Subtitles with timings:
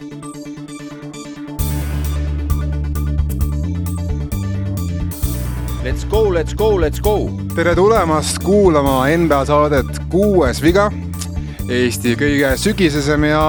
[0.00, 0.16] Let's
[6.08, 7.28] go, let's go, let's go!
[7.54, 10.88] tere tulemast kuulama NBA saadet Kuues viga.
[11.68, 13.42] Eesti kõige sügisesem ja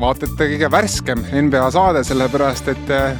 [0.00, 3.14] vaata et kõige värskem NBA saade, sellepärast et eh,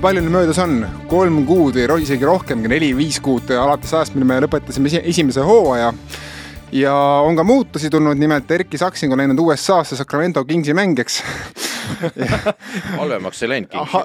[0.00, 0.80] palju nüüd möödas on,
[1.10, 5.92] kolm kuud või isegi rohkemgi, neli-viis kuud alates ajast, mil me lõpetasime esi- esimese hooaja.
[6.72, 11.20] ja on ka muutusi tulnud, nimelt Erki Saksing on läinud USA-sse Sacramento Kingsi mängijaks
[13.00, 14.02] halvemaks ei läinud ha.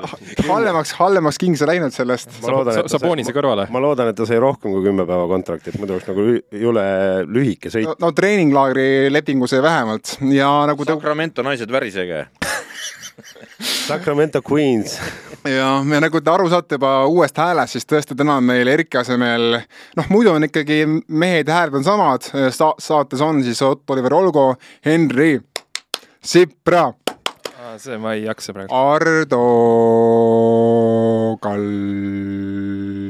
[0.47, 2.31] Halvemaks, halvemaks Kings on läinud sellest.
[2.43, 3.67] ma loodan, et ta sai- Sabonise kõrvale.
[3.73, 6.27] ma loodan, et ta sai rohkem kui kümme päeva kontrakti, et muidu oleks nagu
[6.65, 6.85] jõle
[7.27, 12.25] lühike sõit no, no treeninglaagri lepingu sai vähemalt ja nagu te Sacramento naised värisege.
[13.89, 14.99] Sacramento Queens.
[15.43, 18.99] ja, ja nagu te aru saate juba uuest häälest, siis tõesti täna on meil Erki
[19.01, 19.57] asemel,
[19.99, 24.13] noh, muidu on ikkagi mehed ja hääled on samad Sa, saates on siis Ott Oliver
[24.15, 24.53] Olgo,
[24.85, 25.39] Henri
[26.23, 26.89] Sipra,
[27.79, 28.73] see ma ei jaksa praegu.
[28.75, 29.43] Ardo
[31.43, 33.09] Kalda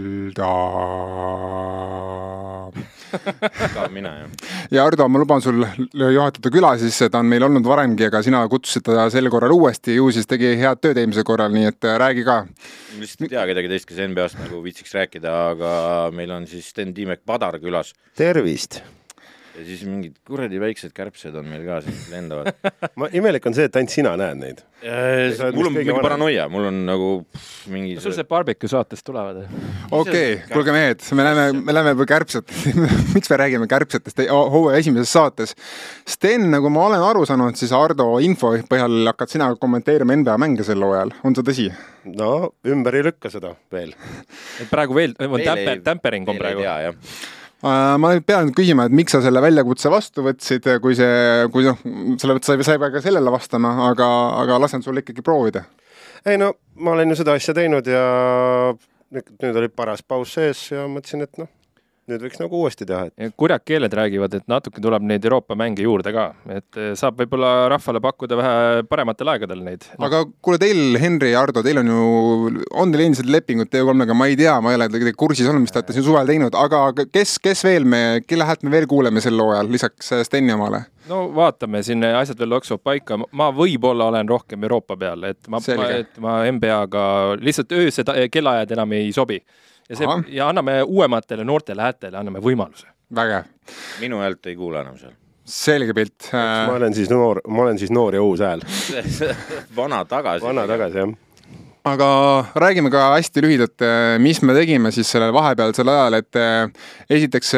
[3.73, 4.29] ka mina jah.
[4.71, 8.43] ja Ardo, ma luban sul juhatada küla siis, ta on meil olnud varemgi, aga sina
[8.51, 11.97] kutsusid ta sel korral uuesti, ju siis tegi head tööd eelmisel korral, nii et äh,
[12.01, 12.37] räägi ka.
[12.45, 15.73] ma lihtsalt ei tea kedagi teist, kes NBA-st nagu viitsiks rääkida, aga
[16.15, 18.81] meil on siis Sten Tiimek Padar külas tervist.
[19.59, 22.51] Ja siis mingid kuradi väiksed kärbsed on meil ka siin lendavad.
[22.99, 24.61] ma, imelik on see, et ainult sina näed neid.
[24.79, 26.05] sa oled mul on mingi vanem.
[26.05, 29.41] paranoia, mul on nagu pff, mingi sul see barbecue saatest tulevad?
[29.43, 32.79] okei okay,, kuulge mehed, me läheme, me läheme juba kärbsetest,
[33.15, 35.55] miks me räägime kärbsetest hooaja esimeses saates.
[36.07, 40.67] Sten, nagu ma olen aru saanud, siis Ardo info põhjal hakkad sina kommenteerima NBA mänge
[40.67, 41.67] sel hooajal, on see tõsi?
[42.15, 43.91] no ümber ei lükka seda veel.
[44.61, 46.63] et praegu veel, tämper ei-, tämpering on praegu.
[46.63, 47.37] jaa, jah.
[47.59, 51.65] Äh, ma nüüd pean küsima, et miks sa selle väljakutse vastu võtsid, kui see, kui
[51.67, 51.81] noh,
[52.21, 54.07] selle, ei sa ei pea ka sellele vastama, aga,
[54.45, 55.65] aga lasen sul ikkagi proovida.
[56.27, 58.03] ei no ma olen ju seda asja teinud ja
[59.11, 61.51] nüüd oli paras paus sees ja mõtlesin, et noh,
[62.09, 65.85] nüüd võiks nagu uuesti teha, et kurjad keeled räägivad, et natuke tuleb neid Euroopa mänge
[65.85, 70.07] juurde ka, et eh, saab võib-olla rahvale pakkuda vähe parematel aegadel neid no,.
[70.09, 74.29] aga kuule, teil, Henri ja Ardo, teil on ju, on teil endiselt lepingud T3-ga, ma
[74.29, 76.85] ei tea, ma ei ole kuidagi kursis olnud, mis te olete siin suvel teinud, aga
[77.09, 80.85] kes, kes veel me, kelle häält me veel kuuleme sel hooajal lisaks äh, Steni omale?
[81.09, 85.61] no vaatame, siin asjad veel loksuvad paika, ma võib-olla olen rohkem Euroopa peal, et ma,
[85.61, 87.03] ma, et ma NBA-ga
[87.41, 89.39] lihtsalt öösed kellaajad enam ei sobi.
[89.89, 90.25] Ja see Ahah.
[90.27, 92.87] ja anname uuematele noortele häältele anname võimaluse.
[93.15, 93.49] vägev,
[94.01, 95.15] minu häält ei kuula enam seal.
[95.45, 96.29] selge pilt.
[96.33, 98.61] ma olen siis noor, ma olen siis noor ja uus hääl.
[99.79, 100.45] vana tagasi.
[100.45, 101.15] vana tagasi, jah.
[101.89, 102.09] aga
[102.65, 103.85] räägime ka hästi lühidalt,
[104.21, 107.55] mis me tegime siis sellel vahepealsel ajal, et eh, esiteks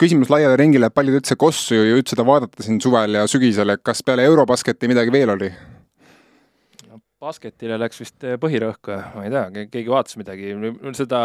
[0.00, 3.76] küsimus laiale ringile, et palju te üldse kossu ju jõudsite vaadata siin suvel ja sügisel,
[3.76, 5.52] et kas peale Eurobasketi midagi veel oli?
[7.20, 10.54] Basketile läks vist eh, põhirõhk, ma ei tea, keegi vaatas midagi,
[10.96, 11.22] seda,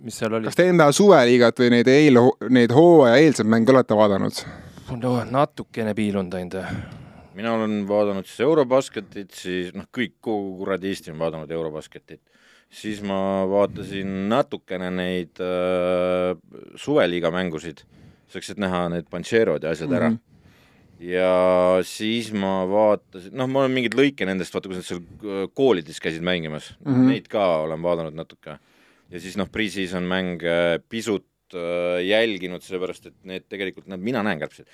[0.00, 2.20] mis seal oli kas, te enda suveliigat või neid eil,
[2.54, 4.40] neid hooaja eelseid mänge olete vaadanud?
[5.00, 6.56] no natukene piilunud ainult.
[7.36, 12.22] mina olen vaadanud siis Eurobasketit, siis noh, kõik, kogu kuradi Eesti on vaadanud Eurobasketit.
[12.72, 16.32] siis ma vaatasin natukene neid äh,
[16.80, 17.84] suveliiga mängusid,
[18.32, 20.16] selleks, et näha need Pancherod ja asjad ära mm.
[20.16, 20.33] -hmm
[21.02, 25.44] ja siis ma vaatasin, noh, ma olen mingeid lõike nendest, vaata, kus nad seal äh,
[25.56, 26.92] koolides käisid mängimas mm.
[26.92, 27.12] -hmm.
[27.12, 28.58] neid ka olen vaadanud natuke.
[29.10, 31.26] ja siis noh, pre-season mänge pisut
[32.04, 34.66] jälginud, sellepärast et need tegelikult, need mina näen kärbseid,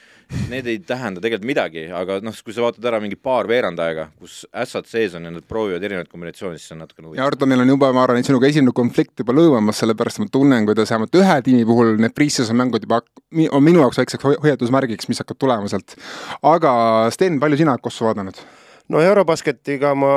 [0.50, 4.08] need ei tähenda tegelikult midagi, aga noh, kui sa vaatad ära mingi paar veerand aega,
[4.20, 7.30] kus ässad sees on ja nad proovivad erinevaid kombinatsioone, siis see on natukene ja huvitav.
[7.30, 10.68] Ardo, meil on juba, ma arvan, et sinuga esimene konflikt juba lõõmamas, sellepärast ma tunnen,
[10.68, 13.02] kuidas vähemalt ühe tiimi puhul need pre-season mängud juba
[13.50, 15.96] on minu jaoks väikseks hoi- hoiatusmärgiks, mis hakkab tulema sealt.
[16.42, 16.72] aga
[17.14, 18.40] Sten, palju sina kossu vaadanud?
[18.90, 20.12] No Eurobasketiga ma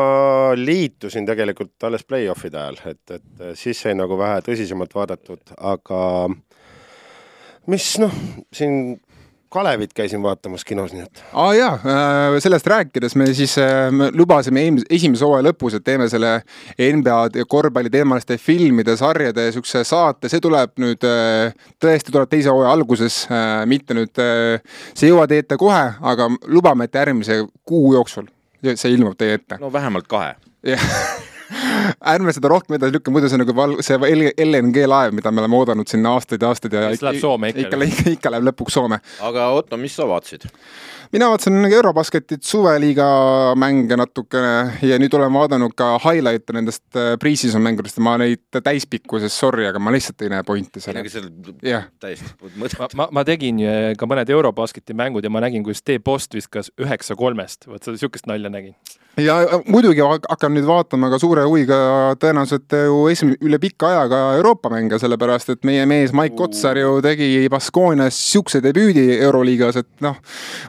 [0.58, 6.04] liitusin tegelikult alles play-off'ide ajal, et, et siis sai nagu vähe tõsisemalt vaadatud, aga
[7.72, 8.22] mis noh,
[8.54, 9.02] siin
[9.54, 11.20] Kalevit käisin vaatamas kinos, nii et.
[11.30, 15.86] Aa ah, jaa, sellest rääkides me siis äh, me lubasime eelmise, esimese hooaja lõpus, et
[15.86, 16.32] teeme selle
[16.82, 23.20] NBA korvpalliteemaliste filmide, sarjade niisuguse saate, see tuleb nüüd äh, tõesti tuleb teise hooaja alguses,
[23.70, 28.26] mitte nüüd, see ei jõua teie ette kohe, aga lubame, et järgmise kuu jooksul
[28.76, 29.60] see ilmub teie ette.
[29.62, 30.34] no vähemalt kahe.
[30.68, 30.88] jah,
[32.14, 33.98] ärme seda rohkem edasi lükka, muidu see on nagu val-, see
[34.46, 37.68] LNG laev, mida me oleme oodanud siin aastaid ja aastaid ja Mis läheb Soome ikka.
[37.68, 39.00] ikka, ikka, ikka läheb lõpuks Soome.
[39.22, 40.48] aga Otto, mis sa vaatasid?
[41.14, 43.06] Mina vaatasin Eurobasketit suveliiga
[43.56, 48.42] mänge natukene ja nüüd olen vaadanud ka highlight'e nendest äh, pre-season mängudest ja ma neid
[48.56, 50.98] täispikkuses, sorry, aga ma lihtsalt ei näe pointi seal.
[51.62, 52.98] jah, täiesti mõttetu.
[52.98, 57.18] ma, ma tegin äh, ka mõned Eurobasketi mängud ja ma nägin, kuidas T-Post viskas üheksa
[57.20, 58.74] kolmest, vot seda sihukest nalja nägin
[59.22, 59.36] ja
[59.70, 61.78] muidugi hakkan nüüd vaatama ka suure huviga
[62.22, 66.80] tõenäoliselt ju esimene, üle pika aja ka Euroopa mänge, sellepärast et meie mees Maik Kotsar
[66.80, 70.18] ju tegi Baskoonias siukse debüüdi Euroliigas, et noh,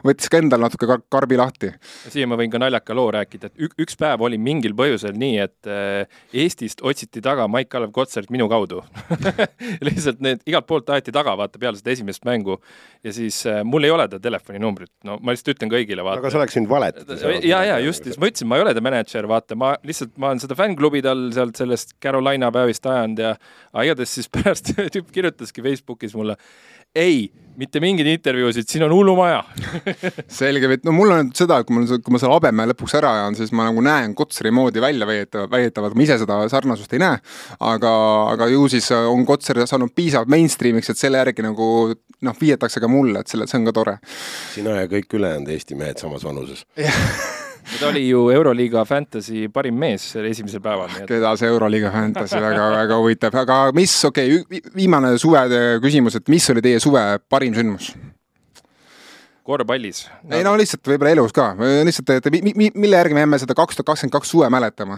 [0.05, 1.71] võttis ka endal natuke kar karbi lahti.
[2.11, 5.69] siia ma võin ka naljaka loo rääkida, et üks päev oli mingil põhjusel nii, et
[5.69, 8.81] äh, Eestist otsiti taga Maik-Kalev Kotsarit minu kaudu
[9.87, 12.59] lihtsalt need igalt poolt aeti taga, vaata, peale seda esimest mängu
[13.05, 16.23] ja siis äh, mul ei ole ta telefoninumbrit, no ma lihtsalt ütlen kõigile, vaata.
[16.23, 17.19] aga sa oleks võinud valetada.
[17.45, 20.43] ja, ja just, ma ütlesin, ma ei ole ta mänedžer, vaata, ma lihtsalt, ma olen
[20.43, 23.35] seda fännklubi tal sealt sellest Carolina päevist ajanud ja
[23.71, 26.37] aga igatahes siis pärast tüüp kirjutaski Facebookis mulle,
[26.95, 27.27] ei,
[27.59, 29.43] mitte mingeid intervjuusid, siin on hullumaja.
[30.39, 33.37] Selge, no mul on seda, et kui mul, kui ma selle Habemäe lõpuks ära ajan,
[33.39, 37.21] siis ma nagu näen Kotsari moodi välja väidetavalt, väidetavalt, ma ise seda sarnasust ei näe,
[37.71, 37.93] aga,
[38.33, 41.69] aga ju siis on Kotsar saanud piisavalt mainstream'iks, et selle järgi nagu
[42.25, 43.97] noh, viidatakse ka mulle, et selle, see on ka tore.
[44.55, 46.65] sina ja kõik ülejäänud Eesti mehed samas vanuses
[47.79, 50.91] ta oli ju Euroliiga Fantasy parim mees esimesel päeval.
[51.01, 51.07] Et...
[51.09, 55.45] keda see Euroliiga Fantasy väga, väga huvitab, aga mis, okei okay,, viimane suve
[55.83, 57.93] küsimus, et mis oli teie suve parim sündmus?
[59.45, 60.33] korvpallis no..
[60.33, 61.51] ei no lihtsalt võib-olla elus ka,
[61.85, 64.97] lihtsalt, et mi, mi, mille järgi me jääme seda kaks tuhat kakskümmend kaks suve mäletama?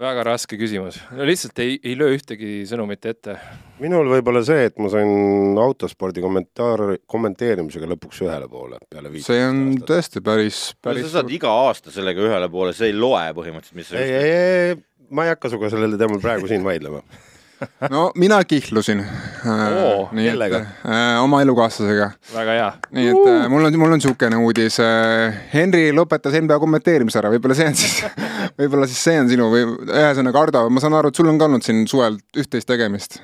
[0.00, 3.36] Väga raske küsimus, no lihtsalt ei, ei löö ühtegi sõnumit ette.
[3.82, 9.26] minul võib-olla see, et ma sain autospordi kommentaar, kommenteerimisega lõpuks ühele poole peale viit.
[9.26, 9.88] see on aastat.
[9.92, 13.80] tõesti päris, päris no, sa saad iga aasta sellega ühele poole, see ei loe põhimõtteliselt,
[13.80, 14.78] mis ei, ei, ei,
[15.12, 17.04] ma ei hakka sinuga sellel teemal praegu siin vaidlema
[17.94, 20.10] no mina kihlusin oh,.
[20.14, 20.60] kellega?
[20.86, 22.10] Äh, oma elukaaslasega.
[22.34, 22.70] väga hea.
[22.96, 23.44] nii et uh.
[23.52, 24.80] mul on, mul on niisugune uudis.
[24.84, 28.00] Äh, Henri lõpetas NBA kommenteerimise ära, võib-olla see on siis
[28.60, 31.48] võib-olla siis see on sinu või ühesõnaga Ardo, ma saan aru, et sul on ka
[31.50, 33.20] olnud siin suvel üht-teist tegemist.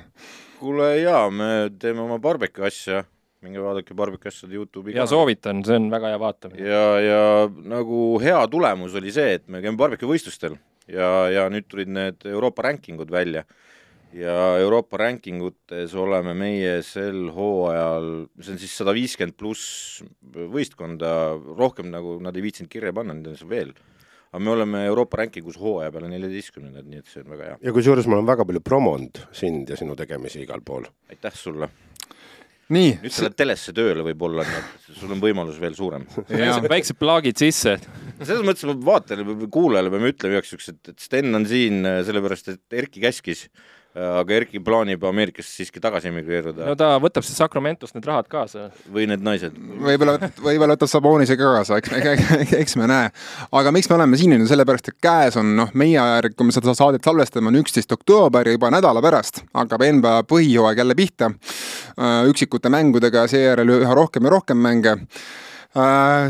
[0.60, 3.04] kuule jaa, me teeme oma barbecue asja
[3.44, 6.64] minge vaadake Barbecue asjade Youtube'i ja soovitan, see on väga hea vaatamine.
[6.66, 7.20] ja, ja
[7.68, 10.56] nagu hea tulemus oli see, et me käime barbecue võistlustel
[10.90, 13.44] ja, ja nüüd tulid need Euroopa rankingud välja
[14.16, 18.10] ja Euroopa rankingutes oleme meie sel hooajal,
[18.40, 20.00] see on siis sada viiskümmend pluss
[20.32, 21.10] võistkonda,
[21.58, 23.74] rohkem nagu nad ei viitsinud kirja panna, neid on seal veel.
[24.32, 27.58] aga me oleme Euroopa rankingus hooaja peale neljateistkümnendad, nii et see on väga hea.
[27.68, 30.88] ja kusjuures ma olen väga palju promonud sind ja sinu tegemisi igal pool.
[31.12, 31.68] aitäh sulle!
[32.72, 32.96] nii.
[33.04, 36.08] nüüd sa lähed telesse tööle võib-olla, nii et sul on võimalus veel suurem.
[36.74, 37.76] väiksed plaagid sisse.
[38.22, 42.80] selles mõttes vaatajale, kuulajale peame ütlema igaks juhuks, et, et Sten on siin sellepärast, et
[42.80, 43.46] Erki käskis
[43.96, 46.66] aga Erki plaanib Ameerikasse siiski tagasi emigreeruda.
[46.68, 48.68] no ta võtab siis Sacramentost need rahad kaasa.
[48.92, 49.56] või need naised.
[49.56, 53.08] võib-olla, võib-olla võtab Sabonise ka kaasa, eks me, eks me näe.
[53.60, 56.56] aga miks me oleme siin, on sellepärast, et käes on noh, meie järg, kui me
[56.56, 61.32] seda saadet salvestame, on üksteist oktoober ja juba nädala pärast hakkab NBA põhijooaeg jälle pihta.
[62.28, 65.45] üksikute mängudega, seejärel üha rohkem ja rohkem mänge Äh,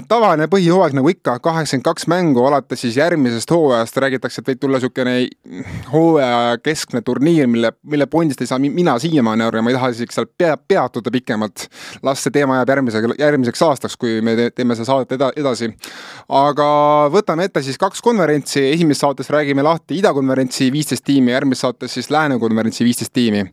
[0.08, 4.80] tavaline põhihooaeg nagu ikka, kaheksakümmend kaks mängu, alates siis järgmisest hooajast räägitakse, et võib tulla
[4.80, 5.14] niisugune
[5.92, 9.92] hooaja keskne turniir, mille, mille pondist ei saa mina siiamaani aru ja ma ei taha
[9.94, 11.68] isegi seal pea, peatuda pikemalt.
[12.02, 15.70] las see teema jääb järgmise, järgmiseks aastaks, kui me teeme seda saadet eda, edasi.
[16.28, 16.68] aga
[17.14, 22.10] võtame ette siis kaks konverentsi, esimeses saates räägime lahti idakonverentsi viisteist tiimi, järgmises saates siis
[22.10, 23.46] lääne konverentsi viisteist tiimi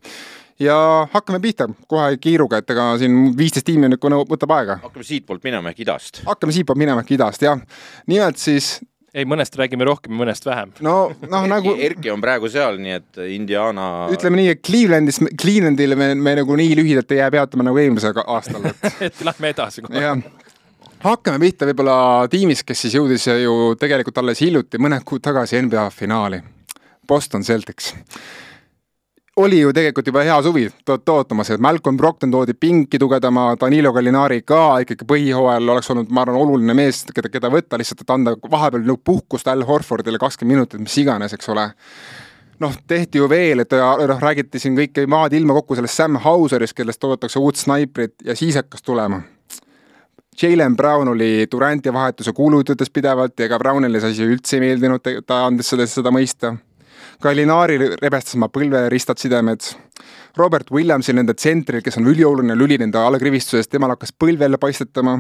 [0.59, 4.79] ja hakkame pihta kohe kiiruga, et ega siin viisteist tiimi on ikka võtab aega.
[4.83, 6.21] hakkame siitpoolt minema ehk idast.
[6.25, 7.61] hakkame siitpoolt minema ehk idast, jah.
[8.07, 8.75] nimelt siis
[9.13, 10.73] ei, mõnest räägime rohkem ja mõnest vähem.
[10.85, 10.95] no,
[11.29, 16.13] noh nagu Erki on praegu seal, nii et Indiana ütleme nii, et Clevelandis, Clevelandile me,
[16.15, 20.15] me nagu nii lühidalt ei jää peatuma nagu eelmisel aastal, et et lähme edasi kohe.
[21.03, 21.97] hakkame pihta võib-olla
[22.31, 26.41] tiimist, kes siis jõudis ju tegelikult alles hiljuti, mõned kuud tagasi NBA finaali.
[27.07, 27.91] Boston Celtics
[29.35, 30.67] oli ju tegelikult juba hea suvi
[31.09, 36.21] ootamas, et Malcolm Brockton toodi pinki tugevdama, Danilo Gallinari ka ikkagi põhihooajal oleks olnud, ma
[36.21, 40.57] arvan, oluline mees, keda, keda võtta lihtsalt, et anda vahepeal nagu puhkust Al Horfordile kakskümmend
[40.57, 41.69] minutit, mis iganes, eks ole
[42.61, 46.75] noh, tehti ju veel, et noh, räägiti siin kõike maad ilma kokku sellest Sam Hauserist,
[46.77, 49.23] kellest oodatakse uut snaiprit ja siis hakkas tulema.
[50.41, 55.09] Jalen Brown oli Duranti vahetuse kuulujutus pidevalt ja ega Brownile see asi üldse ei meeldinud,
[55.27, 56.55] ta andis seda, seda mõista
[57.21, 59.67] Gallinari rebestas oma põlveristad sidemed.
[60.37, 65.19] Robert Williamsil, nende tsentril, kes on ülioluline lüli nende allkrivistuses, temal hakkas põlv jälle paistetama.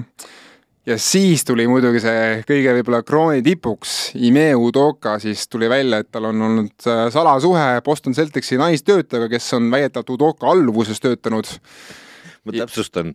[0.85, 6.09] ja siis tuli muidugi see kõige võib-olla krooni tipuks, Ime Udoka, siis tuli välja, et
[6.11, 11.47] tal on olnud äh, salasuhe Boston Celticsi naistöötajaga, kes on väidetavalt Udoka alluvuses töötanud.
[12.43, 13.13] ma täpsustan,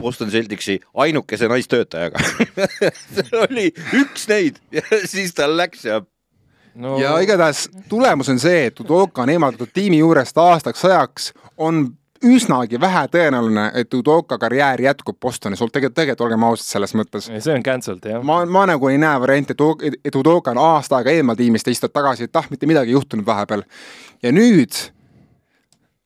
[0.00, 2.18] Boston Celticsi ainukese naistöötajaga
[3.14, 3.70] see oli
[4.00, 6.00] üks neid ja siis ta läks ja
[6.76, 11.86] no ja igatahes tulemus on see, et Udoka on eemaldatud tiimi juurest aastaks ajaks, on
[12.24, 17.28] üsnagi vähe tõenäoline, et Udoka karjäär jätkub Bostonis, tegelikult, tegelikult olgem ausad selles mõttes.
[17.38, 18.22] see on cancelled jah.
[18.24, 21.76] ma, ma nagu ei näe varianti, et, et Udoka on aasta aega eemal tiimist ja
[21.76, 23.62] istud tagasi, et ah, mitte midagi ei juhtunud vahepeal.
[24.22, 24.72] ja nüüd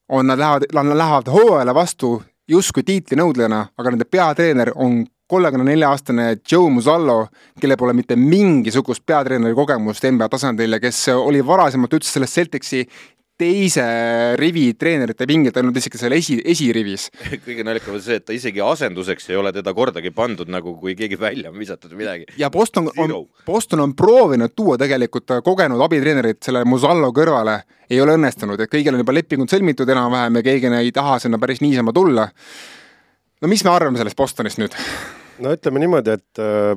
[0.09, 5.93] on, nad lähevad, nad lähevad hooajale vastu justkui tiitlinõudlejana, aga nende peatreener on kolmekümne nelja
[5.95, 7.29] aastane Joe Musallo,
[7.61, 12.85] kellel pole mitte mingisugust peatreeneri kogemust NBA tasandil ja kes oli varasemalt üldse selles Celticsi
[13.41, 13.85] teise
[14.37, 17.07] rivi treenerite pingilt, ainult isegi seal esi, esirivis.
[17.47, 20.97] kõige naljakam on see, et ta isegi asenduseks ei ole teda kordagi pandud, nagu kui
[20.99, 22.29] keegi välja on visatud või midagi.
[22.41, 23.15] ja Boston on,
[23.47, 28.95] Boston on proovinud tuua tegelikult kogenud abitreenerit selle Musallo kõrvale, ei ole õnnestunud, et kõigil
[28.95, 32.29] on juba lepingud sõlmitud enam-vähem ja keegi ei taha sinna päris niisama tulla.
[33.41, 34.77] no mis me arvame sellest Bostonist nüüd?
[35.41, 36.77] No ütleme niimoodi, et äh,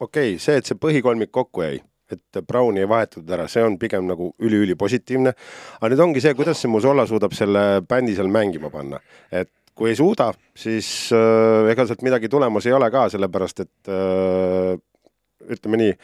[0.00, 3.76] okei okay,, see, et see põhikolmik kokku jäi et Browni ei vahetatud ära, see on
[3.80, 5.34] pigem nagu üliülipositiivne.
[5.78, 9.92] aga nüüd ongi see, kuidas see Musola suudab selle bändi seal mängima panna, et kui
[9.92, 14.72] ei suuda, siis äh, ega sealt midagi tulemas ei ole ka, sellepärast et äh,
[15.52, 15.94] ütleme nii,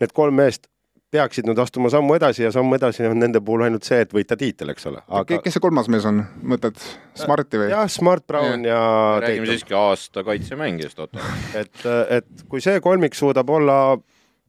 [0.00, 0.66] need kolm meest
[1.10, 4.38] peaksid nüüd astuma sammu edasi ja samm edasi on nende puhul ainult see, et võita
[4.38, 5.40] tiitel, eks ole Aga....
[5.44, 6.78] kes see kolmas mees on, mõtled
[7.18, 7.70] Smarti või?
[7.72, 11.24] jah, Smart, Brown ja, ja räägime siiski aasta kaitsemängijast, Otto.
[11.58, 11.82] et,
[12.20, 13.80] et kui see kolmik suudab olla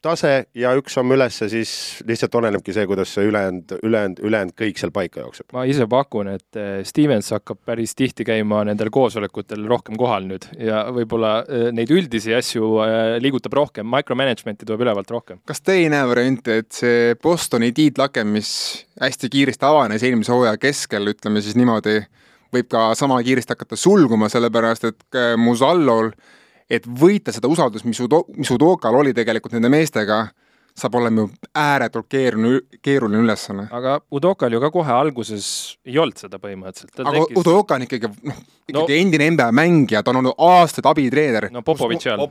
[0.03, 1.71] tase ja üks samm ülesse, siis
[2.07, 5.47] lihtsalt olenebki see, kuidas see ülejäänud, ülejäänud, ülejäänud kõik seal paika jookseb.
[5.53, 10.47] ma ise pakun, et eh, Stevens hakkab päris tihti käima nendel koosolekutel rohkem kohal nüüd
[10.57, 15.41] ja võib-olla eh, neid üldisi asju eh, liigutab rohkem, micromanagement'i tuleb ülevalt rohkem.
[15.45, 18.51] kas te ei näe varianti, et see Bostoni tiitlake, mis
[19.01, 21.99] hästi kiiresti avanes eelmise hooaja keskel, ütleme siis niimoodi,
[22.51, 26.29] võib ka sama kiiresti hakata sulguma, sellepärast et Musallol äh,
[26.71, 30.23] et võita seda usaldust, mis Udo-, mis Udokal oli tegelikult nende meestega,
[30.77, 33.65] saab olema ju ääretult keeruline, keeruline ülesanne.
[33.75, 35.47] aga Udokal ju ka kohe alguses
[35.85, 37.01] ei olnud seda põhimõtteliselt.
[37.03, 37.39] aga tekkis...
[37.41, 38.37] Udoka on ikkagi, noh,
[38.69, 41.49] ikkagi no, endine NBA mängija, ta on olnud aastaid abitreener.
[41.51, 42.23] no Popovitš all.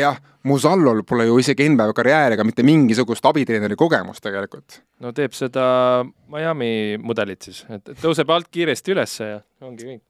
[0.00, 4.82] jah, Musallol pole ju isegi NBA karjääri ega mitte mingisugust abitreeneri kogemust tegelikult.
[5.00, 10.04] no teeb seda Miami mudelit siis, et tõuseb alt kiiresti ülesse ja ongi kõik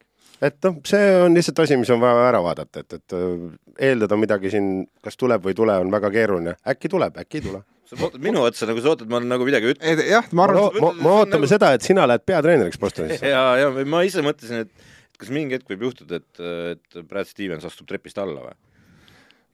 [0.44, 3.46] et noh, see on lihtsalt asi, mis on vaja ära vaadata, et, et äh,
[3.88, 4.68] eeldada midagi siin,
[5.04, 6.56] kas tuleb või ei tule, on väga keeruline.
[6.74, 7.62] äkki tuleb, äkki ei tule.
[7.86, 10.04] sa vaatad minu otsa nagu sa ootad, ma nagu midagi ütlen.
[10.10, 10.92] jah, ma arvan no,.
[10.98, 11.52] me ootame nagu...
[11.54, 13.26] seda, et sina lähed peatreeneriks Bostonisse.
[13.34, 17.64] ja, ja ma ise mõtlesin, et kas mingi hetk võib juhtuda, et, et Brad Stevens
[17.68, 18.56] astub trepist alla või?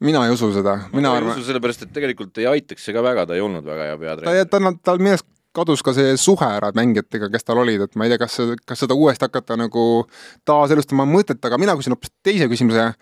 [0.03, 1.45] mina ei usu seda, mina ma arvan.
[1.47, 4.49] sellepärast, et tegelikult ei aitaks see ka väga, ta ei olnud väga hea peatreener.
[4.51, 7.97] ta, ta, tal minu arust kadus ka see suhe ära mängijatega, kes tal olid, et
[7.97, 9.85] ma ei tea, kas, kas seda uuesti hakata nagu
[10.49, 12.93] taaselustama mõtet, aga mina küsin hoopis teise küsimuse.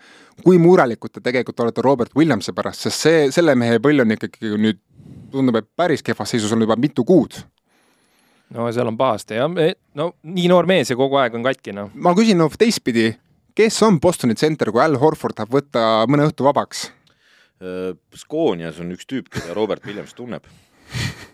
[0.41, 4.55] kui murelikud te tegelikult olete Robert Williamsi pärast, sest see, selle mehe põll on ikkagi
[4.57, 4.79] nüüd,
[5.31, 7.37] tundub, et päris kehvas seisus on juba mitu kuud
[8.55, 9.51] no seal on pahasti jah,
[9.95, 11.91] no nii noor mees ja kogu aeg on katki noh.
[11.93, 13.11] ma küsin no teistpidi,
[13.55, 16.89] kes on Bostoni tsenter, kui Al Horford tahab võtta mõne õhtu vabaks?
[18.17, 20.47] Skoonias on üks tüüp, keda Robert Williams tunneb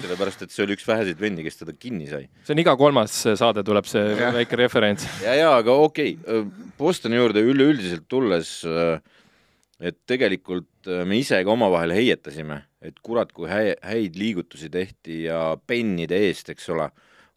[0.00, 2.26] sellepärast, et see oli üks väheseid vendi, kes teda kinni sai.
[2.46, 4.30] see on iga kolmas saade, tuleb see ja.
[4.34, 5.06] väike referents.
[5.22, 8.50] ja, ja aga okei okay., Bostoni juurde üleüldiselt tulles,
[9.78, 15.54] et tegelikult me ise ka omavahel heietasime, et kurat, kui hä-, häid liigutusi tehti ja
[15.66, 16.88] pennide eest, eks ole,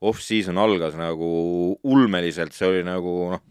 [0.08, 1.30] off-season algas nagu
[1.86, 3.44] ulmeliselt, see oli nagu noh,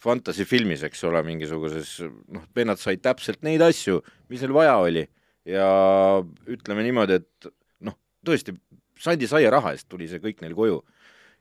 [0.00, 1.98] fantasy filmis, eks ole, mingisuguses,
[2.32, 4.00] noh, vennad said täpselt neid asju,
[4.32, 5.04] mis neil vaja oli
[5.48, 5.66] ja
[6.48, 7.50] ütleme niimoodi, et
[8.26, 8.56] tõesti,
[9.00, 10.80] sandi saia raha eest tuli see kõik neil koju.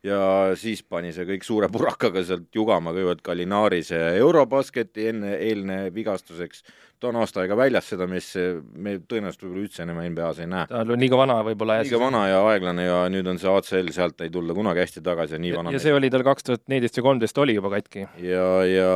[0.03, 5.79] ja siis pani see kõik suure purakaga sealt jugama, kõigepealt Gallinari see Eurobasketi enne, eelne
[5.91, 6.63] vigastuseks,
[7.03, 8.37] ta on aasta aega väljas, seda meest
[8.79, 10.69] me tõenäoliselt võib-olla üldse enam NBA-s ei näe.
[10.71, 11.81] ta on liiga vana võib-olla.
[11.83, 15.35] liiga vana ja aeglane ja nüüd on see ACL, sealt ei tulda kunagi hästi tagasi
[15.35, 15.75] ja nii vana.
[15.75, 18.07] ja see oli tal kaks tuhat neliteist ja kolmteist oli juba katki.
[18.23, 18.93] ja, ja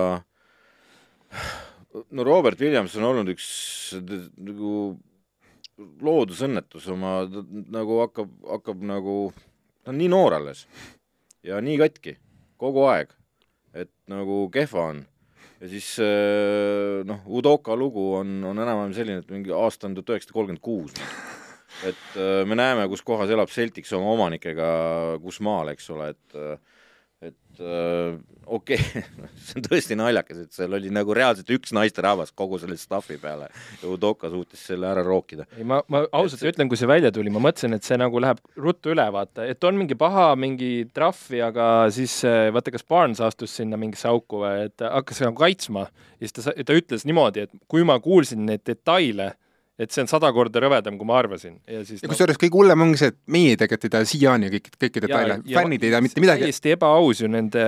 [2.16, 3.50] no Robert Williams on olnud üks
[4.00, 4.96] nagu
[5.78, 7.24] loodusõnnetus oma,
[7.74, 9.18] nagu hakkab, hakkab nagu,
[9.84, 10.68] ta on nii noor alles
[11.44, 12.16] ja nii katki
[12.62, 13.12] kogu aeg,
[13.76, 15.02] et nagu kehva on.
[15.64, 20.14] ja siis äh, noh, Udoka lugu on, on enam-vähem selline, et mingi aasta on tuhat
[20.14, 20.94] üheksasada kolmkümmend kuus.
[21.90, 24.70] et äh, me näeme, kus kohas elab Celtics oma omanikega,
[25.24, 26.73] kus maal, eks ole, et äh,
[27.60, 29.04] okei okay.
[29.46, 33.50] see on tõesti naljakas, et seal oli nagu reaalselt üks naisterahvas kogu selle stuff'i peale
[33.82, 35.46] ja Udoka suutis selle ära rookida.
[35.58, 36.54] ei, ma, ma ausalt see...
[36.54, 39.64] ütlen, kui see välja tuli, ma mõtlesin, et see nagu läheb ruttu üle, vaata, et
[39.68, 44.68] on mingi paha, mingi trahvi, aga siis vaata, kas Barnes astus sinna mingisse auku või,
[44.70, 48.66] et hakkas nagu kaitsma ja siis ta, ta ütles niimoodi, et kui ma kuulsin neid
[48.68, 49.34] detaile
[49.80, 51.56] et see on sada korda rõvedam, kui ma arvasin.
[51.66, 54.50] ja siis ja kusjuures no, kõige hullem ongi see, et meie tegelikult ei tea siiani
[54.54, 56.46] kõik, kõiki detaile, fännid ei tea mitte midagi.
[56.46, 57.64] täiesti ebaaus ju nende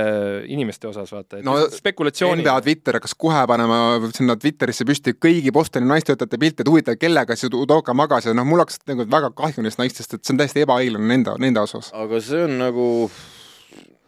[0.53, 2.45] inimeste osas, vaata, et no, spekulatsioonid.
[2.45, 3.79] NBA Twitter hakkas kohe panema
[4.13, 8.45] sinna Twitterisse püsti kõigi Bostoni naistöötajate pilte, et huvitav, kellega see Udoka magas ja noh,
[8.45, 11.89] mul hakkas nagu väga kahju neist naistest, et see on täiesti ebaõiglane nende, nende osas.
[11.95, 12.85] aga see on nagu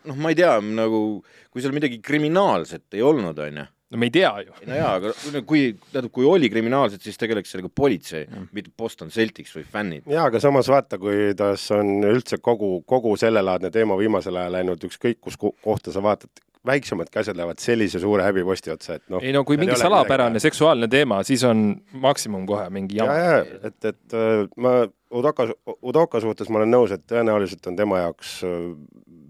[0.05, 1.01] noh, ma ei tea, nagu
[1.49, 4.55] kui seal midagi kriminaalset ei olnud, on ju no me ei tea ju.
[4.67, 5.13] no jaa, aga
[5.47, 8.25] kui, tähendab, kui oli kriminaalselt, siis tegeleks sellega politsei,
[8.55, 10.09] mitte Boston Celtics või fännid.
[10.11, 15.21] jaa, aga samas vaata, kuidas on üldse kogu, kogu sellelaadne teema viimasel ajal läinud, ükskõik
[15.23, 19.23] kus kohta sa vaatad, väiksemadki asjad lähevad sellise suure häbiposti otsa, et noh.
[19.23, 21.69] ei no kui mingi salapärane seksuaalne teema, siis on
[22.03, 23.15] maksimum kohe mingi jama.
[23.15, 24.81] ja, ja, et, et äh, ma
[25.15, 25.45] Udoka,
[25.87, 28.41] Udoka suhtes ma olen nõus, et tõenäoliselt on tema jaoks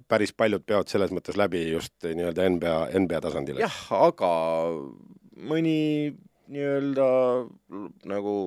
[0.07, 3.59] päris paljud peavad selles mõttes läbi just nii-öelda NBA, NBA tasandil.
[3.63, 4.31] jah, aga
[5.47, 5.77] mõni
[6.47, 7.09] nii-öelda
[8.07, 8.37] nagu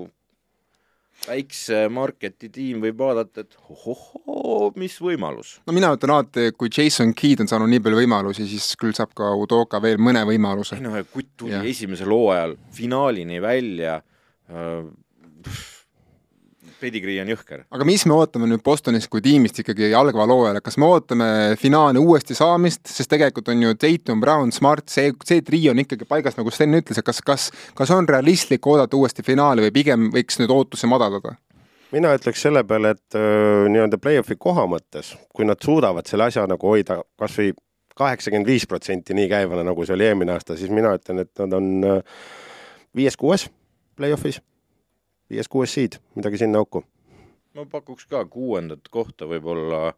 [1.27, 5.59] väikse marketi tiim võib vaadata, et ohohoo, mis võimalus.
[5.67, 9.13] no mina ütlen alati, kui Jason Keed on saanud nii palju võimalusi, siis küll saab
[9.17, 10.79] ka Udoka veel mõne võimaluse.
[10.79, 11.63] ei noh, kutt tuli ja.
[11.67, 14.89] esimesel hooajal finaalini välja äh,
[16.81, 17.65] pedigrii on jõhker.
[17.71, 21.29] aga mis me ootame nüüd Bostonist kui tiimist ikkagi jalgpalloojale, kas me ootame
[21.61, 26.09] finaali uuesti saamist, sest tegelikult on ju Tatum, Brown, Smart, see, see trii on ikkagi
[26.09, 30.11] paigas, nagu Sten ütles, et kas, kas, kas on realistlik oodata uuesti finaali või pigem
[30.15, 31.37] võiks nüüd ootusi madaldada?
[31.91, 36.47] mina ütleks selle peale, et äh, nii-öelda play-off'i koha mõttes, kui nad suudavad selle asja
[36.51, 37.55] nagu hoida kas või
[37.99, 41.57] kaheksakümmend viis protsenti nii käivana, nagu see oli eelmine aasta, siis mina ütlen, et nad
[41.59, 41.67] on
[42.97, 43.51] viies-kuues
[43.99, 44.41] play-off'is
[45.31, 46.85] viies-kuues seed, midagi sinna auku.
[47.55, 49.95] ma pakuks ka kuuendat kohta võib-olla,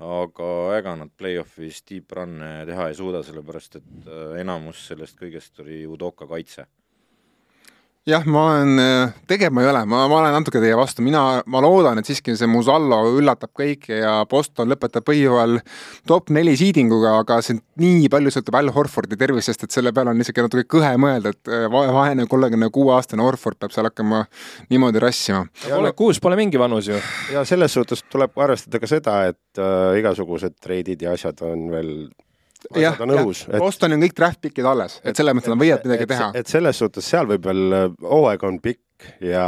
[0.00, 1.82] aga ega nad play-off'is
[2.16, 6.66] run'e teha ei suuda, sellepärast et äh, enamus sellest kõigest oli Udoka kaitse
[8.08, 11.60] jah, ma olen, äh, tegema ei ole, ma, ma olen natuke teie vastu, mina, ma
[11.60, 15.58] loodan, et siiski see Musallo üllatab kõiki ja Boston lõpetab põhjuvahel
[16.08, 20.24] top neli seedinguga, aga see nii palju sõltub Al Horfordi tervisest, et selle peale on
[20.24, 24.24] isegi natuke kõhe mõelda, et äh, vaene kolmekümne kuue aastane Horford peab seal hakkama
[24.72, 25.44] niimoodi rassima.
[25.66, 26.96] kolmkümmend kuus pole mingi vanus ju.
[27.34, 31.94] ja selles suhtes tuleb arvestada ka seda, et äh, igasugused treidid ja asjad on veel
[32.76, 33.26] jah, jah,
[33.58, 36.30] Bostonil on kõik draft pick'id alles, et selles mõttes nad võivad midagi teha.
[36.40, 39.46] et selles suhtes seal võib veel, hooaeg on pikk ja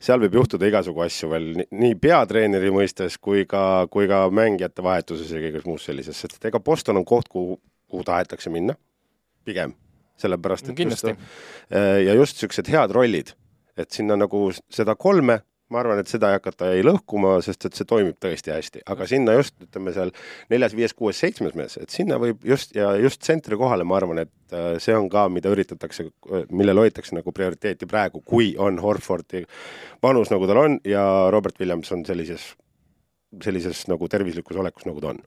[0.00, 5.32] seal võib juhtuda igasugu asju veel nii peatreeneri mõistes kui ka, kui ka mängijate vahetuses
[5.34, 7.58] ja kõiges muus sellises, sest ega Boston on koht, kuhu,
[7.90, 8.76] kuhu tahetakse minna,
[9.44, 9.74] pigem,
[10.20, 11.14] sellepärast et Kindlasti.
[11.16, 13.34] just, ja just niisugused head rollid,
[13.76, 17.78] et sinna nagu seda kolme ma arvan, et seda ei hakata ei lõhkuma, sest et
[17.78, 20.12] see toimib tõesti hästi, aga sinna just ütleme seal
[20.52, 24.24] neljas, viies, kuues, seitsmes mees, et sinna võib just ja just tsentri kohale, ma arvan,
[24.24, 26.08] et äh, see on ka, mida üritatakse,
[26.50, 29.44] millele hoitakse nagu prioriteeti praegu, kui on Horfordi
[30.02, 31.04] vanus, nagu tal on ja
[31.34, 32.50] Robert Williams on sellises,
[33.42, 35.24] sellises nagu tervislikus olekus, nagu ta on.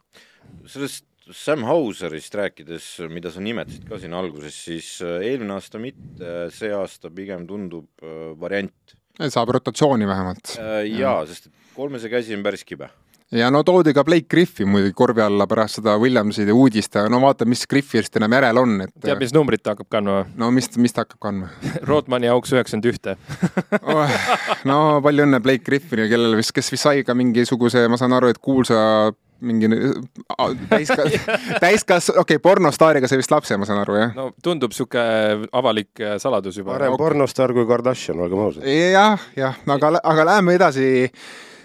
[0.67, 6.33] sellest Sam Hauserist rääkides, mida sa nimetasid ka siin alguses, siis äh, eelmine aasta mitte,
[6.51, 10.83] see aasta pigem tundub äh, variant saab rotatsiooni vähemalt äh,.
[10.99, 12.89] jaa, sest et kolmese käsi on päris kibe
[13.33, 17.19] ja no toodi ka Blake Griffi muidugi korvi alla pärast seda Williamside uudist, aga no
[17.23, 20.27] vaata, mis Griffist enam järel on, et tead, mis numbrit ta hakkab kandma või?
[20.43, 21.49] no mis, mis ta hakkab kandma
[21.89, 23.17] Rodmani auks üheksakümmend ühte
[23.93, 24.17] oh,
[24.69, 28.29] no palju õnne Blake Griffile, kellel vist, kes vist sai ka mingisuguse, ma saan aru,
[28.33, 28.77] et kuulsa
[29.43, 29.69] mingi
[30.69, 31.17] täiskas-,
[31.63, 34.13] täiskas-, okei okay,, pornostaariga sai vist lapse, ma saan aru, jah?
[34.17, 36.73] no tundub niisugune avalik äh, saladus juba.
[36.75, 37.03] parem okay.
[37.05, 38.67] pornostaar kui Kardashian, olgem ausad.
[38.67, 40.91] jah, jah, aga, aga läheme edasi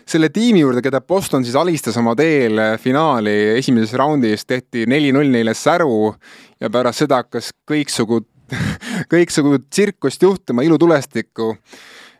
[0.09, 5.55] selle tiimi juurde, keda Boston siis alistas oma teel finaali esimeses raundis, tehti neli-null neile
[5.57, 6.15] säru
[6.61, 8.23] ja pärast seda hakkas kõiksugu,
[9.13, 11.53] kõiksugu tsirkust juhtuma, ilutulestikku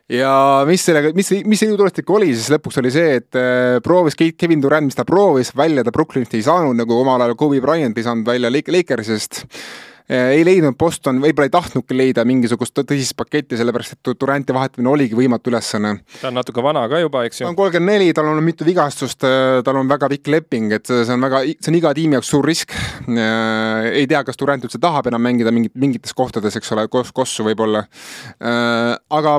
[0.09, 0.31] ja
[0.69, 4.63] mis sellega, mis, mis see ilutulestik oli, siis lõpuks oli see, et äh, proovis Kevin
[4.63, 8.07] Durant, mis ta proovis, välja ta Brooklynist ei saanud, nagu omal ajal Kobe Bryant ei
[8.07, 9.45] saanud välja Lakersist
[10.09, 14.89] Äh, ei leidnud Boston, võib-olla ei tahtnudki leida mingisugust tõsist paketti, sellepärast et Duranti vahetamine
[14.89, 15.99] oligi võimatu ülesanne.
[16.17, 17.45] ta on natuke vana ka juba, eks ju.
[17.45, 20.89] ta on kolmkümmend neli, tal on mitu vigastust, äh, tal on väga pikk leping, et
[20.89, 22.73] see on väga, see on iga tiimi jaoks suur risk.
[23.05, 27.45] Ei tea, kas Durant üldse tahab enam mängida mingit, mingites kohtades, eks ole, kos-, kossu
[27.45, 27.85] võib-olla.
[28.41, 29.37] aga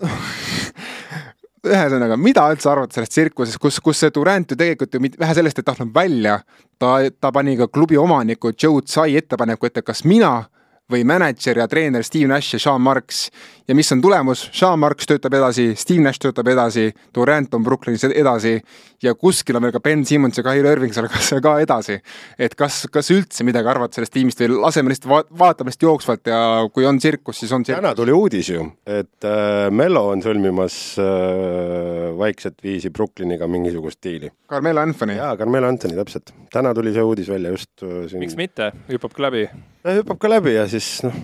[1.66, 5.58] ühesõnaga, mida üldse arvata sellest tsirkusest, kus, kus see Durant ju tegelikult ju vähe sellest
[5.60, 6.38] ei tahtnud välja,
[6.78, 10.44] ta, ta pani ka klubi omaniku Joe Tsai ettepaneku ette, kas mina
[10.92, 13.30] või mänedžer ja treener Steve Nash ja Sean Marks.
[13.68, 18.04] ja mis on tulemus, Sean Marks töötab edasi, Steve Nash töötab edasi, Durant on Brooklynis
[18.04, 18.60] edasi
[19.02, 21.98] ja kuskil on veel ka Ben Simmons ja Kyrie Irving seal ka, seal ka edasi.
[22.38, 26.30] et kas, kas üldse midagi arvata sellest tiimist või laseme lihtsalt va vaatame lihtsalt jooksvalt
[26.30, 26.40] ja
[26.72, 27.82] kui on tsirkus, siis on tsirkus.
[27.82, 34.30] täna tuli uudis ju, et äh, Mello on sõlmimas äh, vaikset viisi Brooklyniga mingisugust diili.
[34.48, 35.18] Carmelo Anthony.
[35.18, 36.32] jaa, Carmelo Anthony, täpselt.
[36.52, 38.22] täna tuli see uudis välja just äh, siin.
[38.22, 39.48] miks mitte, hüppab ka läbi.
[39.86, 40.75] hüppab ka läbi ja siis
[41.06, 41.18] noh,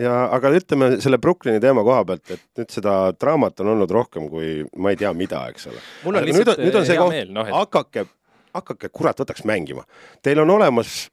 [0.00, 4.28] ja aga ütleme selle Brooklyni teema koha pealt, et nüüd seda draamat on olnud rohkem
[4.32, 5.82] kui ma ei tea mida, eks ole.
[6.04, 8.06] mul on Aga lihtsalt nüüd on, nüüd on see hea koht, meel, noh, et hakake,
[8.56, 9.84] hakake kurat, võtaks mängima.
[10.24, 11.04] Teil on olemas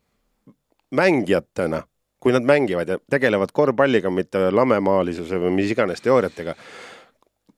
[0.97, 1.83] mängijatena,
[2.23, 6.55] kui nad mängivad ja tegelevad korvpalliga, mitte lamemaalisuse või mis iganes teooriatega.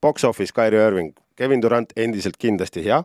[0.02, 3.04] Box office, Kyrie Irving, Kevin Durant endiselt kindlasti hea.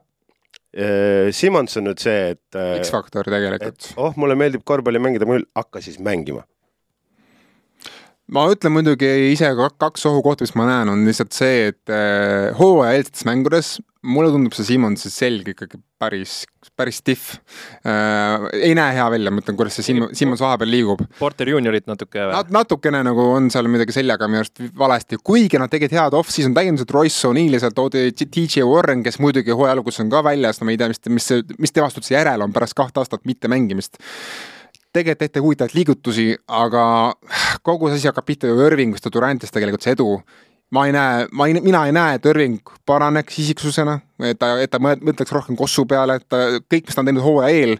[1.35, 3.93] Simmons on nüüd see, et X-faktor tegelikult.
[4.01, 6.43] oh, mulle meeldib korvpalli mängida, mul hakka siis mängima
[8.33, 13.27] ma ütlen muidugi ise kaks ohukohta, mis ma näen, on lihtsalt see, et äh, hooajaeelsetes
[13.29, 16.45] mängudes mulle tundub see Simonsi selg ikkagi päris,
[16.77, 17.39] päris stiff
[17.89, 18.45] äh,.
[18.59, 21.05] ei näe hea välja, ma ütlen, kuidas see Sim-, Simons vahepeal liigub.
[21.19, 25.73] Porter juuniorit natuke Nat-, natukene nagu on seal midagi seljaga minu arust valesti, kuigi nad
[25.73, 30.13] tegid head off-season täiendused, Royce O'Neill'i sealt toodi DJ Warren, kes muidugi hooaja alguses on
[30.13, 31.31] ka väljas, no ma ei tea, mis, mis,
[31.65, 34.01] mis temast üldse järele on pärast kahte aastat mittemängimist
[34.95, 36.85] tegelikult tehti huvitavaid liigutusi, aga
[37.65, 40.09] kogu see asi hakkab pihta ju Irvingust ja Durantist tegelikult see edu.
[40.75, 44.73] ma ei näe, ma ei, mina ei näe, et Irving paraneks isiksusena, et ta, et
[44.73, 47.77] ta mõtleks rohkem kossu peale, et ta kõik, mis ta on teinud hooaja eel,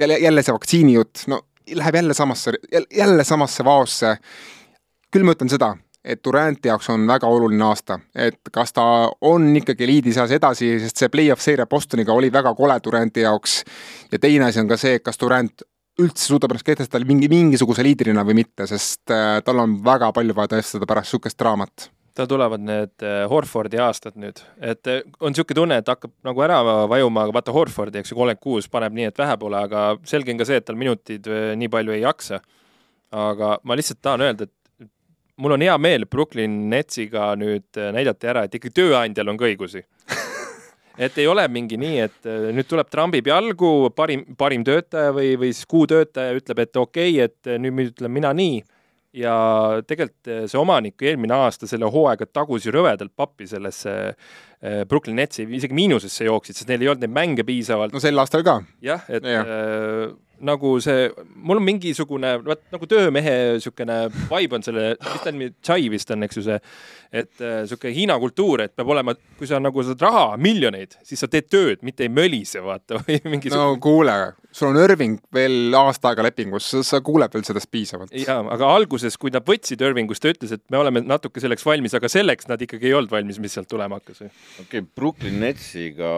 [0.00, 1.42] jälle, jälle see vaktsiini jutt, no
[1.76, 2.54] läheb jälle samasse,
[2.96, 4.16] jälle samasse vaosse.
[5.10, 8.84] küll ma ütlen seda, et Duranti jaoks on väga oluline aasta, et kas ta
[9.20, 13.64] on ikkagi eliidi seas edasi, sest see play-off seeria Bostoniga oli väga kole Duranti jaoks.
[14.12, 15.62] ja teine asi on ka see, kas Durant
[16.00, 20.36] üldse suudab ennast kehtestada mingi, mingisuguse liidrina või mitte, sest äh, tal on väga palju
[20.36, 21.88] vaja tõestada pärast niisugust draamat.
[22.16, 26.44] Tal tulevad need äh, Horfordi aastad nüüd, et äh, on niisugune tunne, et hakkab nagu
[26.46, 26.60] ära
[26.90, 30.34] vajuma, aga vaata Horfordi, eks ju, kolmkümmend kuus paneb nii, et vähe pole, aga selge
[30.34, 31.28] on ka see, et tal minutid
[31.60, 32.40] nii palju ei jaksa.
[33.10, 34.88] aga ma lihtsalt tahan öelda, et
[35.42, 39.82] mul on hea meel Brooklyn Netsiga nüüd näidata ära, et ikkagi tööandjal on ka õigusi
[41.00, 45.32] et ei ole mingi nii, et äh, nüüd tuleb trambib jalgu parim, parim töötaja või,
[45.40, 48.60] või siis kuutöötaja ütleb, et okei okay,, et nüüd ütlen mina nii.
[49.16, 49.34] ja
[49.90, 55.16] tegelikult äh, see omanik eelmine aasta selle hooaega tagus ju rõvedalt pappi sellesse äh, Brooklyn
[55.18, 57.96] Netsi, isegi miinusesse jooksid, sest neil ei olnud neid mänge piisavalt.
[57.96, 58.60] no sel aastal ka.
[58.84, 59.42] jah, et ja.
[59.42, 60.12] äh,
[60.46, 63.96] nagu see, mul on mingisugune, vot nagu töömehe niisugune
[64.30, 66.58] vibe on selle, mis ta nimi, Chai vist on, eks ju see,
[67.12, 71.22] et niisugune äh, Hiina kultuur, et peab olema, kui sa nagu saad raha, miljoneid, siis
[71.22, 74.16] sa teed tööd, mitte ei mölise, vaata, või mingisugune no kuule,
[74.54, 78.16] sul on Irving veel aasta aega lepingus, sa kuuled veel sellest piisavalt.
[78.16, 81.94] jaa, aga alguses, kui nad võtsid Irvingust, ta ütles, et me oleme natuke selleks valmis,
[81.98, 84.24] aga selleks nad ikkagi ei olnud valmis, mis sealt tulema hakkas.
[84.24, 86.10] okei okay,, Brooklyn Netsiga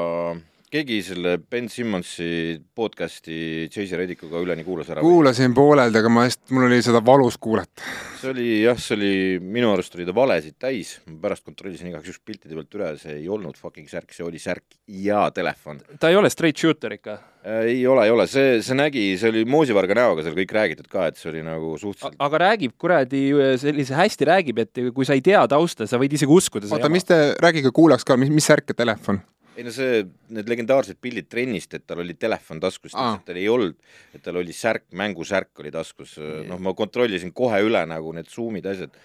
[0.72, 5.02] keegi selle Ben Simmonsi podcast'i Chase Reddicuga üleni kuulas ära?
[5.04, 7.84] kuulasin pooleldi, aga ma just, mul oli seda valus kuulata.
[8.22, 9.10] see oli jah, see oli,
[9.44, 13.18] minu arust oli ta valesid täis, ma pärast kontrollisin igaks juhuks piltide pealt üle, see
[13.18, 15.82] ei olnud fucking särk, see oli särk ja telefon.
[16.00, 17.66] ta ei ole straight shooter ikka äh,?
[17.74, 21.10] ei ole, ei ole, see, see nägi, see oli moosivarga näoga seal kõik räägitud ka,
[21.12, 23.26] et see oli nagu suhteliselt aga räägib kuradi
[23.60, 26.72] sellise, hästi räägib, et kui sa ei tea tausta, sa võid isegi uskuda.
[26.72, 29.20] oota, mis te, rääkige kuulaks ka, mis, mis särk ja telefon?
[29.56, 33.76] Ei no see, need legendaarsed pildid trennist, et tal oli telefon taskus, tal ei olnud,
[34.16, 36.16] et tal oli särk, mängusärk oli taskus,
[36.48, 38.96] noh, ma kontrollisin kohe üle nagu need Zoom'id, asjad,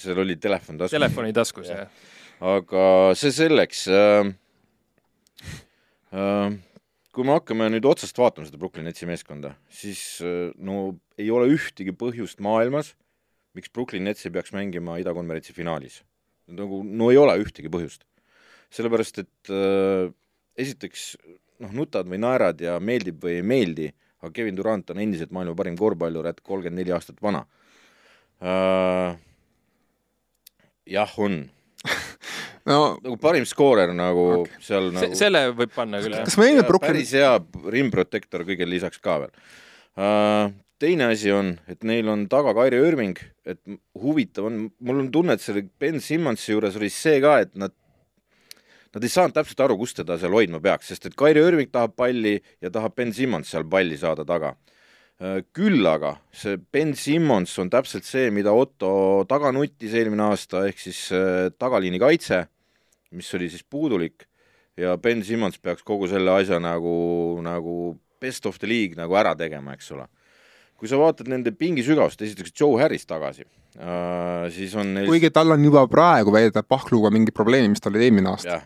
[0.00, 0.96] seal oli telefon taskus.
[0.98, 2.08] telefoni taskus, jah.
[2.54, 4.34] aga see selleks äh,.
[6.16, 6.52] Äh,
[7.12, 11.48] kui me hakkame nüüd otsast vaatama seda Brooklyn Netsi meeskonda, siis äh, no ei ole
[11.52, 12.92] ühtegi põhjust maailmas,
[13.58, 16.02] miks Brooklyn Nets ei peaks mängima idakonverentsi finaalis.
[16.46, 18.04] nagu no ei ole ühtegi põhjust
[18.74, 20.10] sellepärast et äh,
[20.58, 21.12] esiteks
[21.62, 23.90] noh, nutad või naerad ja meeldib või ei meeldi,
[24.22, 27.44] aga Kevin Durant on endiselt maailma parim korvpallur, et kolmkümmend neli aastat vana
[28.40, 29.16] äh,.
[30.96, 31.44] jah, on
[32.70, 34.60] no nagu parim skoorer nagu okay.
[34.64, 36.26] seal nagu Se selle võib panna küll, jah.
[36.28, 37.32] kas me võime Brooklyn päris hea
[37.76, 40.52] rimprotektor kõigele lisaks ka veel uh,.
[40.82, 43.16] teine asi on, et neil on taga Kairi Irving,
[43.48, 43.62] et
[43.96, 47.72] huvitav on, mul on tunne, et selle Ben Simmonsi juures oli see ka, et nad
[48.96, 51.92] Nad ei saanud täpselt aru, kust teda seal hoidma peaks, sest et Kairi Irving tahab
[52.00, 54.56] palli ja tahab Ben Simmons seal palli saada taga.
[55.56, 60.80] küll aga see Ben Simmons on täpselt see, mida Otto taga nuttis eelmine aasta, ehk
[60.80, 61.06] siis
[61.56, 62.42] tagaliini kaitse
[63.10, 64.26] mis oli siis puudulik
[64.76, 69.34] ja Ben Simmons peaks kogu selle asja nagu, nagu best of the league nagu ära
[69.36, 70.06] tegema, eks ole.
[70.76, 75.30] Kui sa vaatad nende pingi sügavust, esiteks Joe Harris tagasi uh,, siis on neil kuigi
[75.34, 78.60] tal on juba praegu väidetavalt pahkluga mingi probleem, mis tal oli eelmine aasta.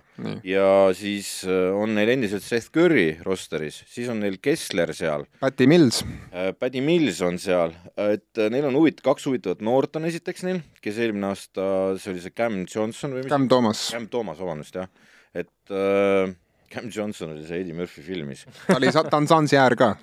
[0.46, 5.26] ja siis äh, on neil endiselt Seth Curry rosteris, siis on neil Kessler seal.
[5.42, 6.50] Patty Mills uh,.
[6.58, 7.74] Patty Mills on seal,
[8.10, 11.64] et neil on huvit-, kaks huvitavat noort on esiteks neil, kes eelmine aasta,
[12.00, 13.32] see oli see Cam Johnson või mis?
[13.32, 13.88] Cam Thomas.
[13.94, 14.90] Cam Thomas, vabandust, jah.
[15.34, 16.30] et uh,
[16.70, 19.94] Cam Johnson oli see Eddie Murphy filmis ta oli, ta on Sansiäär ka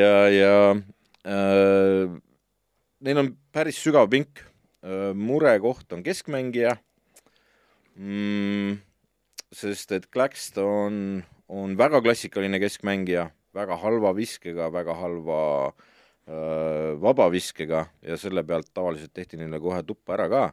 [0.00, 0.54] ja, ja
[1.26, 2.16] äh,
[3.02, 4.42] neil on päris sügav pink.
[5.14, 6.74] murekoht on keskmängija
[7.94, 8.80] mm,.
[9.54, 18.18] sest et Claxton on väga klassikaline keskmängija, väga halva viskega, väga halva äh, vabaviskega ja
[18.18, 20.44] selle pealt tavaliselt tehti neile kohe tuppa ära ka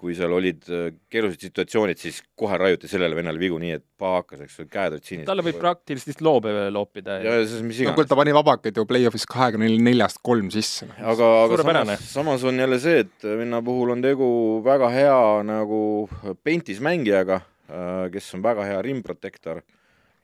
[0.00, 4.22] kui seal olid äh, keerulised situatsioonid, siis kohe raiuti sellele vennale vigu nii, et paha
[4.22, 5.26] hakkas, eks ole, käed olid sinised.
[5.28, 7.18] talle võib praktiliselt lihtsalt loobe loopida.
[7.20, 7.92] ja, ja siis mis iganes.
[7.92, 10.88] no kuule, ta pani vabakad ju play-off'is kahekümne neljast kolm sisse.
[10.96, 14.30] aga, aga samas, samas on jälle see, et venna puhul on tegu
[14.64, 15.82] väga hea nagu
[16.46, 19.60] pentis mängijaga, äh, kes on väga hea rim protector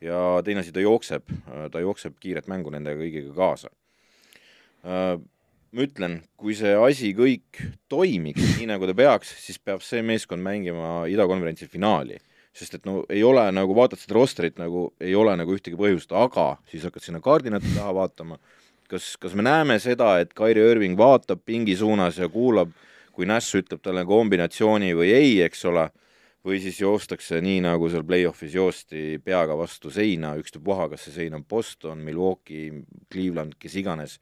[0.00, 3.74] ja teine asi, ta jookseb, äh, ta jookseb kiiret mängu nendega kõigiga kaasa
[5.76, 7.60] ma ütlen, kui see asi kõik
[7.92, 12.16] toimiks nii, nagu ta peaks, siis peab see meeskond mängima idakonverentsi finaali.
[12.56, 16.14] sest et no ei ole nagu, vaatad seda rosterit nagu, ei ole nagu ühtegi põhjust,
[16.16, 18.38] aga siis hakkad sinna kaardinate taha vaatama,
[18.88, 22.72] kas, kas me näeme seda, et Kairi Irving vaatab pingi suunas ja kuulab,
[23.12, 25.90] kui Nash ütleb talle kombinatsiooni või ei, eks ole,
[26.48, 31.36] või siis joostakse nii, nagu seal play-off'is joosti peaga vastu seina, ükstapuha, kas see sein
[31.36, 32.72] on Boston, Milwaukee,
[33.12, 34.16] Cleveland, kes iganes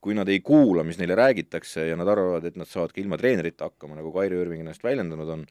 [0.00, 3.18] kui nad ei kuula, mis neile räägitakse ja nad arvavad, et nad saavad ka ilma
[3.20, 5.46] treenerita hakkama, nagu Kairi Irving ennast väljendanud on,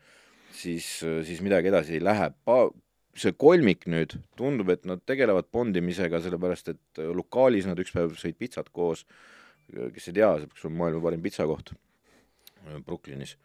[0.57, 0.87] siis,
[1.27, 2.31] siis midagi edasi ei lähe.
[2.47, 2.71] Pa-,
[3.19, 8.37] see kolmik nüüd, tundub, et nad tegelevad bondimisega, sellepärast et lokaalis nad üks päev sõid
[8.39, 9.05] pitsat koos,
[9.69, 11.73] kes ei tea, see olema maailma parim pitsakoht
[12.85, 13.35] Brooklynis.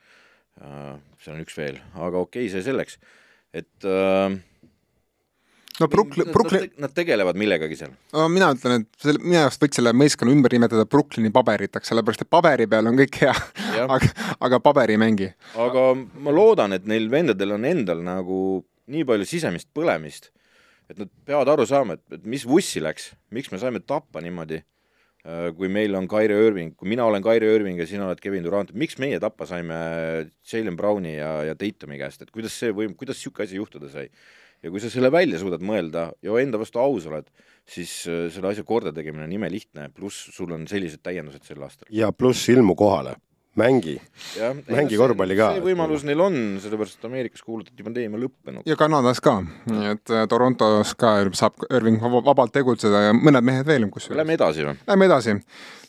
[0.57, 2.99] seal on üks veel, aga okei okay,, see selleks,
[3.55, 4.37] et äh,
[5.81, 6.69] no Brooklyn, Brooklyn...
[6.79, 8.27] Nad tegelevad millegagi seal no,.
[8.33, 12.31] mina ütlen, et selle, minu arust võiks selle meeskonna ümber nimetada Brooklyni paberiteks, sellepärast et
[12.31, 13.35] paberi peal on kõik hea,
[13.85, 14.13] aga,
[14.49, 15.33] aga paber ei mängi.
[15.67, 18.39] aga ma loodan, et neil vendadel on endal nagu
[18.93, 20.31] nii palju sisemist põlemist,
[20.93, 24.61] et nad peavad aru saama, et, et mis vussi läks, miks me saime tappa niimoodi,
[25.25, 28.45] äh, kui meil on Kairi Irving, kui mina olen Kairi Irving ja sina oled Kevin
[28.47, 29.75] Durant, miks meie tappa saime
[30.53, 34.11] Jalen Browni ja, ja Tatumi käest, et kuidas see võim-, kuidas niisugune asi juhtuda sai
[34.65, 37.29] ja kui sa selle välja suudad mõelda ja enda vastu aus oled,
[37.69, 41.89] siis äh, selle asja kordategemine on imelihtne, pluss sul on sellised täiendused sel aastal.
[41.93, 43.17] ja pluss ilmu kohale
[43.61, 43.95] mängi,
[44.69, 45.51] mängi korvpalli ka.
[45.57, 48.67] see võimalus neil on, sellepärast et Ameerikas kuulutati pandeemia lõppenud.
[48.67, 49.37] ja Kanadas ka,
[49.71, 54.19] nii et äh, Torontos ka saab Irving vabalt tegutseda ja mõned mehed veel kusjuures.
[54.19, 54.77] Lähme edasi või?
[54.91, 55.37] Lähme edasi.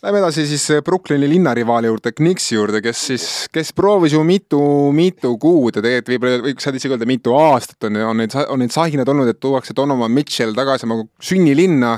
[0.05, 4.61] Lähme edasi siis äh, Brooklyni linnarivaali juurde, Knicksi juurde, kes siis, kes proovis ju mitu,
[4.95, 8.75] mitu kuud ja tegelikult võib-olla võiks isegi öelda mitu aastat on, on neid, on neid
[8.75, 11.97] sahinad olnud, et tuuakse Donovan Mitchell tagasi oma sünnilinna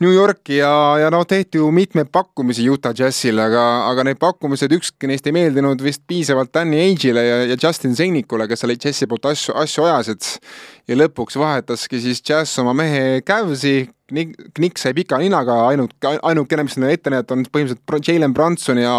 [0.00, 4.72] New Yorki ja, ja noh, tehti ju mitmeid pakkumisi Utah Jazzile, aga, aga need pakkumised,
[4.76, 9.08] ükski neist ei meeldinud vist piisavalt Danny Age'ile ja, ja Justin Zainikule, kes oli Jazzi
[9.08, 10.30] poolt asju, asju ajasid.
[10.88, 16.76] ja lõpuks vahetaski siis Jazz oma mehe Cavsi, Knicks sai pika ninaga, ainult, ainukene, mis
[16.78, 18.92] neile ette näidata, on põhimõtteliselt Jalen Branson ja,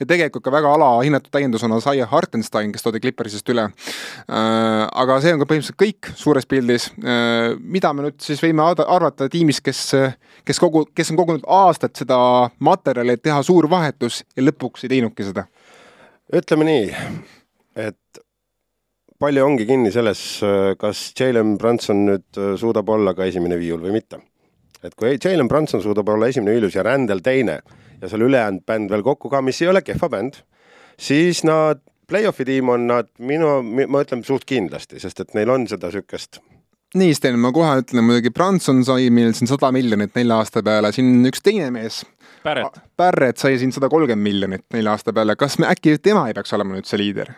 [0.00, 3.68] ja tegelikult ka väga alahinnatud täiendusena Zaya Hartenstein, kes toodi Clippersist üle.
[3.68, 6.88] Äh, aga see on ka põhimõtteliselt kõik suures pildis.
[6.98, 9.82] Äh, mida me nüüd siis võime arvata tiimist, kes,
[10.48, 12.18] kes kogu, kes on kogunud aastaid seda
[12.58, 15.46] materjali, et teha suur vahetus ja lõpuks ei teinudki seda?
[16.34, 16.88] ütleme nii,
[17.80, 18.18] et
[19.22, 20.24] palju ongi kinni selles,
[20.82, 24.18] kas Jalen Branson nüüd suudab olla ka esimene viiul või mitte
[24.84, 27.60] et kui Jalen Brunson suudab olla esimene viilus ja Randall teine
[28.00, 30.42] ja seal ülejäänud bänd veel kokku ka, mis ei ole kehva bänd,
[31.00, 35.66] siis nad, play-off'i tiim on nad minu, ma ütlen suht kindlasti, sest et neil on
[35.70, 36.40] seda niisugust
[36.96, 40.92] nii, Sten, ma kohe ütlen muidugi, Branson sai meil siin sada miljonit nelja aasta peale,
[40.96, 42.00] siin üks teine mees.
[42.44, 42.80] Barrett.
[42.96, 46.54] Barrett sai siin sada kolmkümmend miljonit nelja aasta peale, kas me äkki tema ei peaks
[46.56, 47.34] olema nüüd see liider?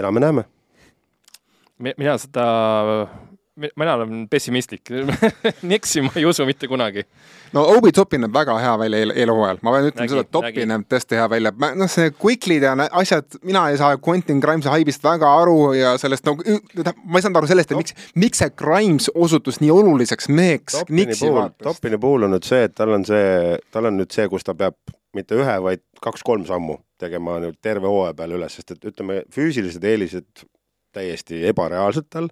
[0.00, 0.44] elame-näeme.
[1.80, 2.44] mina seda
[3.60, 4.90] mina olen pessimistlik
[5.70, 7.04] Nixi ma ei usu mitte kunagi.
[7.52, 10.70] no Obi Toppin näeb väga hea välja eel, eelhooajal, ma pean ütlema seda, et Toppin
[10.72, 15.04] näeb tõesti hea välja, noh, see Quickly'd ja asjad, mina ei saa Quentin Grimes'i haibist
[15.04, 18.54] väga aru ja sellest nagu no,, ma ei saanud aru sellest, et miks, miks see
[18.62, 21.64] Grimes osutus nii oluliseks meheks Nixi vaatest.
[21.66, 24.56] Toppini puhul on nüüd see, et tal on see, tal on nüüd see, kus ta
[24.58, 24.78] peab
[25.16, 29.84] mitte ühe, vaid kaks-kolm sammu tegema nüüd terve hooaja peale üles, sest et ütleme, füüsilised
[29.86, 30.44] eelised
[30.92, 32.28] täiesti ebareaalsed tal.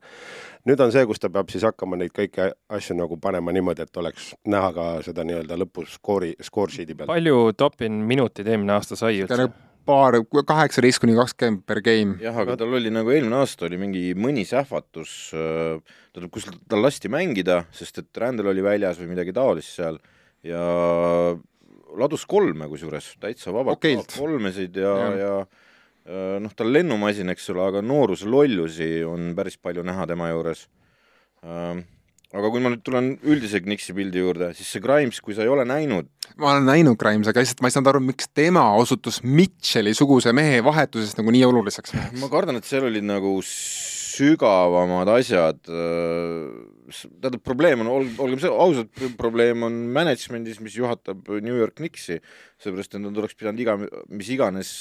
[0.68, 4.02] nüüd on see, kus ta peab siis hakkama neid kõiki asju nagu panema niimoodi, et
[4.02, 7.10] oleks näha ka seda nii-öelda lõpus skoori, score sheet'i peal.
[7.10, 9.48] palju Topin minuteid eelmine aasta sai üldse?
[9.88, 12.18] paar, kaheksateist kuni kakskümmend per game.
[12.22, 15.78] jah, aga tal oli nagu eelmine aasta oli mingi mõni sähvatus, äh,
[16.12, 20.00] tähendab, kus tal lasti mängida, sest et Randall oli väljas või midagi taolist seal
[20.46, 20.60] ja
[21.98, 24.12] ladus kolme kusjuures, täitsa vabalt Okeilt.
[24.18, 25.32] kolmesid ja, ja, ja
[26.08, 30.66] noh, ta on lennumasin, eks ole, aga nooruse lollusi on päris palju näha tema juures.
[32.28, 35.52] aga kui ma nüüd tulen üldise Knixi pildi juurde, siis see Grimes, kui sa ei
[35.52, 39.22] ole näinud, ma olen näinud Grimes'i, aga lihtsalt ma ei saanud aru, miks tema osutus
[39.24, 41.94] Mitchell-suguse mehe vahetusest nagu nii oluliseks.
[42.20, 45.60] ma kardan, et seal olid nagu sügavamad asjad.
[46.88, 52.18] Tähendab, probleem on, olgem ausad, probleem on management'is, mis juhatab New York Knicksi,
[52.62, 53.76] seepärast et nad oleks pidanud iga,
[54.08, 54.72] mis iganes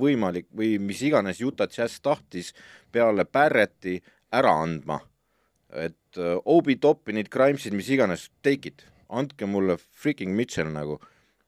[0.00, 2.52] võimalik või mis iganes Utah Jazz tahtis
[2.92, 3.98] peale Barretti
[4.34, 5.00] ära andma.
[5.76, 11.00] et äh, Obi Toppinid, Grimesid, mis iganes, take it, andke mulle freaking Mitchell nagu.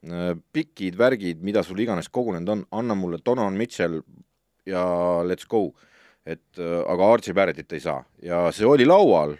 [0.03, 4.03] Äh, pikid värgid, mida sul iganes kogunenud on, anna mulle Donovan Mitchell
[4.69, 4.83] ja
[5.25, 5.73] let's go
[6.29, 8.03] et äh, aga Archie Barrettit ei saa.
[8.25, 9.37] Ja see oli laual,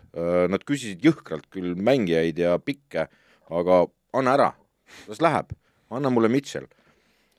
[0.49, 3.09] nad küsisid jõhkralt küll mängijaid ja pikke,
[3.53, 3.85] aga
[4.17, 4.51] anna ära,
[5.09, 5.53] las läheb,
[5.91, 6.67] anna mulle Mitchell.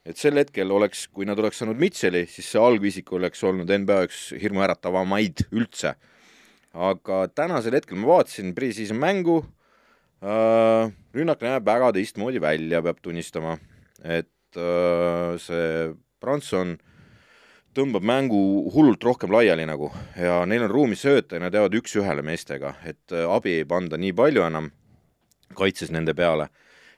[0.09, 3.97] et sel hetkel oleks, kui nad oleks saanud Mitchelli, siis see algvisik oleks olnud NBA
[4.07, 5.93] üks hirmuäratavamaid üldse.
[6.73, 9.41] aga tänasel hetkel ma vaatasin pre-season mängu.
[10.21, 13.57] Äh,, rünnak näeb väga teistmoodi välja, peab tunnistama,
[14.03, 16.77] et äh, see Branson
[17.79, 18.39] tõmbab mängu
[18.73, 19.89] hullult rohkem laiali nagu
[20.19, 23.99] ja neil on ruumi sööta ja nad jäävad üks-ühele meestega, et äh, abi ei panda
[23.99, 24.71] nii palju enam
[25.55, 26.49] kaitses nende peale.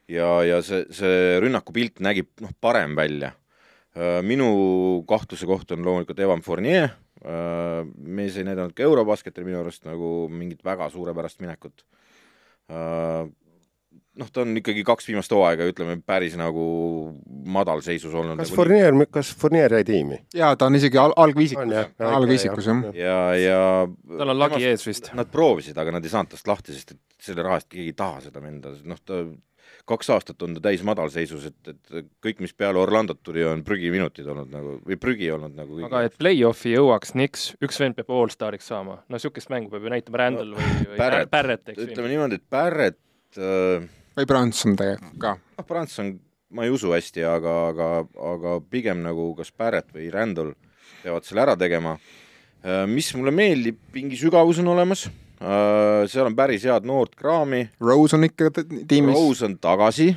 [0.09, 3.33] ja, ja see, see rünnakupilt nägib noh, parem välja.
[4.23, 6.93] minu kahtluse koht on loomulikult Evan Fournier,
[7.97, 11.83] mees ei näidanud ka Eurobasketil minu arust nagu mingit väga suurepärast minekut
[14.19, 16.63] noh, ta on ikkagi kaks viimast hooaega, ütleme, päris nagu
[17.27, 18.39] madalseisus olnud.
[18.41, 20.19] kas nagu Fournier, kas Fournier jäi tiimi?
[20.35, 22.89] jaa, ta on isegi al algviisikus algviisikus jah.
[22.97, 23.61] ja, ja
[24.17, 25.13] tal on lagi ees vist.
[25.17, 27.97] Nad proovisid, aga nad ei saanud tast lahti, sest et selle raha eest keegi ei
[27.97, 29.23] taha seda venda, noh, ta
[29.87, 34.27] kaks aastat on ta täis madalseisus, et, et kõik, mis peale Orlandot tuli, on prügiminutid
[34.29, 38.69] olnud nagu või prügi olnud nagu aga et play-off'i jõuaks Knicks, üks vend peab allstariks
[38.71, 38.99] saama.
[39.07, 41.31] no niisugust mängu peab ju näitama Randall või, või Barrett.
[41.33, 45.35] Barrett, eks ütleme niimoodi, et Barrett äh, või Branson tegelikult ka.
[45.57, 46.13] noh, Branson
[46.51, 47.89] ma ei usu hästi, aga, aga,
[48.33, 50.53] aga pigem nagu kas Barrett või Randall
[51.01, 51.97] peavad selle ära tegema.
[52.87, 55.07] mis mulle meeldib, mingi sügavus on olemas,
[55.41, 59.15] seal on päris head noort kraami, Rose on ikka tiimis.
[59.15, 60.11] Rose on tagasi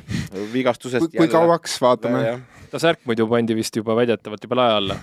[0.53, 2.35] vigastusest kui kauaks, vaatame.
[2.69, 4.99] ta särk muidu pandi vist juba väidetavalt juba lae alla.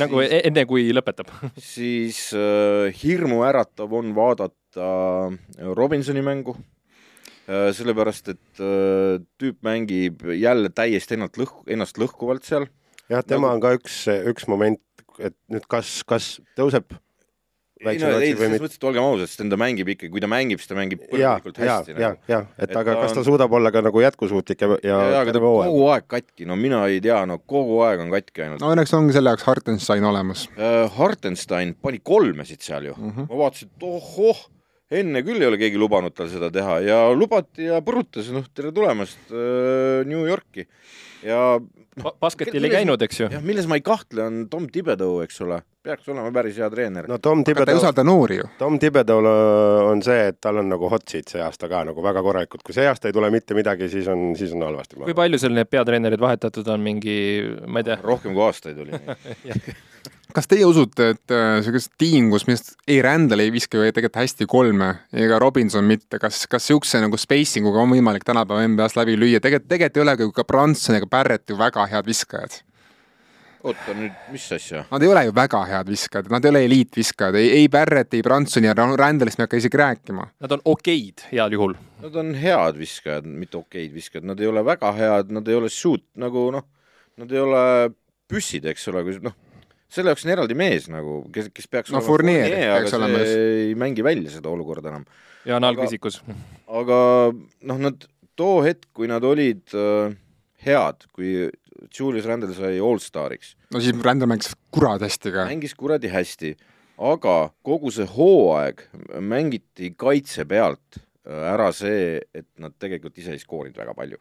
[0.00, 1.34] nagu e- enne, kui lõpetab.
[1.74, 4.88] siis äh, hirmuäratav on vaadata
[5.76, 6.81] Robinsoni mängu äh,,
[7.46, 12.68] sellepärast et äh, tüüp mängib jälle täiesti ennast lõhku, ennast lõhkuvalt seal
[13.10, 14.02] jah, tema Nagu- on ka üks,
[14.32, 14.82] üks moment,
[15.18, 16.94] et nüüd kas, kas tõuseb
[17.82, 20.60] ei no ei, selles mõttes, et olgem ausad, sest ta mängib ikka, kui ta mängib,
[20.62, 22.30] siis ta mängib ja, põhjalikult ja, hästi ja, nagu.
[22.30, 24.98] ja, et Et aga ta kas ta on- suudab olla ka nagu jätkusuutlik ja, ja,
[25.16, 25.72] ja, aga ta hooaeg?
[25.72, 28.94] kogu aeg katki, no mina ei tea, no kogu aeg on katki ainult no õnneks
[28.98, 30.46] ongi selle jaoks Hartenstein olemas.
[30.54, 30.86] uh,.
[30.94, 33.10] Hartenstein pani kolmesid seal ju mm.
[33.16, 33.28] -hmm.
[33.30, 34.46] ma vaatasin, et ohoh,
[35.00, 38.72] enne küll ei ole keegi lubanud tal seda teha ja lubati ja põrutas, noh, tere
[38.74, 40.66] tulemast uh, New Yorki.
[41.22, 41.60] Ja
[42.02, 43.26] Ba- basketil ei käinud, eks ju?
[43.30, 47.06] jah, milles ma ei kahtle, on Tom Thibodeau, eks ole, peaks olema päris hea treener.
[47.10, 48.48] No Tom Thibodeau, usalda noori ju.
[48.58, 49.28] Tom Thibodeau'l
[49.90, 52.74] on see, et tal on nagu hot seat see aasta ka nagu väga korralikult, kui
[52.76, 55.02] see aasta ei tule mitte midagi, siis on, siis on halvasti.
[55.04, 57.16] kui palju seal need peatreenerid vahetatud on, mingi,
[57.68, 58.96] ma ei tea, rohkem kui aastaid oli
[60.34, 64.48] kas teie usute, et niisugust tiim, kus arust ei Randall ei viska ju tegelikult hästi
[64.50, 69.16] kolme ega Robinson mitte, kas, kas niisuguse nagu spacing uga on võimalik tänapäeva NBA-s läbi
[69.18, 72.58] lüüa, tegelikult, tegelikult ei ole ju ka Branson ega Barrett ju väga head viskajad.
[73.62, 74.84] oota nüüd, mis asja?
[74.90, 78.24] Nad ei ole ju väga head viskajad, nad ei ole eliitviskajad, ei, ei Barrett, ei
[78.26, 80.28] Branson ja Randallist me ei hakka isegi rääkima.
[80.40, 81.76] nad on okeid heal juhul.
[82.02, 85.70] Nad on head viskajad, mitte okeid viskajad, nad ei ole väga head, nad ei ole
[85.70, 86.68] shoot nagu noh,
[87.20, 87.64] nad ei ole
[88.32, 89.36] püssid, eks ole, kui noh,
[89.92, 93.20] selle jaoks on eraldi mees nagu, kes, kes peaks No olema Fournier Fournier, aga olema
[93.20, 93.68] see just.
[93.68, 95.04] ei mängi välja seda olukorda enam.
[95.44, 96.20] ja on Aga- algvisikus.
[96.68, 96.98] aga
[97.68, 100.14] noh, nad too hetk, kui nad olid äh,
[100.64, 101.50] head, kui
[101.92, 105.46] Julius Randle sai allstariks, no siis Randall mängis kurat hästi ka.
[105.50, 106.54] mängis kuradi hästi,
[107.02, 108.84] aga kogu see hooaeg
[109.20, 114.16] mängiti kaitse pealt äh, ära see, et nad tegelikult ise ei skoorinud väga palju.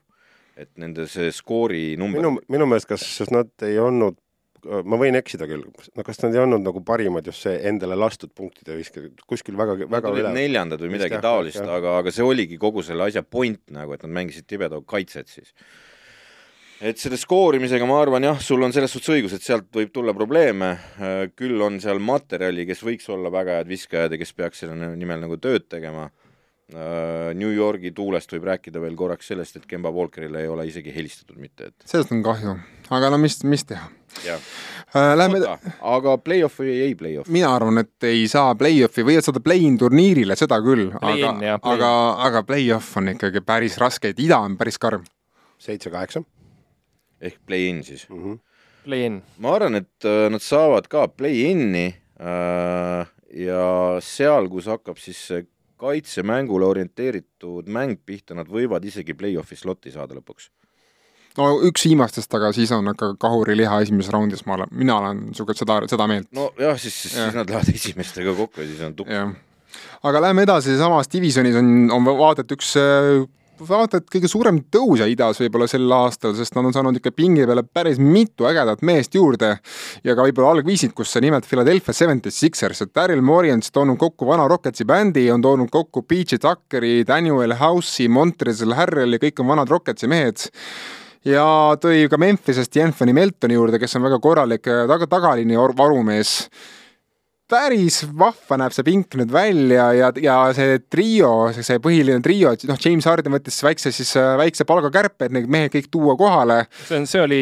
[0.62, 4.18] et nende see skoori number minu, minu meelest, kas nad ei olnud,
[4.66, 5.64] ma võin eksida küll,
[5.98, 9.78] no kas nad ei olnud nagu parimad just see endale lastud punktide viskajad, kuskil väga,
[9.90, 10.34] väga üle.
[10.36, 14.14] neljandad või midagi taolist, aga, aga see oligi kogu selle asja point nagu, et nad
[14.20, 15.54] mängisid tibedaga kaitset siis.
[16.82, 20.14] et selle skoorimisega ma arvan jah, sul on selles suhtes õigus, et sealt võib tulla
[20.18, 20.76] probleeme,
[21.38, 25.26] küll on seal materjali, kes võiks olla väga head viskajad ja kes peaks selle nimel
[25.26, 26.10] nagu tööd tegema.
[26.72, 31.40] New Yorgi tuulest võib rääkida veel korraks sellest, et Kemba Walkerile ei ole isegi helistatud
[31.42, 32.56] mitte, et sellest on kahju,
[32.96, 33.90] aga no mis, mis teha
[34.28, 34.52] äh,.
[35.16, 35.40] Lähme,
[35.88, 37.32] aga play-off või ei play-off?
[37.32, 41.92] mina arvan, et ei saa play-off'i, võivad saada play-in turniirile, seda küll, aga aga,
[42.28, 45.04] aga play-off on ikkagi päris raske, et ida on päris karm.
[45.60, 46.24] seitse-kaheksa
[47.22, 48.24] ehk play-in siis mm.
[48.24, 48.40] -hmm.
[48.84, 49.22] Play-in.
[49.38, 51.88] ma arvan, et äh, nad saavad ka play-in'i
[52.20, 53.66] äh, ja
[54.02, 55.46] seal, kus hakkab siis see
[55.82, 60.50] kaitsemängule orienteeritud mäng pihta, nad võivad isegi play-off'i sloti saada lõpuks.
[61.38, 65.58] no üks viimastest, aga siis on ikka kahuriliha esimeses raundis, ma olen, mina olen niisugune
[65.58, 66.30] seda, seda meelt.
[66.36, 67.34] nojah, siis, siis Jah.
[67.36, 69.14] nad lähevad esimestega kokku ja siis on tukk.
[70.04, 73.26] aga lähme edasi, samas divisjonis on, on vaata et üks äh,
[73.68, 77.46] vaata et kõige suurem tõusja idas võib-olla sel aastal, sest nad on saanud ikka pingi
[77.48, 79.52] peale päris mitu ägedat meest juurde
[80.04, 84.28] ja ka võib-olla algviisikusse, nimelt Philadelphia Seventy Sixers, et Daryl Morey on siis toonud kokku
[84.30, 89.72] vana Rocketsi bändi, on toonud kokku PJ Tuckeri, Daniel House'i, Montrezl Harrel'i, kõik on vanad
[89.72, 90.50] Rocketsi mehed.
[91.28, 91.46] Ja
[91.78, 96.50] tõi ka Memphisest Anthony Meltoni juurde, kes on väga korralik taga, tagaliini or- varumees
[97.52, 102.64] päris vahva näeb see pink nüüd välja ja, ja see trio, see põhiline trio, et
[102.70, 106.62] noh, James Harden võttis väikse siis äh, väikse palgakärpe, et need mehed kõik tuua kohale.
[106.88, 107.42] see on, see oli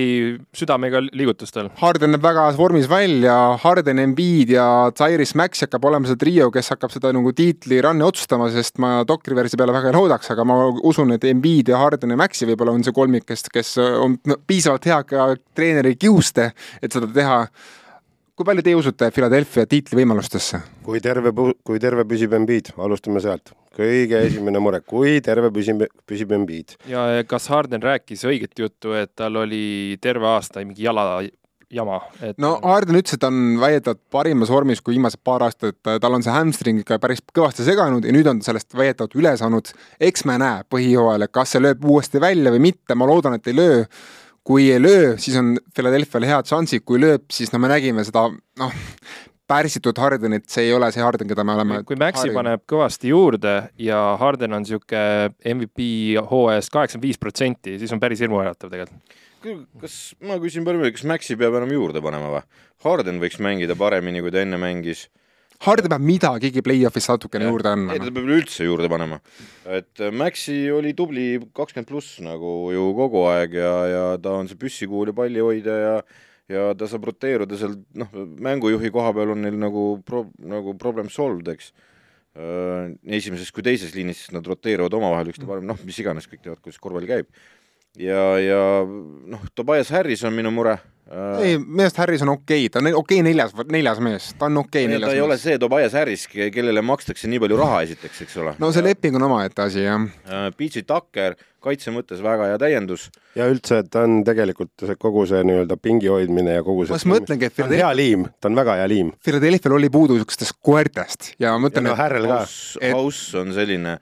[0.57, 1.69] südamega liigutustel.
[1.81, 6.73] Harden näeb väga vormis välja, Harden, Embiid ja Cyrus Max hakkab olema see trio, kes
[6.73, 10.61] hakkab seda nagu tiitli run'i otsustama, sest ma doktoriversi peale väga ei loodaks, aga ma
[10.89, 14.39] usun, et Embiid ja Harden ja Maxi võib-olla on see kolmik, kes, kes on no,
[14.49, 16.51] piisavalt hea ka treeneri kiuste,
[16.81, 17.43] et seda teha
[18.39, 20.61] kui palju teie usute Philadelphia tiitlivõimalustesse?
[20.85, 21.33] kui terve,
[21.67, 23.51] kui terve püsib Embiid, alustame sealt.
[23.75, 26.77] kõige esimene mure, kui terve püsib, püsib Embiid.
[26.87, 31.19] ja kas Harden rääkis õiget juttu, et tal oli terve aasta mingi jala
[31.67, 35.75] jama, et no Harden ütles, et ta on väidetavalt parimas vormis kui viimased paar aastat,
[35.83, 39.35] tal on see hamstring ikka päris kõvasti seganud ja nüüd on ta sellest väidetavalt üle
[39.41, 39.73] saanud.
[39.99, 43.59] eks me näe põhijooajal, kas see lööb uuesti välja või mitte, ma loodan, et ei
[43.59, 43.83] löö.
[44.49, 48.25] Kui ei löö, siis on Philadelphia'l head šansid, kui lööb, siis no me nägime seda
[48.33, 48.77] noh,
[49.49, 53.53] pärsitud Hardenit, see ei ole see Harden, keda me oleme kui Maxi paneb kõvasti juurde
[53.81, 55.89] ja Harden on niisugune MVP
[56.31, 59.17] hooajast kaheksakümmend viis protsenti, siis on päris hirmuäratav tegelikult.
[59.81, 62.43] kas, ma küsin palju, kas Maxi peab enam juurde panema või?
[62.85, 65.07] Harden võiks mängida paremini, kui ta enne mängis.
[65.65, 68.13] Harden peab midagigi play-off'is natukene juurde andma ei, ta.
[68.15, 69.19] peab üldse juurde panema.
[69.67, 74.47] et äh, Maxi oli tubli kakskümmend pluss nagu ju kogu aeg ja, ja ta on
[74.47, 75.95] see püssikuul ja pallihoidja ja
[76.49, 78.09] ja ta saab roteeruda seal, noh,
[78.41, 81.71] mängujuhi koha peal on neil nagu pro-, nagu problem solved, eks.
[83.19, 86.81] esimeses kui teises liinis, nad roteeruvad omavahel üksteise parem, noh, mis iganes, kõik teavad, kuidas
[86.81, 87.29] korvpall käib.
[87.97, 90.77] ja, ja noh, Tobias Harris on minu mure.
[91.41, 94.45] ei, minu arust Harris on okei okay., ta on okei okay neljas, neljas mees, ta
[94.45, 95.45] on okei okay ta neljas ei ole mees.
[95.47, 98.53] see Tobias Harris, kellele makstakse nii palju raha esiteks, eks ole.
[98.61, 100.05] no see leping on omaette asi, jah.
[100.57, 103.09] PG Tucker, kaitse mõttes väga hea täiendus
[103.39, 107.01] ja üldse, ta on tegelikult see kogu see nii-öelda pingi hoidmine ja kogu see ma
[107.01, 109.13] just mõtlengi, et ta on hea liim, ta on väga hea liim.
[109.25, 112.29] Philadelphia'l oli puudu niisugustest koertest ja ma mõtlen, no et.
[112.29, 113.97] House et-, House on selline,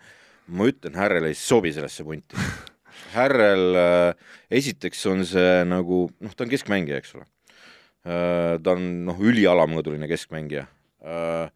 [0.52, 2.36] ma ütlen, Härrel ei sobi sellesse punti.
[3.14, 4.28] Härrel äh,
[4.60, 7.26] esiteks on see nagu, noh, ta on keskmängija, eks ole
[8.08, 8.58] äh,.
[8.64, 10.68] ta on noh, ülialamõõduline keskmängija
[11.04, 11.50] äh,.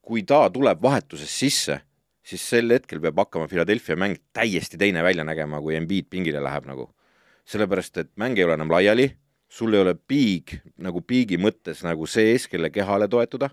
[0.00, 1.80] kui ta tuleb vahetuses sisse,
[2.26, 6.66] siis sel hetkel peab hakkama Philadelphia mäng täiesti teine välja nägema, kui Embiid pingile läheb
[6.66, 6.90] nagu.
[7.50, 9.08] sellepärast, et mäng ei ole enam laiali,
[9.50, 13.50] sul ei ole piig nagu piigi mõttes nagu sees, kelle kehale toetuda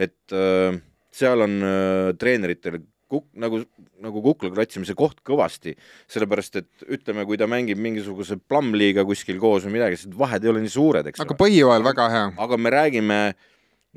[0.00, 0.78] et äh,
[1.12, 2.80] seal on äh, treeneritel
[3.10, 3.62] kuk-, nagu,
[4.02, 5.76] nagu kukla kratsimise koht kõvasti,
[6.10, 10.52] sellepärast et ütleme, kui ta mängib mingisuguse plummliiga kuskil koos või midagi, siis vahed ei
[10.52, 12.28] ole nii suured, eks aga põhijooajal väga hea.
[12.46, 13.20] aga me räägime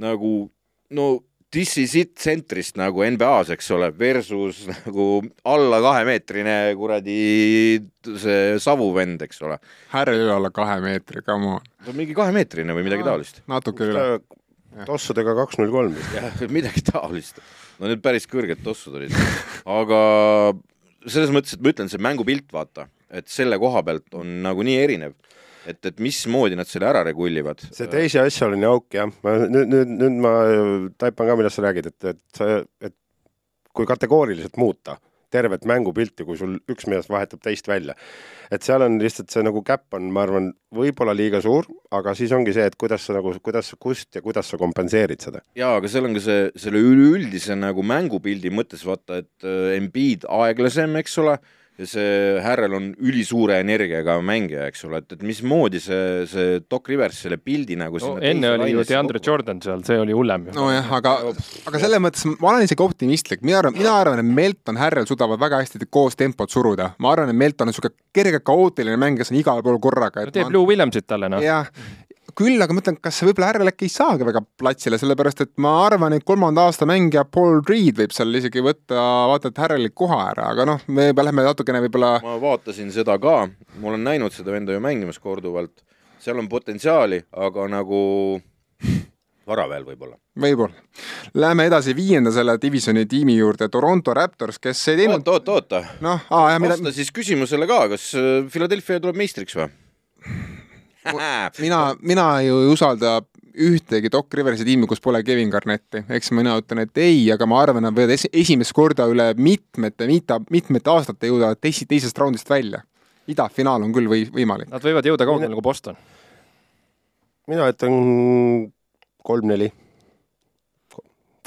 [0.01, 0.33] nagu
[0.93, 1.07] no
[1.53, 5.07] this is it tsentrist nagu NBA-s, eks ole, versus nagu
[5.45, 7.17] alla kahemeetrine kuradi
[8.03, 9.59] see savuvend, eks ole.
[9.93, 11.67] Härrel ei ole alla kahe meetri, come on.
[11.83, 13.43] ta on mingi kahemeetrine või midagi taolist.
[13.51, 14.07] natuke üle.
[14.89, 15.99] tossudega kaks null kolm.
[16.17, 17.43] jah, midagi taolist.
[17.79, 19.13] No need päris kõrged tossud olid.
[19.65, 19.99] aga
[21.07, 24.79] selles mõttes, et ma ütlen, see mängupilt, vaata, et selle koha pealt on nagu nii
[24.79, 25.15] erinev,
[25.69, 27.63] et, et mismoodi nad selle ära regullivad.
[27.71, 30.35] see teise asja oli nii auk jah, ma nüüd, nüüd, nüüd ma
[31.01, 32.99] taipan ka, millest sa räägid, et, et et
[33.73, 34.99] kui kategooriliselt muuta
[35.33, 37.95] tervet mängupilti, kui sul üks mees vahetab teist välja.
[38.53, 41.65] et seal on lihtsalt see nagu käpp on, ma arvan, võib-olla liiga suur,
[41.95, 45.41] aga siis ongi see, et kuidas sa nagu, kuidas, kust ja kuidas sa kompenseerid seda.
[45.57, 50.27] jaa, aga seal on ka see, selle üleüldise nagu mängupildi mõttes vaata, et äh, Embiid
[50.29, 51.39] aeglasem, eks ole
[51.79, 56.89] ja see Härrel on ülisuure energiaga mängija, eks ole, et, et mismoodi see, see Doc
[56.91, 60.45] Rivers selle pildi nagu no, enne oli ju DeAndre Jordan seal, see oli hullem.
[60.53, 61.15] nojah, aga,
[61.69, 65.41] aga selles mõttes ma olen isegi optimistlik, mina arvan, mina arvan, et Melton, Härrel suudavad
[65.41, 66.91] väga hästi koos tempot suruda.
[67.01, 70.27] ma arvan, et Melton on niisugune kerge kaootiline mäng, kes on igal pool korraga.
[70.27, 70.53] no teeb.
[70.53, 71.41] Lou Williamsit talle, noh.
[71.41, 71.71] jah,
[72.37, 75.75] küll aga ma mõtlen, kas võib-olla Härrel äkki ei saagi väga platsile, sellepärast et ma
[75.85, 80.19] arvan, et kolmanda aasta mängija Paul Reed võib seal isegi võtta vaata et Härreli koha
[80.31, 83.37] ära, aga noh, me juba lähme natukene võib-olla ma vaatasin seda ka,
[83.79, 85.85] ma olen näinud seda venda ju mängimas korduvalt,
[86.23, 88.03] seal on potentsiaali, aga nagu
[89.47, 90.17] vara veel võib-olla.
[90.39, 90.83] võib-olla.
[91.35, 96.01] Läheme edasi viienda selle divisjoni tiimi juurde, Toronto Raptors, kes ei teinud oota, oota, oota.
[96.05, 99.69] noh, aa jah, mida vasta siis küsimusele ka, kas äh, Philadelphia tuleb meistriks või?
[101.65, 103.19] mina, mina ju ei usalda
[103.53, 107.59] ühtegi Doc Riversi tiimi, kus pole Kevin Garnetti, eks mina ütlen, et ei, aga ma
[107.61, 112.49] arvan, nad võivad esi, esimest korda üle mitmete, mitme, mitmete aastate jõuda teisi, teisest raundist
[112.49, 112.81] välja.
[113.27, 114.67] idafinaal on küll või, võimalik.
[114.71, 115.95] Nad võivad jõuda kaugele nagu Boston.
[117.47, 118.71] mina ütlen
[119.23, 119.71] kolm-neli.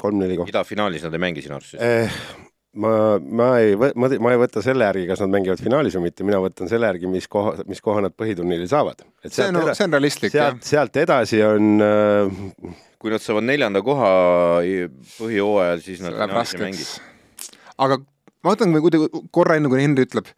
[0.01, 0.49] kolm-neli kohta.
[0.49, 2.46] idafinaalis nad ei mängi sinu arust siis eh,?
[2.73, 6.25] Ma, ma ei, ma, ma ei võta selle järgi, kas nad mängivad finaalis või mitte,
[6.27, 9.05] mina võtan selle järgi, mis koha, mis koha nad põhiturniiril saavad.
[9.25, 10.57] see on, see on realistlik, jah.
[10.65, 14.11] sealt edasi on äh, kui nad saavad neljanda koha
[15.17, 16.87] põhijooajal, siis nad finaalis ei mängi.
[17.85, 18.01] aga
[18.43, 20.29] ma kui kuidagi korra enne, kui Henri ütleb,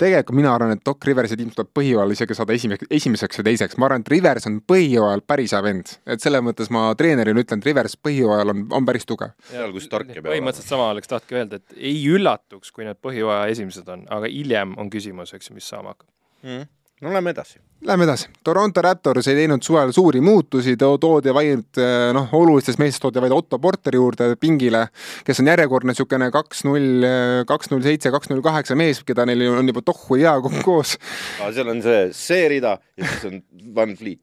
[0.00, 3.78] tegelikult mina arvan, et Doc Riversi tiim tuleb põhijooajal isegi saada esimeseks, esimeseks või teiseks,
[3.78, 5.96] ma arvan, et Rivers on põhijooajal päris hea vend.
[6.06, 9.34] et selles mõttes ma treenerina ütlen, et Rivers põhijooajal on, on päris tugev.
[9.50, 13.00] seal, kus tark ja peab põhimõtteliselt sama oleks tahtnud öelda, et ei üllatuks, kui need
[13.04, 16.10] põhijooaja esimesed on, aga hiljem on küsimus, eks ju, mis saama hakkab
[16.42, 16.64] mm
[17.02, 17.58] no lähme edasi.
[17.84, 18.28] Lähme edasi.
[18.44, 23.34] Toronto Raptors ei teinud suvel suuri muutusi, toodi vaid eh, noh, olulistest meestest toodi vaid
[23.34, 24.86] Otto Porteri juurde pingile,
[25.26, 27.06] kes on järjekordne niisugune kaks null,
[27.48, 30.96] kaks null seitse, kaks null kaheksa mees, keda neil on juba tohhu hea koos.
[31.42, 33.42] seal on see, see rida ja siis on
[33.74, 34.22] Van Fleet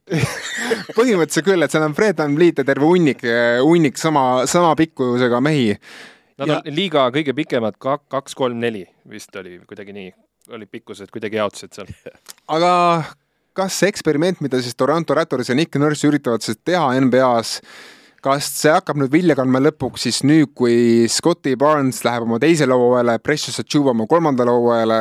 [0.97, 3.21] põhimõtteliselt küll, et seal on Fred Van Fleet ja terve hunnik,
[3.61, 5.75] hunnik sama, sama pikkusega mehi.
[6.41, 6.59] Nad ja...
[6.61, 10.11] on liiga kõige pikemad, kaks, kolm, neli vist oli kuidagi nii
[10.49, 11.91] olid pikkused kuidagi jaotusid seal.
[12.47, 12.73] aga
[13.57, 17.59] kas see eksperiment, mida siis Toronto Raptors ja Nick Nurse üritavad siis teha NBA-s,
[18.23, 22.77] kas see hakkab nüüd vilja kandma lõpuks siis nüüd, kui Scotty Barnes läheb oma teisele
[22.77, 24.99] hooajale, Precious Achuba oma kolmandale hooajale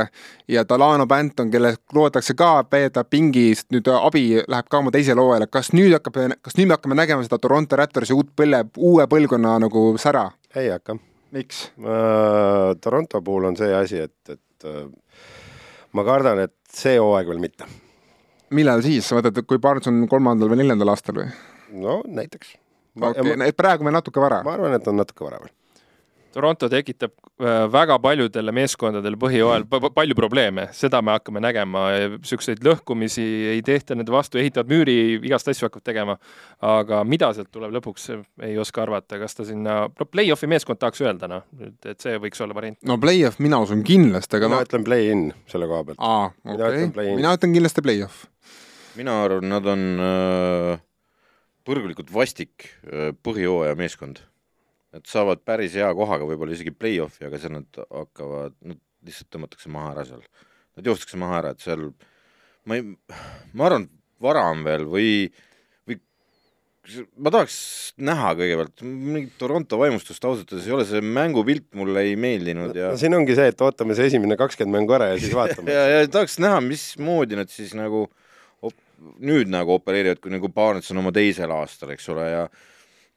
[0.51, 5.51] ja Dalano Banton, kelle loodetakse ka veeda pingist, nüüd abi läheb ka oma teisele hooajale,
[5.53, 9.59] kas nüüd hakkab, kas nüüd me hakkame nägema seda Toronto Raptorsi uut põlve, uue põlvkonna
[9.67, 10.31] nagu sära?
[10.57, 10.97] ei hakka.
[11.37, 12.75] miks uh,?
[12.81, 14.89] Toronto puhul on see asi, et, et uh,
[15.97, 17.69] ma kardan, et see hooaeg veel mitte.
[18.57, 21.31] millal siis, sa mõtled, kui Barnes on kolmandal või neljandal aastal või?
[21.83, 22.57] no näiteks.
[23.01, 24.43] okei okay,, praegu veel natuke vara?
[24.47, 25.55] ma arvan, et on natuke vara veel
[26.33, 27.13] Toronto tekitab
[27.43, 29.65] äh, väga paljudele meeskondadele põhijooajal
[29.95, 33.25] palju probleeme, seda me hakkame nägema, niisuguseid lõhkumisi
[33.55, 36.17] ei tehta nende vastu, ehitavad müüri, igast asju hakkavad tegema,
[36.63, 38.07] aga mida sealt tuleb lõpuks,
[38.47, 42.45] ei oska arvata, kas ta sinna, no play-off'i meeskond tahaks öelda, noh, et see võiks
[42.47, 42.79] olla variant.
[42.87, 44.69] no play-off mina usun kindlasti, aga mina ma...
[44.69, 45.99] ütlen play-in selle koha pealt.
[45.99, 47.15] aa, okei.
[47.19, 48.27] mina ütlen kindlasti play-off.
[49.01, 50.87] mina arvan, nad on äh,
[51.67, 54.23] põrgulikult vastik äh, põhijooaja meeskond
[54.91, 59.71] Nad saavad päris hea kohaga, võib-olla isegi play-off'i, aga seal nad hakkavad, nad lihtsalt tõmmatakse
[59.71, 60.25] maha ära seal.
[60.79, 61.93] Nad joostakse maha ära, et seal
[62.69, 62.85] ma ei,
[63.55, 63.87] ma arvan,
[64.21, 65.11] vara on veel või,
[65.89, 65.99] või
[67.17, 67.57] ma tahaks
[68.01, 72.93] näha kõigepealt mingit Toronto vaimustust ausalt öeldes ei ole, see mängupilt mulle ei meeldinud ja
[72.93, 75.87] no, siin ongi see, et ootame see esimene kakskümmend mängu ära ja siis vaatame ja,
[75.95, 78.07] ja tahaks näha, mismoodi nad siis nagu
[78.61, 78.77] op,
[79.23, 82.45] nüüd nagu opereerivad, kui nagu Barnes on oma teisel aastal, eks ole, ja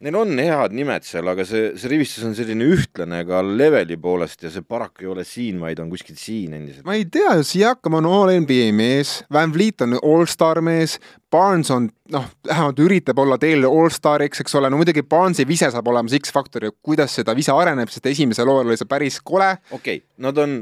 [0.03, 4.41] Neil on head nimed seal, aga see, see rivistus on selline ühtlane ka leveli poolest
[4.43, 6.83] ja see paraku ei ole siin, vaid on kuskil siin endiselt.
[6.83, 10.97] ma ei tea, Siakam on all NBA mees, Van Vliet on allstar mees,
[11.31, 15.87] Barnes on noh, vähemalt üritab olla teel allstariks, eks ole, no muidugi Barnesi vise saab
[15.87, 19.53] olema see X-faktor ja kuidas seda vise areneb, sest esimesel hooajal oli see päris kole.
[19.71, 20.59] okei okay,, nad on,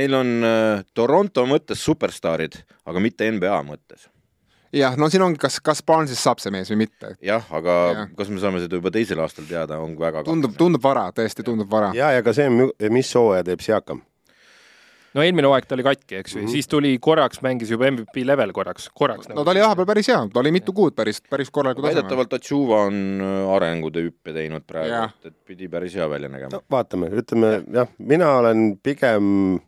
[0.00, 4.08] neil on äh, Toronto mõttes superstaarid, aga mitte NBA mõttes
[4.72, 7.14] jah, no siin ongi, kas, kas Barnesist saab see mees või mitte.
[7.24, 8.04] jah, aga ja.
[8.18, 11.70] kas me saame seda juba teisel aastal teada, on väga tundub, tundub vara, tõesti tundub
[11.70, 11.92] vara.
[11.96, 12.50] ja, ja ka see,
[12.92, 14.02] mis hooaja teeb Siakam?
[15.16, 16.52] no eelmine hooaeg ta oli katki, eks ju mm, -hmm.
[16.52, 20.10] siis tuli korraks, mängis juba MVP level korraks, korraks nagu no ta oli vahepeal päris
[20.12, 22.02] hea, ta oli mitu kuud päris, päris korralikul tasemel.
[22.02, 26.52] väidetavalt Achuva on äh, arengude hüppe teinud praegu et, et pidi päris hea välja nägema
[26.56, 29.58] no vaatame, ütleme jah, mina olen pigem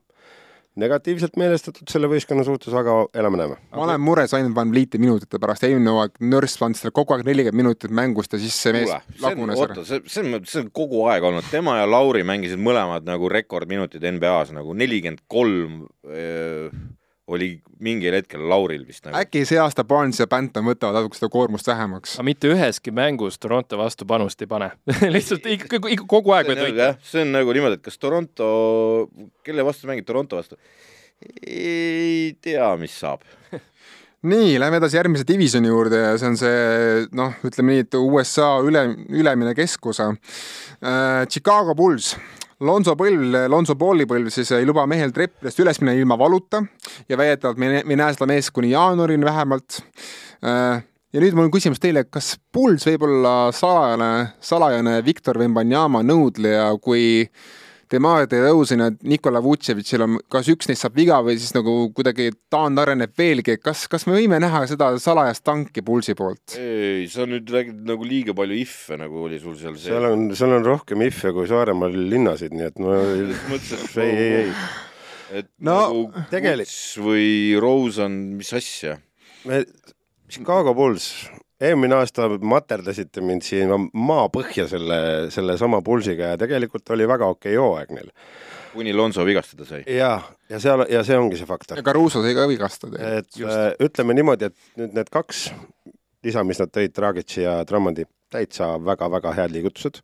[0.79, 3.57] negatiivselt meelestatud selle võistkonna suhtes, aga elame-näeme.
[3.75, 7.27] ma olen mures ainult Van Vlieti minutite pärast, eelmine hooaeg Nurse andis talle kogu aeg
[7.27, 9.85] nelikümmend minutit mängust ja siis see mees kuule, see on, lagunes ära.
[9.89, 14.07] see, see on, see on kogu aeg olnud, tema ja Lauri mängisid mõlemad nagu rekordminutid
[14.15, 15.83] NBA-s nagu nelikümmend kolm
[17.31, 17.51] oli
[17.83, 19.19] mingil hetkel Lauril vist nagu.
[19.21, 22.17] äkki see aasta Barnes ja Bantam võtavad natuke seda koormust vähemaks?
[22.19, 24.73] aga mitte üheski mängus Toronto vastu panust ei pane
[25.15, 26.93] lihtsalt ikka, ikka kogu aeg võid võita.
[27.07, 28.51] see on nagu niimoodi, et kas Toronto,
[29.47, 30.59] kelle vastu mängib Toronto vastu?
[31.47, 33.25] ei tea, mis saab.
[34.33, 38.53] nii, lähme edasi järgmise divisjoni juurde ja see on see noh, ütleme nii, et USA
[38.65, 41.27] üle, ülemine keskosa äh,.
[41.31, 42.15] Chicago Bulls,
[42.61, 46.61] Lonzo põlv, Lonzo Balli põlv siis ei luba mehel treppidest üles minna ilma valuta
[47.09, 49.79] ja väidetavalt me, me ei näe seda meest kuni jaanuarini vähemalt.
[50.45, 54.11] Äh, ja nüüd mul on küsimus teile, kas Bulls võib olla salajane,
[54.45, 57.25] salajane Viktor Vembanyama nõudleja, kui
[57.91, 62.29] Demar DeRozan ja Nikola Vutševitšil on, kas üks neist saab viga või siis nagu kuidagi
[62.53, 66.55] taandareneb veelgi, kas, kas me võime näha seda salajast tanki Bullsi poolt?
[66.61, 70.55] ei, sa nüüd räägid nagu liiga palju if'e, nagu oli sul seal seal on, seal
[70.61, 72.95] on rohkem if'e kui Saaremaal linnasid, nii et no
[73.51, 74.55] mõtlesin, et ei, ei, ei.
[75.43, 79.01] et No, nagu tegel- Kuts või Rosen, mis asja?
[79.51, 79.65] me,
[80.31, 81.11] Chicago Bulls,
[81.61, 85.01] eelmine aasta materdasite mind siin maapõhja selle,
[85.35, 88.11] sellesama Bullsiga ja tegelikult oli väga okei hooaeg neil.
[88.73, 89.83] kuni Lonso vigastada sai.
[89.91, 91.83] ja, ja seal ja see ongi see faktor.
[91.83, 93.01] Caruso sai ka vigastada.
[93.19, 95.51] et äh, ütleme niimoodi, et nüüd need kaks
[96.25, 100.03] lisa, mis nad tõid, Dragic ja Drummondi, täitsa väga-väga head liigutused.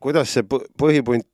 [0.00, 1.26] kuidas see põ- põhipunt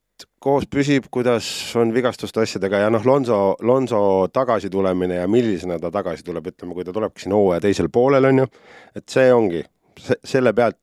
[0.42, 1.46] koos püsib, kuidas
[1.80, 4.00] on vigastuste asjadega ja noh, Lonzo, Lonzo
[4.32, 8.44] tagasitulemine ja millisena ta tagasi tuleb, ütleme, kui ta tulebki siin hooaja teisel poolel, on
[8.44, 8.50] ju,
[8.96, 9.62] et see ongi,
[10.24, 10.78] selle pealt,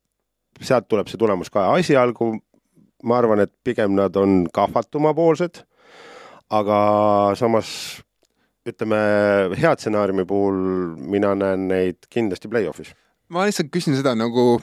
[0.61, 2.33] sealt tuleb see tulemus ka, esialgu
[3.03, 5.61] ma arvan, et pigem nad on kahvatumapoolsed,
[6.53, 6.79] aga
[7.39, 7.69] samas
[8.67, 8.99] ütleme,
[9.59, 10.59] hea stsenaariumi puhul
[11.11, 12.93] mina näen neid kindlasti play-off'is.
[13.29, 14.61] ma lihtsalt küsin seda nagu,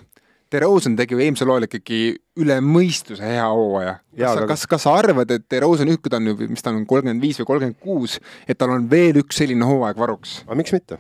[0.50, 2.00] DeRozan tegi ju eelmisel hooajal ikkagi
[2.42, 3.98] üle mõistuse hea hooaja.
[4.16, 6.82] Kas, aga- kas, kas sa arvad, et DeRozan kui ta on nüüd, mis ta on,
[6.90, 10.40] kolmkümmend viis või kolmkümmend kuus, et tal on veel üks selline hooaeg varuks?
[10.46, 10.98] aga miks mitte?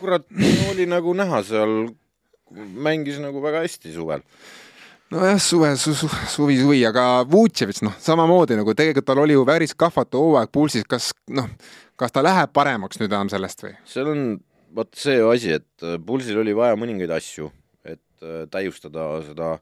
[0.00, 0.24] kurat,
[0.70, 1.76] oli nagu näha seal,
[2.56, 4.24] mängis nagu väga hästi suvel.
[5.12, 9.46] nojah, suve su,, su, suvi, suvi, aga Vutševitš, noh, samamoodi nagu tegelikult tal oli ju
[9.46, 11.50] päris kahvatu hooaeg pulsis, kas noh,
[12.00, 13.74] kas ta läheb paremaks nüüd enam sellest või?
[13.84, 14.22] seal on
[14.74, 17.50] vot see asi, et Pulsil oli vaja mõningaid asju,
[18.20, 19.52] et äh, täiustada seda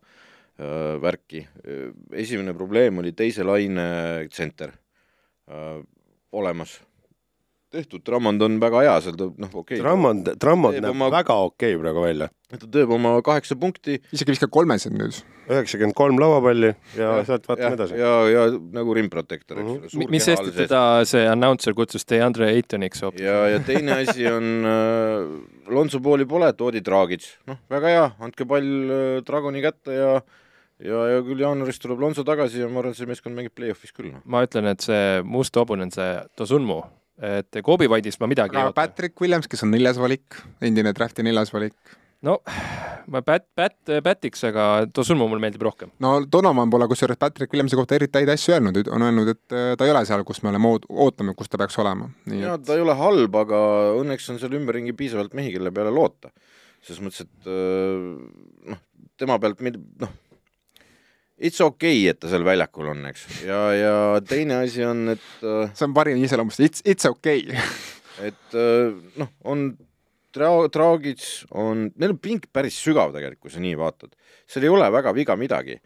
[0.58, 1.46] äh, värki.
[2.12, 4.72] esimene probleem oli teise laine tsenter
[5.48, 5.82] äh,
[6.32, 6.80] olemas.
[7.70, 11.34] tehtud, Drummond on väga hea, seal ta noh, okei okay,, Drummond, Drummond näeb oma- väga
[11.48, 12.28] okei praegu välja.
[12.48, 15.18] ta teeb oma kaheksa punkti isegi viskab kolmesid nüüd.
[15.48, 17.98] üheksakümmend kolm lauapalli ja sealt vaatame ja, edasi.
[18.00, 20.00] ja, ja nagu rim protector, eks Mhm.
[20.02, 20.10] ole.
[20.10, 23.20] mis sest, et teda see announcer kutsus DeAndre Aytoniks hoopis.
[23.20, 28.46] ja, ja teine asi on äh,, Lonso pooli pole, toodi Dragic, noh, väga hea, andke
[28.48, 30.20] pall äh, Dragoni kätte ja
[30.80, 34.12] ja, ja küll jaanuaris tuleb Lonso tagasi ja ma arvan, see meeskond mängib play-off'is küll,
[34.14, 34.22] noh.
[34.24, 36.78] ma ütlen, et see must hobune on see Dosunmu,
[37.22, 38.80] et Kobe White'ist ma midagi ei aga oota.
[38.86, 41.74] Patrick Williams, kes on neljas valik, endine drafti neljas valik.
[42.22, 42.40] no
[43.08, 45.90] ma Pat, Pat, Patiks, aga Dosunmu mulle meeldib rohkem.
[46.02, 49.72] no Donovan pole kusjuures Patrick Williamsi kohta eriti häid asju öelnud, on öelnud, et äh,
[49.78, 52.10] ta ei ole seal, kus me oleme oot-, ootame, kus ta peaks olema.
[52.26, 53.60] nii ja et ta ei ole halb, aga
[54.02, 56.30] õnneks on seal ümberringi piisavalt mehi, kelle peale loota.
[56.82, 58.82] selles mõttes, et äh, noh,
[59.18, 60.10] tema pealt mid- noh,
[61.38, 63.94] it's okei okay,, et ta seal väljakul on, eks, ja, ja
[64.26, 67.68] teine asi on, et äh, see on parim iseloomustus, it's, it's okei okay.
[68.30, 69.70] et äh, noh, on
[70.34, 71.24] Tra-, Dragic
[71.56, 74.12] on, neil on pink päris sügav tegelikult, kui sa nii vaatad.
[74.48, 75.78] seal ei ole väga viga midagi.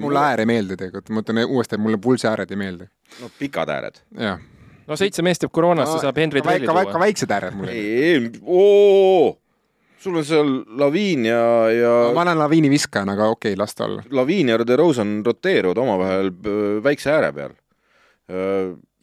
[0.00, 2.88] mulle äär ei meeldi tegelikult, ma ütlen uuesti, mulle pulsi ääred ei meeldi.
[3.22, 4.02] no pikad ääred.
[4.20, 4.42] jah.
[4.86, 7.00] no seitse meest jääb koroonasse, saab Henry Trelli tuua.
[7.00, 7.72] väiksed ääred mulle.
[7.72, 9.38] ei, ei, oo,
[10.06, 11.42] sul on seal Laviin ja,
[11.74, 14.06] ja ma olen laviini viskajana, aga okei okay,, las ta olla.
[14.14, 16.32] Laviin ja DeRozan roteeruvad omavahel
[16.84, 17.54] väikse ääre peal.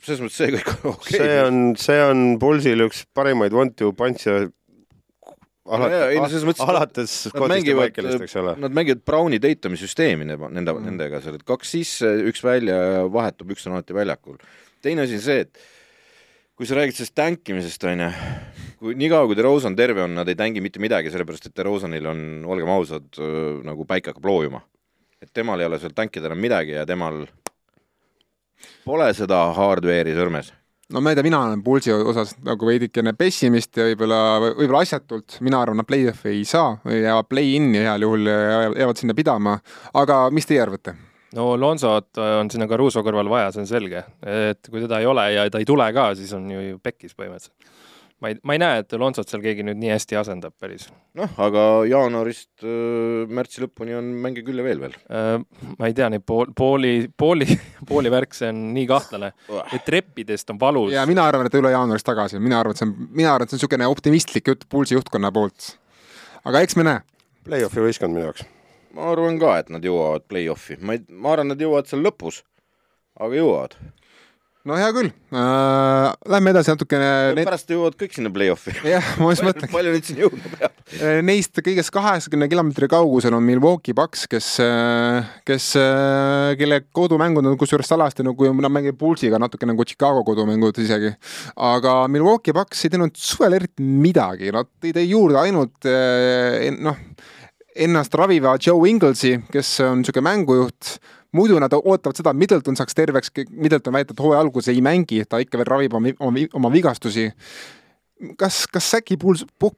[0.04, 4.42] selles mõttes see kõik on okei see on, see on Pulsil üks parimaid one-two punch'e
[5.64, 8.56] ei no alates Scottist ja Michaelist, eks ole.
[8.60, 13.06] Nad mängivad Browni Datumi süsteemi nende, nende, nendega seal, et kaks sisse, üks välja ja
[13.12, 14.42] vahetub, üks on alati väljakul.
[14.84, 15.62] teine asi on see, et
[16.60, 18.10] kui sa räägid sellest tänkimisest, onju,
[18.84, 22.24] kui niikaua, kui DeRozan terve on, nad ei tängi mitte midagi, sellepärast et DeRozanil on,
[22.52, 23.08] olgem ausad,
[23.64, 24.64] nagu päike hakkab loojuma.
[25.24, 27.22] et temal ei ole seal tänkida enam midagi ja temal
[28.84, 30.50] pole seda hardware'i sõrmes.
[30.92, 35.38] No ma ei tea, mina olen Pulsi osas nagu veidikene pessimist ja võib-olla, võib-olla asjatult,
[35.48, 39.56] mina arvan, nad play-off'i ei saa, jäävad play-in'i heal juhul ja jäävad sinna pidama,
[39.96, 40.98] aga mis teie arvate?
[41.34, 45.24] no Lonsot on sinna Caruso kõrval vaja, see on selge, et kui teda ei ole
[45.32, 47.73] ja ta ei tule ka, siis on ju pekkis põhimõtteliselt
[48.24, 50.86] ma ei, ma ei näe, et Alonsot seal keegi nüüd nii hästi asendab päris.
[51.20, 55.36] noh, aga jaanuarist äh, märtsi lõpuni on mänge küll ja veel veel äh,.
[55.76, 57.48] ma ei tea, neid pool, pooli, pooli,
[57.90, 59.34] pooli värk, see on nii kahtlane.
[59.76, 60.94] et treppidest on valus.
[60.96, 63.52] ja mina arvan, et üle jaanuarist tagasi, mina arvan, et see on, mina arvan, et
[63.54, 65.74] see on niisugune optimistlik jutt Pulsi juhtkonna poolt.
[66.48, 67.04] aga eks me näe.
[67.44, 68.48] Play-off'i võistkond minu jaoks.
[68.96, 72.40] ma arvan ka, et nad jõuavad play-off'i, ma ei, ma arvan, nad jõuavad seal lõpus,
[73.20, 73.76] aga jõuavad
[74.68, 76.14] no hea küll äh,.
[76.32, 77.08] Lähme edasi natukene.
[77.44, 78.76] pärast jõuavad kõik sinna play-off'i.
[78.88, 79.72] jah, ma just mõtlen.
[79.72, 80.76] palju neid siin jõudma peab?
[81.00, 87.48] Äh, neist kõigest kaheksakümne kilomeetri kaugusel on Milwaukee Bucks, kes, äh, kes, äh, kelle kodumängud
[87.50, 91.12] on kusjuures salasti nagu nad mängivad Bullsiga natuke nagu Chicago kodumängud isegi.
[91.56, 95.92] aga Milwaukee Bucks ei teinud suvel eriti midagi, nad tõid juurde ainult
[96.84, 97.04] noh,
[97.74, 100.98] ennast raviva Joe Inglesi, kes on niisugune mängujuht
[101.38, 105.24] muidu nad ootavad seda, et Middleton saaks terveks, Middleton väidab, et hooaja alguses ei mängi,
[105.30, 107.32] ta ikka veel ravib oma, oma, oma vigastusi.
[108.40, 109.18] kas, kas äkki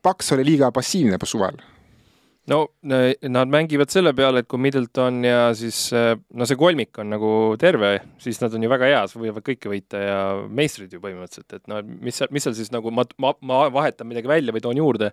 [0.02, 1.58] Paks oli liiga passiivne suvel?
[2.48, 7.32] no nad mängivad selle peale, et kui Middleton ja siis no see kolmik on nagu
[7.62, 11.72] terve, siis nad on ju väga head, võivad kõike võita ja meistrid ju põhimõtteliselt, et
[11.72, 14.84] no mis seal, mis seal siis nagu ma, ma, ma vahetan midagi välja või toon
[14.84, 15.10] juurde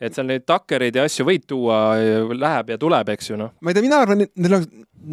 [0.00, 1.80] et seal neid takkereid ja asju võid tuua,
[2.32, 3.52] läheb ja tuleb, eks ju, noh.
[3.60, 4.64] ma ei tea, mina arvan, et neil on,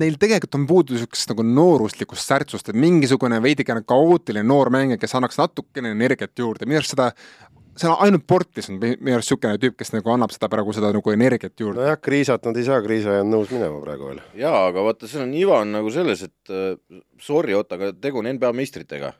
[0.03, 5.17] neil tegelikult on puudu niisugust nagu nooruslikust särtsust, et mingisugune veidikene kaootiline noor mängija, kes
[5.19, 7.11] annaks natukene energiat juurde, minu arust seda
[7.77, 10.93] see on ainult Portis on minu arust niisugune tüüp, kes nagu annab seda praegu seda
[10.95, 11.83] nagu energiat juurde.
[11.83, 14.23] nojah, Kriisat nad ei saa, Kriisa ei olnud nõus minema praegu veel.
[14.39, 18.23] jaa, aga vaata, seal on iva on nagu selles, et äh, sorry, oota, aga tegu
[18.23, 19.11] on NBA meistritega.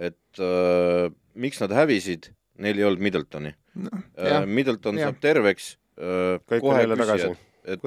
[0.00, 2.32] et äh, miks nad hävisid,
[2.64, 4.02] neil ei olnud Middletoni no,.
[4.16, 5.10] Äh, Middleton ja.
[5.10, 7.82] saab terveks äh,, kohe küsijad, et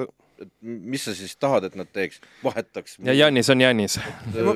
[0.60, 2.96] mis sa siis tahad, et nad teeks, vahetaks?
[3.04, 3.98] ja Janis on Janis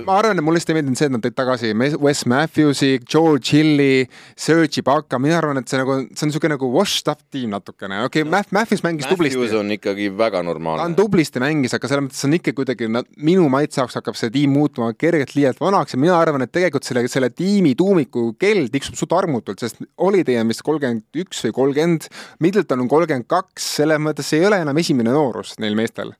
[0.05, 3.53] ma arvan, et mulle lihtsalt ei meeldinud see, et nad tõid tagasi Wes Matthewsi, George
[3.53, 4.07] Hilli,
[4.41, 8.01] Serge Ibaka, mina arvan, et see nagu, see on niisugune nagu washed up tiim natukene,
[8.07, 9.59] okei okay, no,, Matthews mängis Matthews tublisti.
[9.61, 10.82] on ikkagi väga normaalne.
[10.82, 12.89] ta on tublisti mängis, aga selles mõttes on ikka kuidagi,
[13.30, 16.89] minu maitse jaoks hakkab see tiim muutuma kergelt liialt vanaks ja mina arvan, et tegelikult
[16.89, 21.57] selle, selle tiimi tuumiku kell tiksub suht armutult, sest Holiday on vist kolmkümmend üks või
[21.61, 22.09] kolmkümmend,
[22.45, 26.14] Middleton on kolmkümmend kaks, selles mõttes ei ole enam esimene noorus neil meestel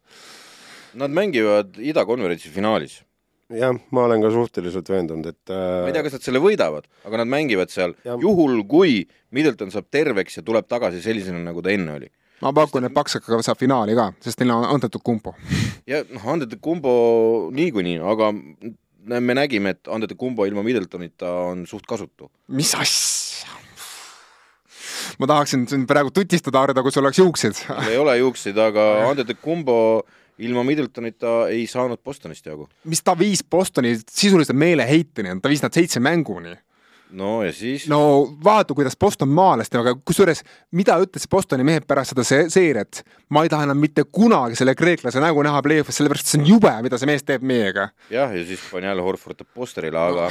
[0.95, 3.01] Nad mängivad idakonverentsi finaalis.
[3.55, 5.63] jah, ma olen ka suhteliselt veendunud, et äh...
[5.85, 8.17] ma ei tea, kas nad selle võidavad, aga nad mängivad seal ja.
[8.21, 9.03] juhul, kui
[9.37, 12.09] Middleton saab terveks ja tuleb tagasi sellisena, nagu ta enne oli.
[12.43, 15.35] ma pakun, et Paksakaga saab finaali ka, sest neil on Antetokounmpo.
[15.91, 16.95] ja noh, Antetokounmpo
[17.59, 18.33] niikuinii, aga
[19.05, 22.33] me nägime, et Antetokounmpo ilma Middletonita on suht kasutu.
[22.49, 23.64] mis asja?
[25.19, 29.77] Ma tahaksin sind praegu tutistada, Ardo, kui sul oleks juuksed ei ole juukseid, aga Antetokounmpo
[30.45, 32.69] ilma Middletonita ei saanud Bostonist jagu.
[32.85, 36.57] mis ta viis Bostoni sisuliselt meeleheiteni, ta viis nad seitse mänguni.
[37.11, 37.87] No ja siis?
[37.89, 38.01] no
[38.45, 40.43] vaata, kuidas Boston maalas temaga, kusjuures
[40.73, 43.03] mida ütles Bostoni mehed pärast seda se seeriat?
[43.35, 46.73] ma ei taha enam mitte kunagi selle kreeklase nägu näha play-off'is, sellepärast see on jube,
[46.87, 47.89] mida see mees teeb meiega.
[48.13, 50.29] jah, ja siis pani jälle Horford posterile, aga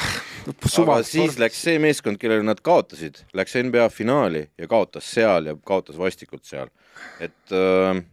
[0.84, 5.58] aga siis läks see meeskond, kellele nad kaotasid, läks NBA finaali ja kaotas seal ja
[5.66, 6.72] kaotas vastikult seal.
[7.20, 8.04] et äh,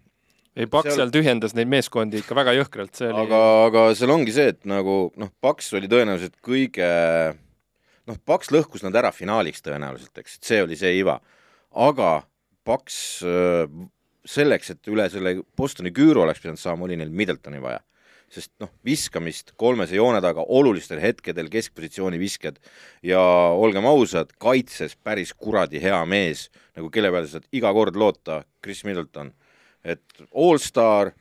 [0.57, 1.05] ei, Paks seal...
[1.05, 4.67] seal tühjendas neid meeskondi ikka väga jõhkralt, see oli aga, aga seal ongi see, et
[4.69, 6.91] nagu noh, Paks oli tõenäoliselt kõige
[8.11, 11.21] noh, Paks lõhkus nad ära finaaliks tõenäoliselt, eks, et see oli see iva.
[11.71, 12.11] aga
[12.67, 12.97] Paks
[13.27, 13.65] äh,
[14.27, 17.81] selleks, et üle selle Bostoni küüru oleks pidanud saama, oli neil Middletoni vaja.
[18.31, 22.61] sest noh, viskamist kolmese joone taga olulistel hetkedel keskpositsiooni visked
[23.03, 23.19] ja
[23.59, 26.45] olgem ausad, kaitses päris kuradi hea mees,
[26.79, 29.33] nagu kelle peale saad iga kord loota, Chris Middleton
[29.85, 31.13] et allstar,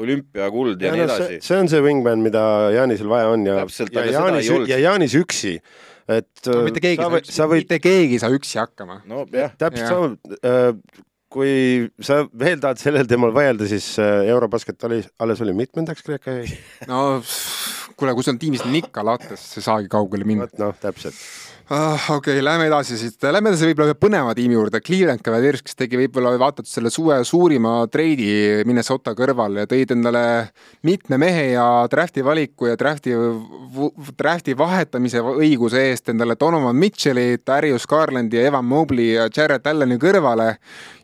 [0.00, 1.38] olümpiakuld ja, ja nii no, edasi.
[1.44, 2.42] see on see wingman, mida
[2.74, 5.56] Jaanisel vaja on ja, ja Jaanis, ja Jaanis üksi,
[6.10, 7.66] et no, mitte keegi, sa, sa võid...
[7.66, 9.00] mitte keegi ei saa üksi hakkama.
[9.10, 9.54] no jah.
[9.60, 11.52] täpselt sama äh,, kui
[12.02, 16.58] sa veel tahad sellel teemal vaielda, siis äh, Eurobasket oli, alles oli mitmendaks Kreeka jäi?
[16.90, 17.20] no
[18.00, 20.48] kuule, kui sul on tiimis Nika Lattes, sa ei saagi kaugele minna.
[20.58, 21.16] noh, täpselt.
[21.70, 25.76] Okei okay,, lähme edasi siit, lähme edasi võib-olla ühe põneva tiimi juurde, Cleveland Cavaliers, kes
[25.78, 30.22] tegi võib-olla vaata et selle suve suurima treidi Minnesota kõrval ja tõid endale
[30.88, 33.14] mitme mehe ja draft'i valiku ja draft'i,
[34.18, 40.00] draft'i vahetamise õiguse eest endale Donovan Mitchell'i, Darius Garlandi ja Evan Mobley ja Jared Alleni
[40.02, 40.56] kõrvale.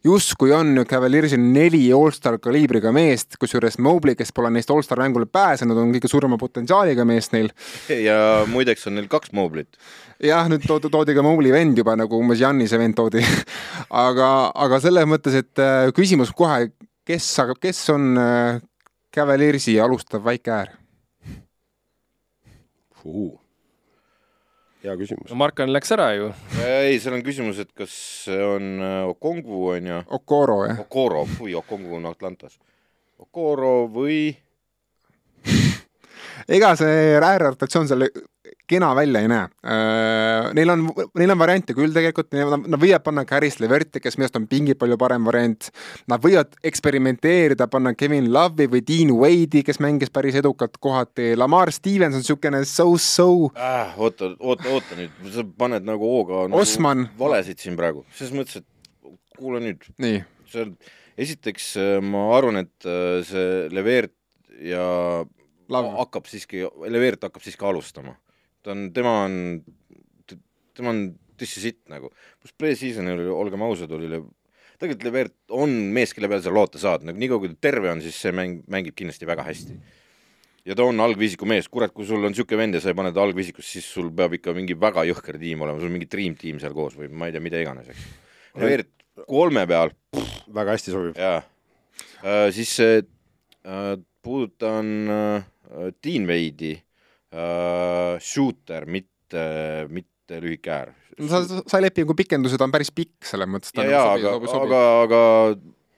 [0.06, 5.78] justkui on Cavaliersil neli allstar kaliibriga meest, kusjuures Mobley, kes pole neist allstar mängule pääsenud,
[5.78, 7.50] on kõige suurema potentsiaaliga mees neil.
[7.88, 9.78] ja muideks on neil kaks Mobley't.
[10.22, 13.22] Jah, nüüd toodi, toodi ka Mobley vend juba nagu umbes Janise vend toodi
[14.06, 16.70] aga, aga selles mõttes, et äh, küsimus kohe,
[17.06, 18.62] kes, kes on äh,
[19.16, 20.76] Cavaliersi alustav väike äär?
[24.86, 25.30] hea küsimus.
[25.30, 26.30] no Markan läks ära ju.
[26.62, 27.92] ei, seal on küsimus, et kas
[28.26, 30.00] see on äh, Okongu on ju.
[30.18, 30.80] Okoro jah.
[30.86, 32.58] Okoro, kui Okongu on Atlantas.
[33.22, 34.30] Okoro või
[36.56, 38.08] ega see äärrotatsioon seal
[38.66, 39.48] kena välja ei näe.
[39.66, 40.84] Äh, neil on,
[41.18, 44.76] neil on variante küll tegelikult, nad võivad panna Caris Leverti, kes minu arust on pingi
[44.78, 45.68] palju parem variant.
[46.10, 51.32] Nad võivad eksperimenteerida, panna Kevin Love'i või Dean Wade'i, kes mängis päris edukalt kohati.
[51.38, 53.94] Lamar Stevens on niisugune so-so äh,.
[53.98, 57.08] oota, oota, oota nüüd, sa paned nagu hooga nagu Osman.
[57.18, 59.86] valesid siin praegu, selles mõttes, et kuula nüüd.
[60.02, 60.20] nii.
[60.50, 60.76] see on,
[61.18, 64.14] esiteks äh, ma arvan, et äh, see Levert
[64.62, 64.86] ja
[65.72, 65.90] Lav.
[66.02, 68.16] hakkab siiski, Levert hakkab siiski alustama
[68.66, 69.36] ta on, tema on,
[70.74, 71.04] tema on
[71.38, 72.10] tõesti sitt nagu.
[72.40, 74.10] pluss pre-seasonil olgem ausad, oli
[74.76, 78.02] tegelikult Levert on mees, kelle peale sa loota saad, nagu niikaua kui ta terve on,
[78.04, 79.76] siis see mäng, mängib kindlasti väga hästi.
[80.66, 83.12] ja ta on algviisiku mees, kurat, kui sul on niisugune vend ja sa ei pane
[83.14, 86.58] ta algviisikusse, siis sul peab ikka mingi väga jõhker tiim olema, sul mingi dream tiim
[86.62, 88.08] seal koos või ma ei tea, mida iganes, eks.
[88.58, 88.90] Levert
[89.28, 89.94] kolme peal.
[90.56, 91.20] väga hästi sobib.
[91.20, 91.38] jaa
[92.24, 92.98] äh,, siis äh,
[94.22, 95.46] puudutan äh,
[96.02, 96.85] Dean Wade'i
[97.36, 99.46] uh, shooter, mitte,
[99.92, 100.92] mitte lühike äär.
[101.20, 103.74] no sa, sai lepingu pikenduse, ta on päris pikk selles mõttes.
[103.76, 105.22] ja, ja aga, aga, aga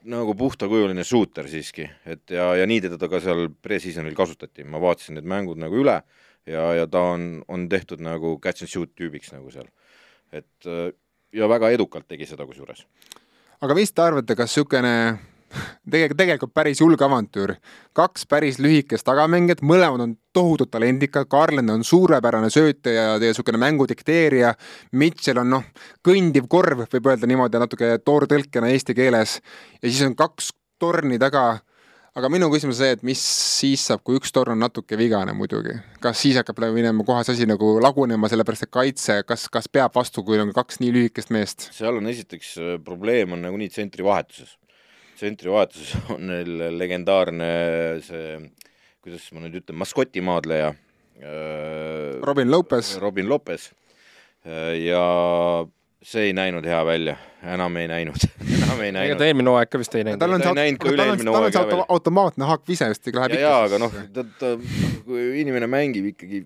[0.09, 5.19] nagu puhtakujuline shooter siiski, et ja, ja nii teda ka seal pre-seasonil kasutati, ma vaatasin
[5.19, 6.01] need mängud nagu üle
[6.49, 9.69] ja, ja ta on, on tehtud nagu catch and shoot tüübiks nagu seal.
[10.33, 10.69] et
[11.33, 12.85] ja väga edukalt tegi seda kusjuures.
[13.61, 14.95] aga mis te arvate, kas niisugune
[15.91, 17.55] tegelikult, tegelikult päris julge avantüür.
[17.93, 23.89] kaks päris lühikest tagamängijat, mõlemad on tohutult talendikad, Garland on suurepärane söötaja ja niisugune mängu
[23.89, 24.55] dikteerija,
[24.93, 25.65] Mitchell on noh,
[26.07, 29.41] kõndiv korv, võib öelda niimoodi natuke toortõlkena eesti keeles,
[29.83, 31.59] ja siis on kaks torni taga,
[32.19, 33.25] aga minu küsimus on see, et mis
[33.59, 35.75] siis saab, kui üks torn on natuke vigane muidugi.
[36.03, 39.95] kas siis hakkab minema kohe see asi nagu lagunema, sellepärast et kaitse, kas, kas peab
[39.95, 41.69] vastu, kui on kaks nii lühikest meest?
[41.75, 44.57] seal on esiteks probleem on nagunii tsentri vahetuses
[45.19, 47.49] tsentrivahetuses on neil legendaarne
[48.05, 48.37] see,
[49.05, 52.21] kuidas ma nüüd ütlen, maskotimaadleja äh,.
[52.23, 52.95] Robin Lopez.
[53.03, 53.71] Robin Lopez
[54.47, 55.03] äh, ja
[56.03, 59.11] see ei näinud hea välja, enam ei näinud enam ei näinud.
[59.11, 60.23] ega ta eelmine hooaeg ka vist ei näinud.
[60.23, 63.43] tal on see, automaatne haakvise vist läheb ikka.
[63.43, 64.55] jaa, aga noh, ta, ta,
[65.07, 66.45] kui inimene mängib ikkagi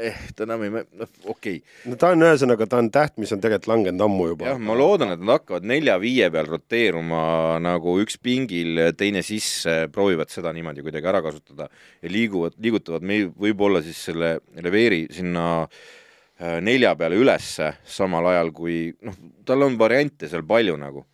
[0.00, 1.90] eh, ta enam ei, noh, okei okay..
[1.90, 4.50] no ta on ühesõnaga, ta on täht, mis on tegelikult langenud ammu juba.
[4.52, 7.22] jah, ma loodan, et nad hakkavad nelja-viie peal roteeruma
[7.62, 13.30] nagu üks pingil, teine sisse, proovivad seda niimoodi kuidagi ära kasutada ja liiguvad, liigutavad meil
[13.32, 19.18] võib-olla siis selle Leveri sinna äh, nelja peale ülesse, samal ajal kui noh,
[19.48, 21.06] tal on variante seal palju nagu.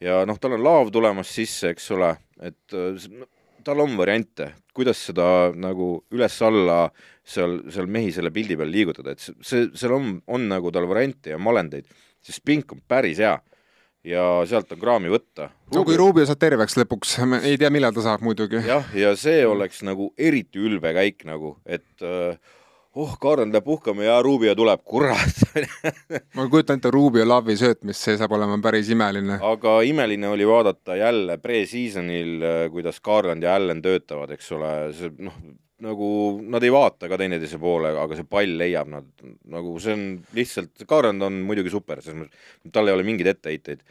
[0.00, 3.26] ja noh, tal on laav tulemas sisse, eks ole, et äh,
[3.64, 6.88] tal on variante, kuidas seda nagu üles-alla
[7.30, 11.34] seal, seal mehi selle pildi peal liigutada, et see, seal on, on nagu tal variante
[11.34, 11.88] ja malendeid,
[12.24, 13.36] see spink on päris hea
[14.06, 15.50] ja sealt on kraami võtta.
[15.74, 18.62] no kui Rubio saab terveks lõpuks, ei tea, millal ta saab muidugi.
[18.66, 22.38] jah, ja see oleks nagu eriti ülbe käik nagu, et äh,
[22.96, 25.44] oh, Kaarel läheb puhkama ja Rubio tuleb, kurat
[26.36, 29.36] ma kujutan ette Rubio Lavi söötmist, see saab olema päris imeline.
[29.52, 35.12] aga imeline oli vaadata jälle pre-seasonil, äh, kuidas Garland ja Allan töötavad, eks ole, see
[35.20, 35.36] noh,
[35.84, 36.08] nagu
[36.52, 39.08] nad ei vaata ka teineteise poole, aga see pall leiab nad,
[39.52, 40.04] nagu see on
[40.36, 43.84] lihtsalt, Kaarand on muidugi super, selles mõttes, tal ei ole mingeid etteheiteid.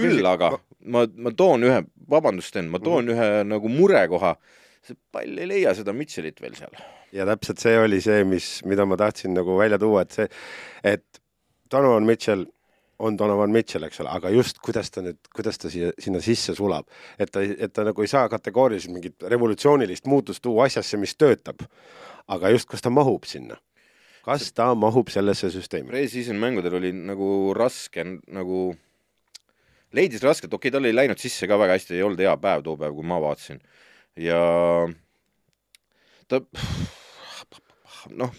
[0.00, 0.60] küll küsin, aga ma...
[0.96, 3.42] ma, ma toon ühe, vabandust, Sten, ma toon mm -hmm.
[3.42, 4.34] ühe nagu murekoha,
[4.86, 6.82] see pall ei leia seda Mitchellit veel seal.
[7.12, 10.28] ja täpselt see oli see, mis, mida ma tahtsin nagu välja tuua, et see,
[10.84, 11.22] et
[11.70, 12.46] Donovan Mitchell
[12.98, 16.54] on Donovan Mitchell, eks ole, aga just kuidas ta nüüd, kuidas ta siia, sinna sisse
[16.56, 16.88] sulab.
[17.18, 21.66] et ta, et ta nagu ei saa kategooriliselt mingit revolutsioonilist muutust tuua asjasse, mis töötab.
[22.26, 23.58] aga just, kas ta mahub sinna?
[24.24, 25.92] kas ta mahub sellesse süsteemi?
[25.92, 28.74] Pre-season mängudel oli nagu raske nagu,
[29.92, 32.64] leidis rasket, okei okay,, tal ei läinud sisse ka väga hästi, ei olnud hea päev
[32.64, 33.60] too päev, kui ma vaatasin.
[34.16, 34.40] ja
[36.28, 36.40] ta,
[38.22, 38.32] noh,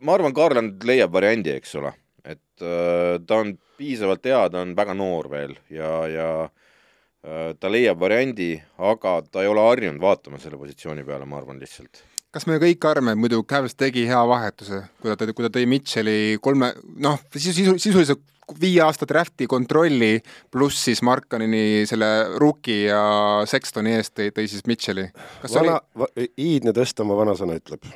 [0.00, 1.96] ma arvan, Garland leiab variandi, eks ole
[2.26, 7.70] et äh, ta on piisavalt hea, ta on väga noor veel ja, ja äh, ta
[7.72, 12.04] leiab variandi, aga ta ei ole harjunud vaatama selle positsiooni peale, ma arvan lihtsalt
[12.36, 15.68] kas me kõik arvame, et muidu Cavs tegi hea vahetuse, kui ta, kui ta tõi
[15.70, 18.20] Mitchell'i kolme, noh, sisu, sisuliselt
[18.60, 20.20] viie aasta draft'i kontrolli
[20.52, 23.00] pluss siis Markanini selle rookie ja
[23.48, 25.08] Sextoni eest tõi, tõi siis Mitchell'i.
[25.42, 27.88] kas vana oli..., iidne tõsta, oma vanasõna ütleb.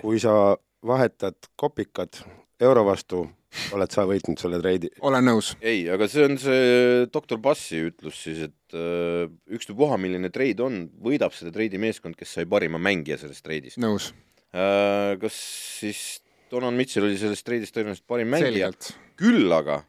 [0.00, 0.56] kui sa
[0.86, 2.22] vahetad kopikad
[2.60, 3.26] euro vastu,
[3.74, 4.90] oled sa võitnud selle treidi.
[5.06, 5.52] olen nõus.
[5.60, 9.26] ei, aga see on see doktor Bassi ütlus siis, et äh,
[9.56, 13.80] ükstapuha, milline treid on, võidab seda treidi meeskond, kes sai parima mängija sellest treidist.
[13.82, 14.12] nõus
[14.54, 15.16] äh,.
[15.22, 15.38] kas
[15.80, 16.20] siis
[16.50, 18.72] Donan Mitchell oli sellest treidist tõenäoliselt parim mängija,
[19.18, 19.80] küll aga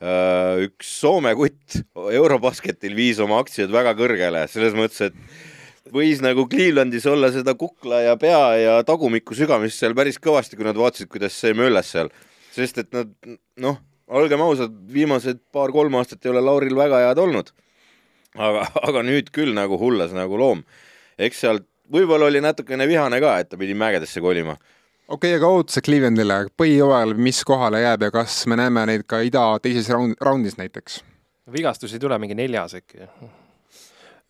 [0.00, 6.46] äh, üks Soome kutt Eurobasketil viis oma aktsiad väga kõrgele, selles mõttes, et võis nagu
[6.50, 11.08] Clevelandis olla seda kukla ja pea ja tagumikku sügamist seal päris kõvasti, kui nad vaatasid,
[11.12, 12.10] kuidas see möllas seal.
[12.56, 13.12] Sest et nad,
[13.62, 17.52] noh, olgem ausad, viimased paar-kolm aastat ei ole Lauril väga head olnud.
[18.36, 20.64] aga, aga nüüd küll nagu hullas nagu loom.
[21.18, 24.56] eks sealt võib-olla oli natukene vihane ka, et ta pidi mägedesse kolima
[25.08, 29.20] okei okay,, aga ootused Clevelandile põhijooajal, mis kohale jääb ja kas me näeme neid ka
[29.26, 31.02] ida teises raund, raundis näiteks?
[31.52, 33.06] vigastus ei tule mingi neljas äkki?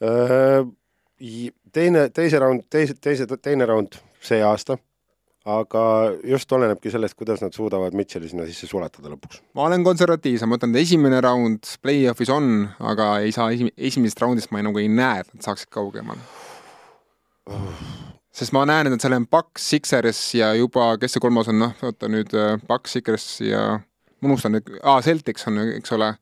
[0.05, 0.66] Äh,
[1.72, 4.77] teine, teise raund, teise, teise, teine raund see aasta,
[5.47, 5.82] aga
[6.26, 9.42] just olenebki sellest, kuidas nad suudavad Mitchell'i sinna sisse sulatada lõpuks.
[9.55, 14.24] ma olen konservatiivsem, ma ütlen, et esimene raund play-off'is on, aga ei saa esi-, esimesest
[14.24, 16.26] raundist ma ei, nagu ei näe, et nad saaksid kaugemale
[17.47, 17.86] oh
[18.36, 21.76] sest ma näen, et seal on Paks, Sixers ja juba, kes see kolmas on, noh,
[21.86, 22.34] oota nüüd
[22.68, 23.62] Paks, äh, Sixers ja
[24.27, 26.12] unustan nüüd, aa, Celtics on, eks ole.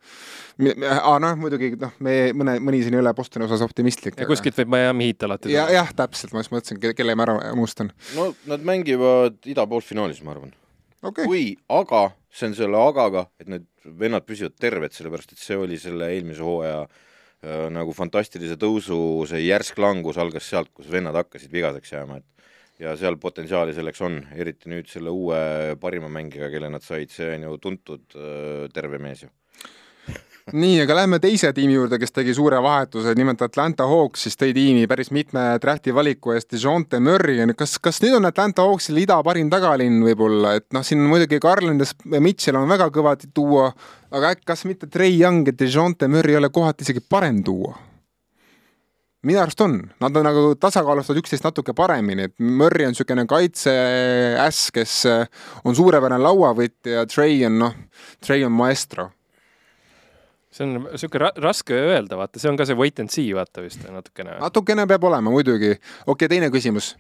[0.95, 4.19] aa, noh, muidugi noh, me mõne, mõni siin ei ole Bostoni osas optimistlik.
[4.21, 5.69] ja kuskilt võib Miami Heat alati tulla.
[5.75, 7.93] jah, täpselt, ma just mõtlesin, kelle ma ära unustan.
[8.19, 10.53] no nad mängivad ida poolfinaalis, ma arvan
[11.03, 11.25] okay..
[11.25, 15.81] kui, aga, see on selle agaga, et need vennad püsivad terved, sellepärast et see oli
[15.81, 16.87] selle eelmise hooaja
[17.45, 18.97] Äh, nagu fantastilise tõusu,
[19.29, 22.34] see järsk langus algas sealt, kus vennad hakkasid vigaseks jääma, et
[22.83, 25.39] ja seal potentsiaali selleks on, eriti nüüd selle uue
[25.81, 28.21] parima mängijaga, kelle nad said, see on ju tuntud
[28.75, 29.33] terve mees ju
[30.53, 34.53] nii, aga lähme teise tiimi juurde, kes tegi suure vahetuse, nimelt Atlanta Hawks siis tõi
[34.57, 39.17] tiimi päris mitme drafti valiku eest DeJounte Murray, kas, kas nüüd on Atlanta Hawksil ida
[39.25, 43.71] parim tagalinn võib-olla, et noh, siin muidugi Garland ja Mitchell on väga kõvad tuua,
[44.15, 47.77] aga äkki kas mitte Trey Young ja DeJounte Murray ei ole kohati isegi parem tuua?
[49.25, 54.71] Minu arust on, nad on nagu tasakaalustavad üksteist natuke paremini, et Murry on niisugune kaitseäss,
[54.75, 54.97] kes
[55.65, 57.77] on suurepärane lauavõtja ja Trey on noh,
[58.25, 59.11] Trey on maestro
[60.55, 63.65] see on niisugune ra raske öelda, vaata, see on ka see wait and see, vaata
[63.65, 64.39] vist natukene.
[64.43, 65.75] natukene peab olema muidugi.
[65.75, 66.95] okei okay,, teine küsimus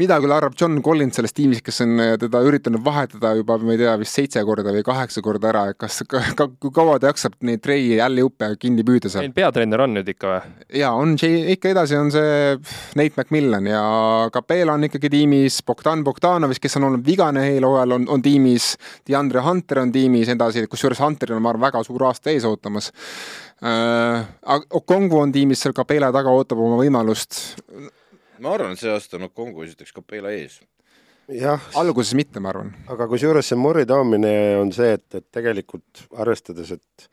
[0.00, 3.74] mida küll arvab John Collins sellest tiimist, kes on äh, teda üritanud vahetada juba, ma
[3.74, 6.98] ei tea, vist seitse korda või kaheksa korda ära, et kas ka,, ka, kui kaua
[7.02, 9.26] ta jaksab neid Trey jälle juppe kinni püüda seal?
[9.26, 10.66] meil peatreener on nüüd ikka või?
[10.80, 11.14] jaa, on,
[11.56, 12.56] ikka edasi on see
[12.98, 13.84] Nate McMillan ja
[14.34, 18.72] Capella on ikkagi tiimis, Bogdan Bogdanovic, kes on olnud vigane eelhooajal, on, on tiimis,
[19.08, 22.92] DeAndre Hunter on tiimis edasi, kusjuures Hunteril on, ma arvan, väga suur aasta ees ootamas
[23.62, 24.30] äh,.
[24.72, 27.38] Okongu on tiimis seal Capella taga, ootab oma võimalust
[28.42, 30.60] ma arvan, et see aasta on Kongo esiteks Capella ees.
[31.32, 31.62] jah.
[31.78, 32.72] alguses mitte, ma arvan.
[32.90, 37.08] aga kusjuures see Murry toomine on see, et, et tegelikult arvestades, et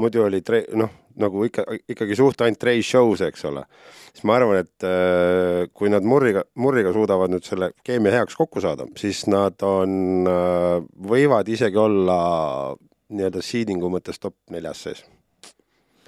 [0.00, 0.90] muidu oli tre-, noh,
[1.22, 1.64] nagu ikka,
[1.94, 3.64] ikkagi suht ainult Trey Show's, eks ole,
[4.10, 8.62] siis ma arvan, et äh, kui nad Murriga, Murriga suudavad nüüd selle keemia heaks kokku
[8.64, 10.78] saada, siis nad on äh,,
[11.12, 12.20] võivad isegi olla
[13.12, 15.04] nii-öelda seedingu mõttes top neljas sees.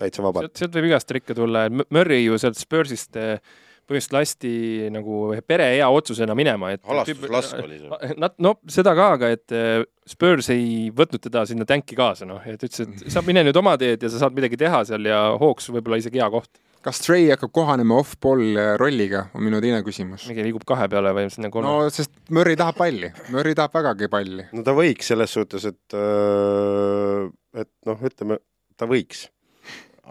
[0.01, 0.57] täitsa vabalt.
[0.59, 3.39] sealt võib igast trikke tulla, Murry ju sealt Spursist äh,
[3.85, 4.53] põhimõtteliselt lasti
[4.93, 8.13] nagu pere hea otsusena minema, et halastuslask oli see.
[8.23, 12.43] Nad, no seda ka, aga et äh, Spurs ei võtnud teda sinna tänki kaasa, noh,
[12.49, 15.21] et ütles, et sa mine nüüd oma teed ja sa saad midagi teha seal ja
[15.41, 16.61] Hawks võib-olla isegi hea koht.
[16.85, 20.27] kas Trey hakkab kohanema off-ball äh, rolliga, on minu teine küsimus.
[20.29, 21.69] mingi liigub kahe peale või sinna kolme?
[21.69, 24.49] no sest Murry tahab palli, Murry tahab vägagi palli.
[24.53, 27.31] no ta võiks selles suhtes, et, äh,
[27.65, 28.41] et noh, ütleme,
[28.77, 29.29] ta võiks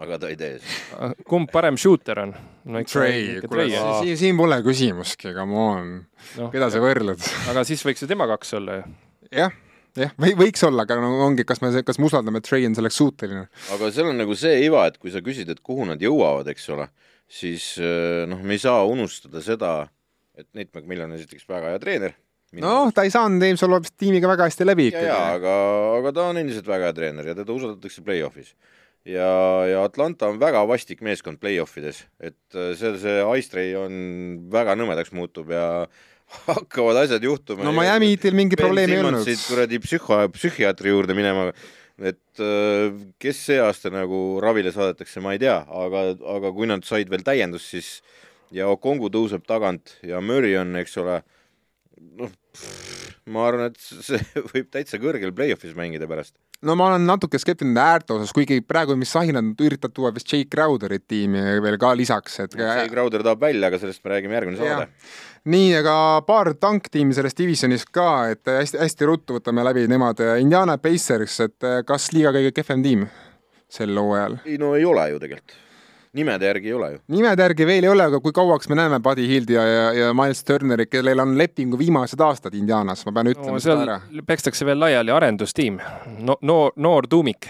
[0.02, 1.10] aga ta ei tee seda.
[1.28, 2.32] kumb parem shooter on?
[2.64, 5.92] no Trey, kuule, siin, siin pole küsimustki, come on
[6.38, 6.48] no,.
[6.54, 7.22] keda sa võrdled?
[7.52, 8.88] aga siis võiks ju tema kaks olla ju.
[9.42, 9.54] jah,
[10.00, 12.76] jah, või võiks olla, aga no ongi, kas me, kas me usaldame, et Trey on
[12.78, 13.46] selleks suuteline.
[13.76, 16.68] aga seal on nagu see iva, et kui sa küsid, et kuhu nad jõuavad, eks
[16.74, 16.90] ole,
[17.30, 19.78] siis eh, noh, me ei saa unustada seda,
[20.34, 22.18] et Nate McMillan on esiteks väga hea treener.
[22.58, 25.06] noh, ta ei saanud James Olofist tiimiga väga hästi läbi ikkagi.
[25.10, 25.54] jaa, aga,
[26.00, 28.54] aga ta on endiselt väga hea treener ja teda usaldatakse play-off'is
[29.08, 29.30] ja,
[29.68, 33.94] ja Atlanta on väga vastik meeskond play-off ides, et äh, seal see Ice-Tray on
[34.52, 35.86] väga nõmedaks muutub ja
[36.48, 37.66] hakkavad asjad juhtuma.
[37.66, 39.30] no Miami Heatil mingi probleemi ei olnud.
[39.46, 41.50] kuradi psühho, psühhiaatri juurde minema,
[42.00, 42.90] et äh,
[43.22, 47.26] kes see aasta nagu ravile saadetakse, ma ei tea, aga, aga kui nad said veel
[47.26, 47.98] täiendust, siis
[48.54, 51.20] ja Okongu tõuseb tagant ja Murry on, eks ole,
[52.20, 52.32] noh,
[53.32, 54.20] ma arvan, et see
[54.52, 56.34] võib täitsa kõrgel play-off'is mängida pärast.
[56.64, 60.30] no ma olen natuke skeptiline äärte osas, kuigi praegu, mis Sahin on üritanud tuua vist
[60.30, 64.38] Jake Crowderit tiimi veel ka lisaks, et see Crowder tahab välja, aga sellest me räägime
[64.38, 64.88] järgmine saade.
[65.56, 65.96] nii, aga
[66.28, 70.20] paar tanktiimi sellest divisjonist ka, et hästi-hästi ruttu võtame läbi nemad.
[70.40, 73.08] Indiana Pacers, et kas liiga kõige kehvem tiim
[73.72, 74.40] sel hooajal?
[74.44, 75.60] ei no ei ole ju tegelikult.
[76.14, 76.98] Nimede järgi ei ole ju.
[77.16, 80.10] nimede järgi veel ei ole, aga kui kauaks me näeme Buddy Hildi ja, ja, ja
[80.16, 83.96] Miles Turnerit, kellel on lepingu viimased aastad Indianas, ma pean ütlema no, seda ära.
[84.26, 85.80] pekstakse veel laiali arendustiim
[86.20, 87.48] no,, noor, noor tuumik.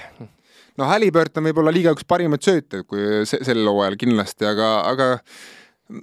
[0.81, 5.11] no Halliburton võib olla liiga üks parimaid sööte, kui se- sel hooajal kindlasti, aga, aga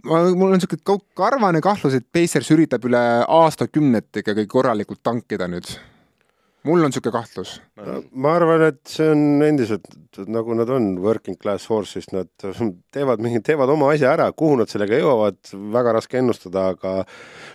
[0.05, 5.49] ma, mul on niisugune kau- karvane kahtlus, et Pacers üritab üle aastakümnete ikkagi korralikult tankida
[5.51, 5.67] nüüd.
[6.67, 7.55] Mul on niisugune kahtlus.
[8.11, 9.87] ma arvan, et see on endiselt
[10.29, 12.29] nagu nad on working class horses, nad
[12.93, 15.39] teevad mingi, teevad oma asja ära, kuhu nad sellega jõuavad,
[15.73, 17.01] väga raske ennustada, aga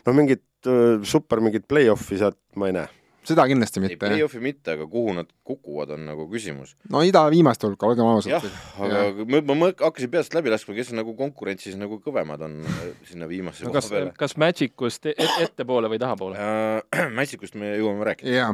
[0.06, 2.90] no mingit öö, super mingit play-off'i sealt ma ei näe.
[3.26, 4.02] seda kindlasti ei, mitte.
[4.06, 6.74] play-off'i mitte, aga kuhu nad kukuvad, on nagu küsimus.
[6.90, 8.48] no ida viimaste hulka, olgem jah ausad.,
[8.82, 12.80] aga ma, ma, ma hakkasin peast läbi laskma, kes nagu konkurentsis nagu kõvemad on äh,
[13.08, 14.14] sinna viimasse no koha kas peale,.
[14.18, 16.48] kas Magicust et, ettepoole või tahapoole?
[17.18, 18.34] Mässikust me jõuame rääkida.
[18.34, 18.50] jaa,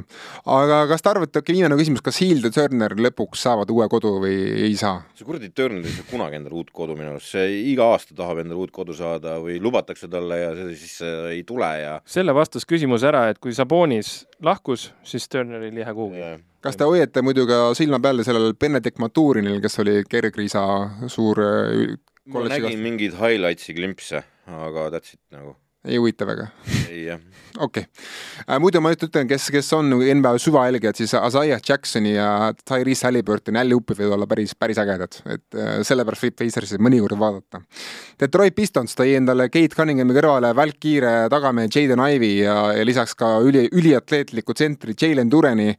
[0.59, 4.15] aga kas te arvate, okei, viimane küsimus, kas Hild ja Turner lõpuks saavad uue kodu
[4.23, 4.37] või
[4.69, 5.03] ei saa?
[5.17, 8.45] see kuradi Turner ei saa kunagi endale uut kodu minu arust, see iga aasta tahab
[8.45, 12.37] endale uut kodu saada või lubatakse talle ja see siis äh, ei tule ja selle
[12.37, 16.21] vastas küsimus ära, et kui Sabonis lahkus, siis Turner ei lähe kuhugi.
[16.21, 20.63] ja kas te hoiate muidu ka silma peal sellel Benedict Maturinil, kes oli kergriisa
[21.11, 21.97] suur äh,
[22.33, 26.47] ma nägin mingeid highlights'i klimpse, aga that's it nagu, ei huvita väga?
[26.91, 27.21] ei jah.
[27.59, 32.15] okei okay., muidu ma nüüd ütlen, kes, kes on nagu NBA süvajälgijad, siis Isaiah Jacksoni
[32.15, 32.29] ja
[32.69, 37.63] Tyrese Halliburtoni alley-oop'id võivad olla päris, päris ägedad, et äh, sellepärast võib Pacersi mõnikord vaadata.
[38.21, 43.35] Detroit Pistons tõi endale Kate Cunninghami kõrvale välkkiire tagamehe Jaden Ivey ja, ja lisaks ka
[43.43, 45.73] üli, üliatleetliku tsentri Jalen Dureni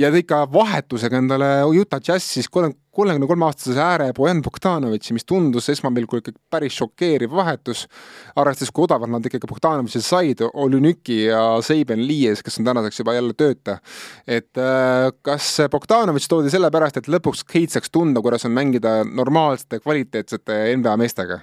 [0.00, 5.26] ja tõi ka vahetusega endale Utah Jazzis kolm, kolmekümne kolme aastase ääre Bojan Bogdanovitši, mis
[5.28, 7.86] tundus esmapilgul ikkagi päris šokeeriv vahetus,
[8.38, 13.14] arvestades, kui odavalt nad ikkagi Bogdanovitši said, Olünüki ja Seiben Liies, kes on tänaseks juba
[13.16, 13.78] jälle tööta.
[14.26, 19.80] et äh, kas Bogdanovitš toodi sellepärast, et lõpuks Kate saaks tunda, kuidas on mängida normaalsete,
[19.84, 21.40] kvaliteetsete NBA meestega?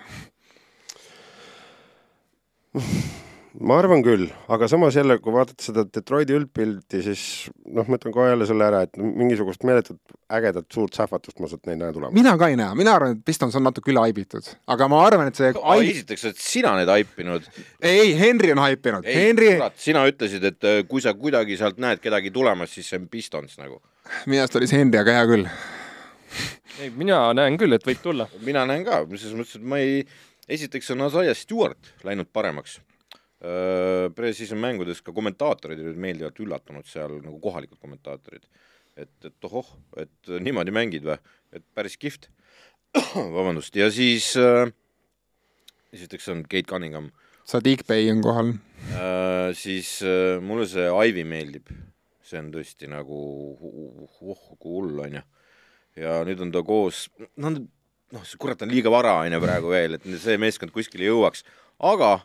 [3.58, 7.22] ma arvan küll, aga samas jälle, kui vaadata seda Detroiti üldpilti, siis
[7.66, 11.70] noh, ma ütlen kohe jälle selle ära, et mingisugust meeletut ägedat suurt sähvatust ma sealt
[11.72, 12.14] ei näe tulemas.
[12.16, 15.32] mina ka ei näe, mina arvan, et Pistons on natuke üle haibitud, aga ma arvan,
[15.32, 15.90] et see Ai...
[15.90, 17.50] esiteks, et sina need haipinud.
[17.82, 19.52] ei, Henry on haipinud, Henry,
[19.82, 23.58] sina ütlesid, et äh, kui sa kuidagi sealt näed kedagi tulemas, siis see on Pistons
[23.62, 23.82] nagu.
[24.30, 25.50] minu arust oli see Henry, aga hea küll.
[26.84, 28.30] ei, mina näen küll, et võib tulla.
[28.46, 30.04] mina näen ka, selles mõttes, et ma ei,
[30.48, 32.84] esiteks on Isaiah Stewart läinud paremaks.
[33.38, 38.48] Pre-season mängudes ka kommentaatorid olid meeldivalt üllatunud seal nagu kohalikud kommentaatorid.
[38.98, 39.68] et, et ohoh,
[40.02, 41.20] et niimoodi mängid või,
[41.54, 42.32] et päris kihvt.
[43.38, 44.72] vabandust, ja siis äh,
[45.94, 47.12] esiteks on Kate Cunningham
[47.48, 48.54] Sadiq Bey on kohal.
[48.92, 51.70] äh,, siis äh, mulle see Ivy meeldib,
[52.26, 53.20] see on tõesti nagu
[53.56, 55.22] oh kui hull onju.
[55.98, 57.06] ja nüüd on ta koos,
[57.40, 61.46] noh, noh, see kurat on liiga vara onju praegu veel, et see meeskond kuskile jõuaks,
[61.80, 62.18] aga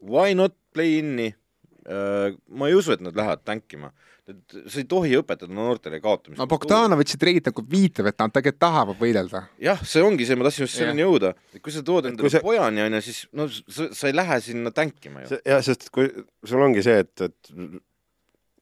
[0.00, 2.36] why not play in'i äh,.
[2.48, 3.90] ma ei usu, et nad lähevad tänkima,
[4.30, 6.38] et sa ei tohi õpetada noortele kaotamist.
[6.40, 9.44] no Bogdanovitši treid nagu viitab, et nad tegelikult tahavad võidelda.
[9.62, 12.44] jah, see ongi see, ma tahtsin just selleni jõuda, et kui sa tood endale see-
[12.44, 15.40] pojani onju, siis no sa, sa ei lähe sinna tänkima ju.
[15.44, 16.10] jah, sest kui
[16.44, 17.54] sul ongi see, et, et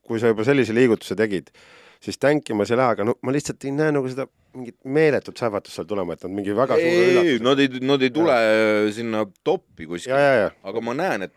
[0.08, 1.52] kui sa juba sellise liigutuse tegid,
[2.04, 4.28] siis tänkimas ei lähe, aga no ma lihtsalt ei näe nagu seda
[4.58, 8.10] mingit meeletut sähvatust seal tulema, et nad mingi väga suure ei, nad ei, nad ei
[8.14, 11.34] tule äh, sinna toppi ja, kuskile, ja, ja aga ma näen, et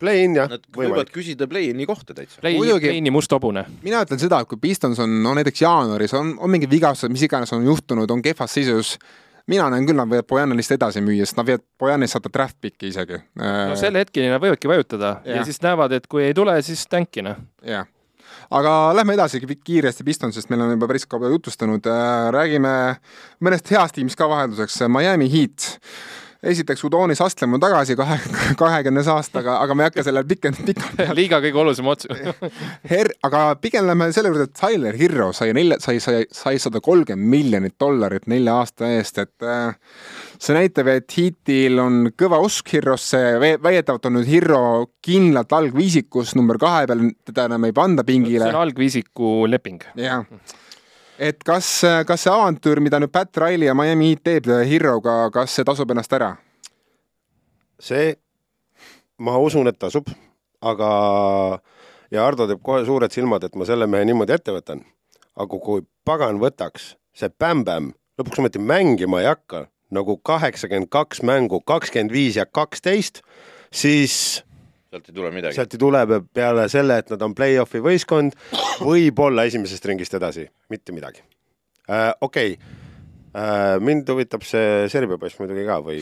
[0.00, 2.40] play-in jah nad, võivad küsida play-in'i kohta täitsa.
[2.42, 3.66] Play, Muidugi- Playni must hobune.
[3.84, 7.22] mina ütlen seda, et kui Pistons on no näiteks jaanuaris on, on mingi vigastused, mis
[7.28, 8.94] iganes on juhtunud, on kehvas seisus,
[9.50, 12.90] mina näen küll, nad võivad Bojanilist edasi müüa, sest nad võivad Bojanist saada draft pick'i
[12.90, 13.20] isegi.
[13.38, 15.40] no selle hetkeni nad võivadki vajutada ja.
[15.40, 17.36] Ja siis näevad, et kui ei tule, siis tänkina.
[17.64, 17.86] jah,
[18.50, 21.86] aga lähme edasi ki- kiiresti Pistonsest, meil on juba päris kaua jutustanud,
[22.34, 22.74] räägime
[23.44, 25.78] mõnest heast tiimist ka vahelduseks, Miami Heat.
[26.50, 28.18] Esiteks Udonis Astlem on tagasi kahe,
[28.60, 32.22] kahekümnes aastaga, aga ma ei hakka sellele pikemalt, pikalt liiga kõige olulisem otsus.
[32.90, 36.82] Her-, aga pigem lähme selle juurde, et Tyler Hero sai nelja, sai, sai, sai sada
[36.84, 39.76] kolmkümmend miljonit dollarit nelja aasta eest, et äh,
[40.38, 44.64] see näitab, et Heatil on kõva usk Herosse, väidetavalt on nüüd Hero
[45.04, 48.60] kindlalt algviisikus number kahe peal, teda enam ei panda see pingile on.
[48.64, 49.82] algviisiku leping.
[50.00, 50.24] jah,
[51.24, 51.68] et kas,
[52.08, 55.90] kas see avantüür, mida nüüd Pat Riley ja Miami Heat teeb Heroga, kas see tasub
[55.94, 56.34] ennast ära?
[57.84, 58.14] see,
[59.18, 60.08] ma usun, et tasub,
[60.64, 60.90] aga
[62.14, 64.84] ja Ardo teeb kohe suured silmad, et ma selle mehe niimoodi ette võtan.
[65.34, 71.60] aga kui pagan võtaks see Bäm-Bäm lõpuks ometi mängima ei hakka, nagu kaheksakümmend kaks mängu,
[71.60, 73.22] kakskümmend viis ja kaksteist,
[73.74, 74.44] siis
[74.94, 75.58] sealt ei tule midagi.
[75.58, 78.38] sealt ei tule peale selle, et nad on play-off'i võistkond,
[78.80, 81.24] võib-olla esimesest ringist edasi, mitte midagi
[81.90, 82.12] äh,.
[82.20, 82.82] okei okay
[83.34, 85.96] Äh, mind huvitab see Serbia poiss muidugi ka või,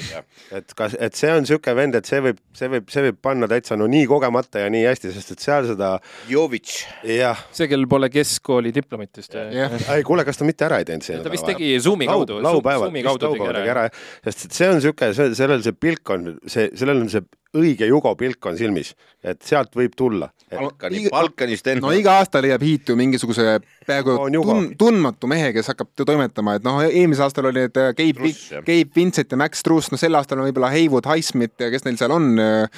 [0.53, 3.49] et kas, et see on niisugune vend, et see võib, see võib, see võib panna
[3.49, 5.95] täitsa no nii kogemata ja nii hästi, sest et seal seda.
[6.29, 6.75] Jovic.
[7.01, 9.39] see, kellel pole keskkooli diplomit vist.
[9.41, 11.23] ei, kuule, kas ta mitte ära ei teinud see?
[11.25, 12.37] ta vist tegi Zoomi kaudu.
[12.45, 13.87] laupäeval, vist laupäeval tegi ära,
[14.29, 17.25] sest et see on niisugune, sellel see pilk on, see, sellel on see
[17.57, 18.93] õige Jugo pilk on silmis,
[19.25, 20.31] et sealt võib tulla.
[20.53, 21.81] Balkani, Balkanist enne.
[21.85, 23.55] no iga aasta leiab hiitu mingisuguse
[23.87, 28.33] peaaegu tun, tundmatu mehe, kes hakkab toimetama, et noh, eelmisel aastal oli need Gabe,
[28.67, 31.97] Gabe Vincent ja Max Truss, no sel aastal on võib-olla Haywood Highsmith ja kes neil
[32.01, 32.31] seal on.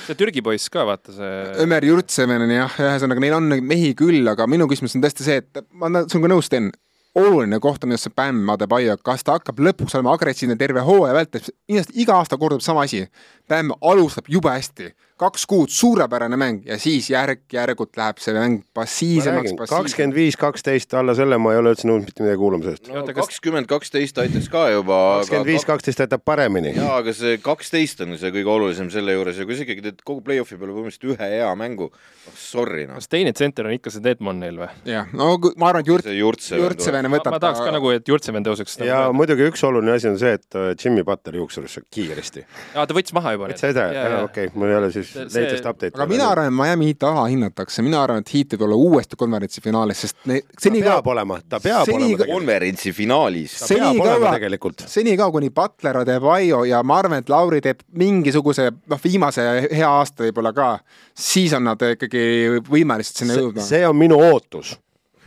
[0.06, 1.34] see Türgi poiss ka, vaata see.
[1.66, 5.64] Ömer Jurtseven jah, ühesõnaga neil on mehi küll, aga minu küsimus on tõesti see, et
[5.74, 6.70] ma olen sinuga nõus, Sten
[7.14, 11.14] oluline koht on just see Bam Adebayo, kas ta hakkab lõpuks olema agressiivne terve hooaja
[11.14, 13.04] vältel, kindlasti iga aasta kordub sama asi.
[13.48, 19.52] Bam alustab jube hästi, kaks kuud suurepärane mäng ja siis järk-järgult läheb see mäng passiivsemaks.
[19.70, 22.88] kakskümmend viis, kaksteist, alla selle ma ei ole üldse nõus mitte midagi kuulama sellest.
[22.90, 24.98] no kakskümmend, kaksteist aitaks ka juba.
[25.20, 26.72] kakskümmend viis, kaksteist aitab paremini.
[26.74, 30.00] jaa, aga see kaksteist on see kõige olulisem selle juures ja kui sa ikkagi teed
[30.02, 32.98] kogu play-off'i peale põhimõtteliselt ühe hea mängu, oh sorry noh.
[32.98, 34.70] kas teine tsenter on ikka see Deadmon neil või?
[34.88, 38.80] jah, no ma arvan, et Jurt-, Jurtseven võtab ma tahaks ka nagu, et Jurtseven tõuseks.
[38.88, 42.48] ja muidugi üks oluline asi on see, et äh, Jimmy Butler juuksurisse kiiresti.
[42.74, 43.48] aa, ta võttis maha juba.
[43.50, 43.84] võttis seda,
[44.24, 45.94] okei, mul ei ole siis latest update'i.
[45.94, 49.64] aga mina arvan, et Miami Heat alahinnatakse, mina arvan, et Heat võib olla uuesti konverentsi
[49.64, 53.58] finaalis, sest ne, seni ta peab olema, ta peab olema konverentsi finaalis.
[53.62, 54.86] ta peab olema tegelikult.
[54.90, 59.90] seni ka, kuni Butler, Adebayo ja ma arvan, et Lauri teeb mingisuguse, noh, viimase hea
[59.90, 60.70] aasta võib-olla ka,
[61.14, 62.24] siis on nad ikkagi
[62.70, 63.64] võimelised sinna jõudma.
[63.64, 64.76] see on minu ootus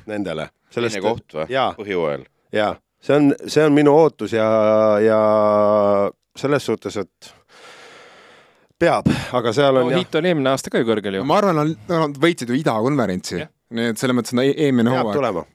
[0.08, 0.50] nendele.
[0.74, 1.48] teine koht või?
[1.78, 2.28] põhjooajal?
[2.56, 4.48] jaa, see on, see on minu ootus ja,
[5.04, 5.20] ja
[6.38, 7.34] selles suhtes, et
[8.80, 9.98] peab, aga seal on no.
[9.98, 11.28] Heat oli eelmine aasta ka ju kõrgel ju.
[11.28, 13.44] ma arvan, nad võitsid ju idakonverentsi,
[13.78, 15.16] nii et selles mõttes on eelmine hooaeg.
[15.18, 15.45] tulema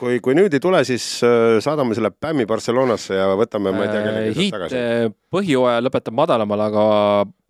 [0.00, 3.92] kui, kui nüüd ei tule, siis äh, saadame selle Pämmi Barcelonasse ja võtame, ma ei
[3.92, 4.80] tea, kellegi sealt tagasi.
[4.80, 6.84] Äh, põhjooaja lõpetab madalamal, aga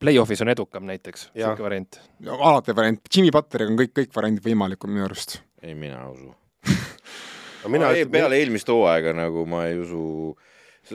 [0.03, 2.01] play-off'is on edukam näiteks, sihuke variant.
[2.27, 5.39] alati variant, Jimmy Butleriga on kõik, kõik variandid võimalikud minu arust.
[5.63, 6.31] ei, mina ei usu
[7.63, 10.35] no, mina no, peale eelmist hooaega nagu ma ei usu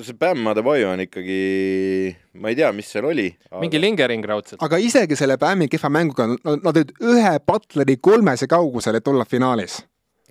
[0.03, 3.61] see Bam Adebayo on ikkagi, ma ei tea, mis seal oli aga....
[3.63, 4.61] mingi lingering raudselt.
[4.65, 9.79] aga isegi selle Bami kehva mänguga, nad olid ühe Butleri kolmese kaugusel, et olla finaalis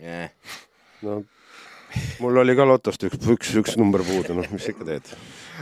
[0.02, 0.28] yeah..
[1.06, 1.22] no
[2.20, 5.16] mul oli ka lotost üks, üks, üks number puudu, noh, mis ikka teed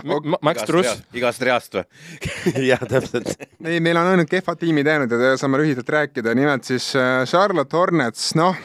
[0.09, 0.16] Ma?
[0.41, 1.03] Max Truss.
[1.12, 1.83] igast reast või?
[2.70, 3.35] jah, täpselt.
[3.61, 7.77] ei, meil on ainult kehvad tiimid jäänud ja saame lühidalt rääkida, nimelt siis äh, Charlotte
[7.77, 8.57] Hornets, noh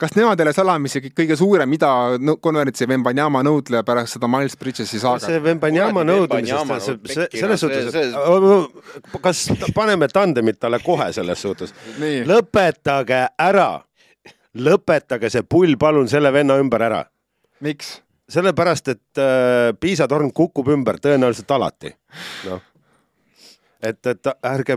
[0.00, 5.26] kas nemad ei ole salamisi kõige suurem idakonverentsi Vembanyama nõudleja pärast seda Miles Bridges'i saaga?
[5.26, 7.92] see Vembanyama nõudlemisest, selles suhtes,
[9.22, 9.44] kas
[9.76, 11.74] paneme tandemit talle kohe selles suhtes?
[12.28, 13.70] lõpetage ära,
[14.58, 17.02] lõpetage see pull palun selle venna ümber ära.
[17.64, 17.98] miks?
[18.28, 21.94] sellepärast, et äh, piisatorn kukub ümber tõenäoliselt alati.
[22.44, 22.67] noh
[23.78, 24.74] et, et ärge,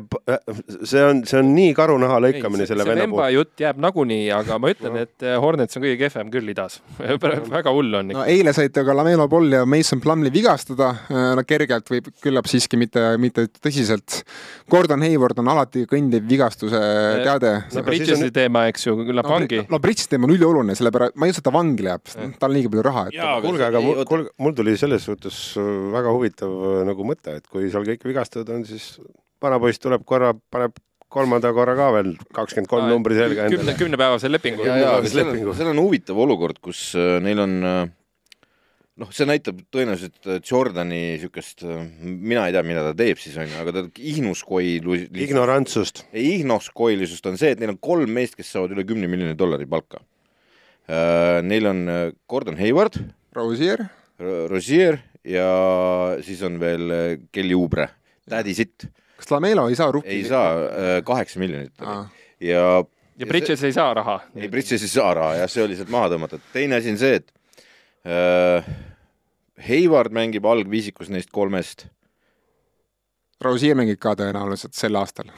[0.86, 3.24] see on, see on nii karunaha lõikamine ei, selle venna puhul.
[3.34, 6.78] jutt jääb nagunii, aga ma ütlen, et eh, Hornets on kõige kehvem küll idas
[7.56, 8.12] väga hull on.
[8.14, 12.50] no eile saite ka Lamelo Ball ja Mason Plumlee vigastada, eh, no kergelt või küllap
[12.52, 14.22] siiski mitte, mitte tõsiselt.
[14.70, 16.82] Gordon Hayward on alati kõndiv vigastuse
[17.24, 17.56] teade.
[17.74, 18.36] see Bridges'i on...
[18.38, 19.64] teema, eks ju, küllap no, ongi.
[19.72, 22.58] no Bridges'i teema on ülioluline, sellepärast ma ei usu, et ta vangi läheb, tal on
[22.60, 23.08] liiga palju raha.
[23.48, 27.88] kuulge, aga mul, kuulge, mul tuli selles suhtes väga huvitav nagu mõte, et kui seal
[27.90, 28.91] kõik vigastatud on, siis
[29.42, 30.78] vanapoiss tuleb korra, paneb
[31.12, 33.76] kolmanda korra ka veel kakskümmend kolm numbri selga endale.
[33.80, 34.68] kümnepäevase lepingu.
[35.58, 37.82] seal on, huvitav olukord, kus äh, neil on äh,
[39.02, 41.66] noh, see näitab tõenäoliselt äh, Jordani niisugust,
[42.02, 45.02] mina ei tea, mida ta teeb siis onju, aga ta ihnuskoilu-.
[45.28, 46.06] ignorantsust.
[46.16, 50.04] ihnuskoilisust on see, et neil on kolm meest, kes saavad üle kümne miljoni dollari palka.
[50.92, 51.86] Neil on
[52.28, 52.98] Gordon Hayward.
[53.38, 53.86] Rosier.
[54.50, 55.46] Rosier ja
[56.26, 56.92] siis on veel
[57.32, 57.86] Kelly Oubre,
[58.30, 58.90] Daddy Sitt
[59.22, 60.10] kas Lamelo ei saa rukki?
[60.10, 62.06] ei saa, äh, kaheksa miljonit oli.
[62.40, 62.84] ja
[63.18, 64.20] ja Bridges ei saa raha.
[64.36, 66.42] ei, Bridges ei saa raha, jah, see oli sealt maha tõmmatud.
[66.54, 67.34] teine asi on see, et
[68.08, 68.72] äh,
[69.68, 71.86] Hayward mängib algviisikus neist kolmest.
[73.42, 75.32] Rosier mängib ka tõenäoliselt sel aastal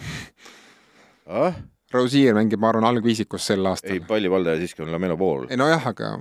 [1.27, 1.59] ah?.
[1.93, 3.99] Rosier mängib, ma arvan, algviisikus sel aastal.
[3.99, 5.45] ei, pallivaldaja siiski on Lamelo Ball.
[5.51, 6.15] ei nojah, aga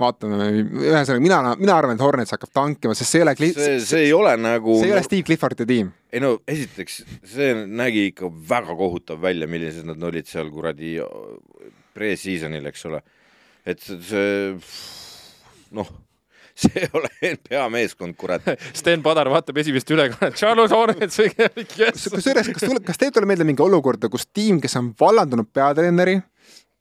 [0.00, 0.48] vaatame,
[0.80, 4.02] ühesõnaga mina, mina arvan, et Hornets hakkab tankima, sest see ei ole, see, see, see
[4.08, 5.92] ei ole nagu see ei ole Steve Cliffordi tiim.
[6.12, 7.00] ei no esiteks,
[7.34, 10.98] see nägi ikka väga kohutav välja, millised nad olid seal kuradi
[11.96, 13.02] pre-seasonil, eks ole.
[13.68, 14.54] et see,
[15.76, 15.90] noh,
[16.60, 18.46] see ei ole NBA meeskond, kurat.
[18.80, 22.08] Sten Padar vaatab esimest ülekannet, Charlotte Hornets, yes.
[22.14, 26.18] kusjuures, kas tule, kas teil tuleb meelde mingi olukorda, kus tiim, kes on vallandanud peatreeneri,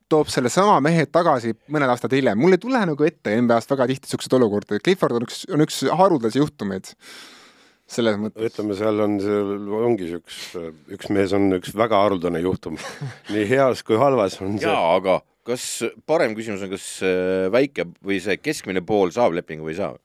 [0.10, 4.14] toob sellesama mehe tagasi mõned aastad hiljem, mul ei tule nagu ette NBA-st väga tihti
[4.14, 6.94] siukseid olukordi, Clifford on üks, on üks haruldasi juhtumeid
[7.90, 8.50] selles mõttes.
[8.50, 10.42] ütleme, seal on, seal ongi üks,
[10.98, 12.78] üks mees on üks väga haruldane juhtum.
[13.34, 14.68] nii heas kui halvas on see.
[14.68, 15.20] jaa, aga
[15.50, 15.66] kas
[16.10, 19.96] parem küsimus on, kas äh, väike või see keskmine pool saab lepingu või ei saa?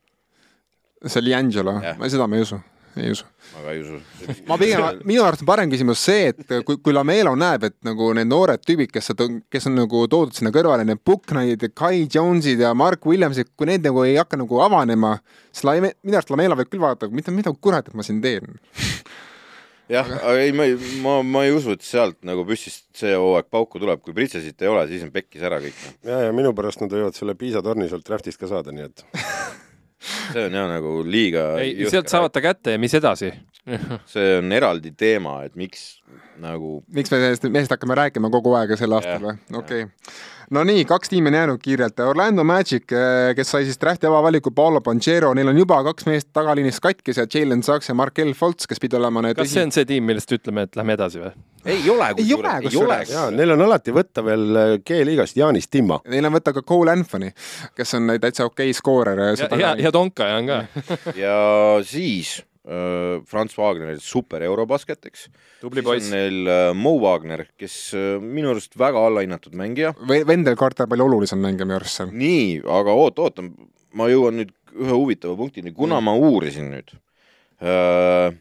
[1.05, 2.56] see Liangelo Jah., ma seda ma ei usu,
[3.03, 3.27] ei usu.
[3.55, 3.99] ma ka ei usu.
[4.49, 8.11] ma pigem, minu arust on parem küsimus see, et kui, kui Lamelo näeb, et nagu
[8.16, 9.12] need noored tüübid, kes,
[9.53, 13.71] kes on nagu toodud sinna kõrvale, need Booknightid ja Kai Jones'id ja Mark Williamsid, kui
[13.71, 15.16] need nagu ei hakka nagu avanema,
[15.51, 18.55] siis Lame-, minu arust Lamelo võib küll vaadata, mida, mida kurat, et ma siin teen.
[19.93, 23.51] jah, aga ei, ma ei, ma, ma ei usu, et sealt nagu püssist see hooaeg
[23.53, 25.87] pauku tuleb, kui Pritsesit ei ole, siis on pekkis ära kõik.
[26.07, 29.07] ja, ja minu pärast nad võivad selle Piisa torni sealt draftist ka saada, nii et
[30.05, 33.32] see on jah nagu liiga ei, sealt saavad ta kätte ja mis edasi?
[34.14, 36.02] see on eraldi teema, et miks
[36.43, 39.36] nagu miks me sellest mehest hakkame rääkima kogu aeg sel aastal või?
[39.52, 40.22] okei okay..
[40.51, 42.01] No nii, kaks tiimi on jäänud kiirelt.
[42.01, 42.85] Orlando Magic,
[43.37, 47.27] kes sai siis drafti avavaliku Paolo Panchero, neil on juba kaks meest tagaliinist katkis ja
[47.35, 50.33] Jalen Sachs ja Markel Fultz, kes pidi olema need kas see on see tiim, millest
[50.33, 51.33] ütleme, et lähme edasi või?
[51.65, 53.11] ei ole, Ei ole, ei kusjuures.
[53.11, 53.15] ole.
[53.15, 56.01] ja neil on alati võtta veel äh, G-liigast Jaanis Timma.
[56.12, 57.31] Neil on võtta ka Cole Anthony,
[57.77, 59.23] kes on täitsa okei okay skoorer.
[59.33, 60.59] ja, ja, ja Tonkaja on ka.
[61.16, 61.39] ja
[61.89, 62.53] siis äh,
[63.28, 65.27] Franz Wagner, super eurobasket, eks.
[65.61, 66.15] tubli siis poiss on.
[66.16, 69.93] neil äh, Mo Wagner, kes äh, minu arust väga allahinnatud mängija.
[70.09, 72.15] Vendel Carter palju olulisem mängija minu arust seal.
[72.15, 73.45] nii, aga oota, oota,
[73.93, 76.95] ma jõuan nüüd ühe huvitava punktini, kuna ma uurisin nüüd
[77.61, 78.32] äh,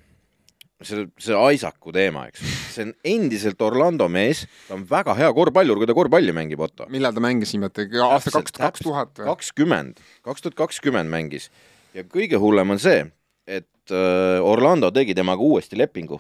[0.88, 2.44] selle, see Isaacu teema, eks,
[2.74, 6.88] see on endiselt Orlando mees, ta on väga hea korvpallur, kui ta korvpalli mängib, Otto.
[6.94, 9.28] millal ta mängis viimati, aasta kaks, kaks tuhat või?
[9.32, 11.50] kakskümmend, kaks tuhat kakskümmend mängis
[11.94, 13.04] ja kõige hullem on see,
[13.48, 16.20] et äh, Orlando tegi temaga uuesti lepingu.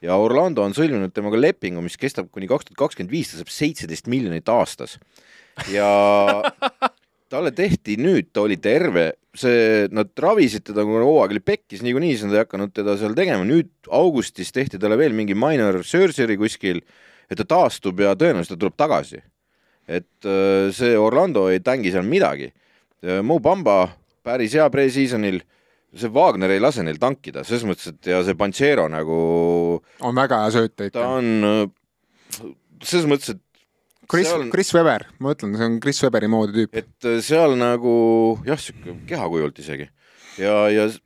[0.00, 3.52] Ja Orlando on sõlminud temaga lepingu, mis kestab kuni kaks tuhat kakskümmend viis, ta saab
[3.52, 4.96] seitseteist miljonit aastas.
[5.68, 5.90] Ja
[7.32, 12.14] talle tehti nüüd, ta oli terve, see, nad ravisid teda, kui hooaeg oli pekkis niikuinii,
[12.16, 16.38] siis nad ei hakanud teda seal tegema, nüüd augustis tehti talle veel mingi minor surgery
[16.40, 16.80] kuskil,
[17.30, 19.20] et ta taastub ja tõenäoliselt ta tuleb tagasi.
[19.90, 22.50] Et äh, see Orlando ei tängi seal midagi.
[23.24, 23.86] Mo Bamba
[24.26, 25.38] päris hea pre-seasonil,
[25.96, 29.20] see Wagner ei lase neil tankida, selles mõttes, et ja see Panchero nagu,
[30.06, 31.06] on väga hea sööta ta ikka.
[31.18, 32.50] on äh,
[32.82, 33.40] selles mõttes, et
[34.10, 36.78] Chris Chris Weber, ma ütlen, see on Chris Weberi moodi tüüp.
[36.82, 37.92] et äh, seal nagu
[38.46, 39.88] jah, sihuke kehakujult isegi
[40.38, 41.00] ja, ja s-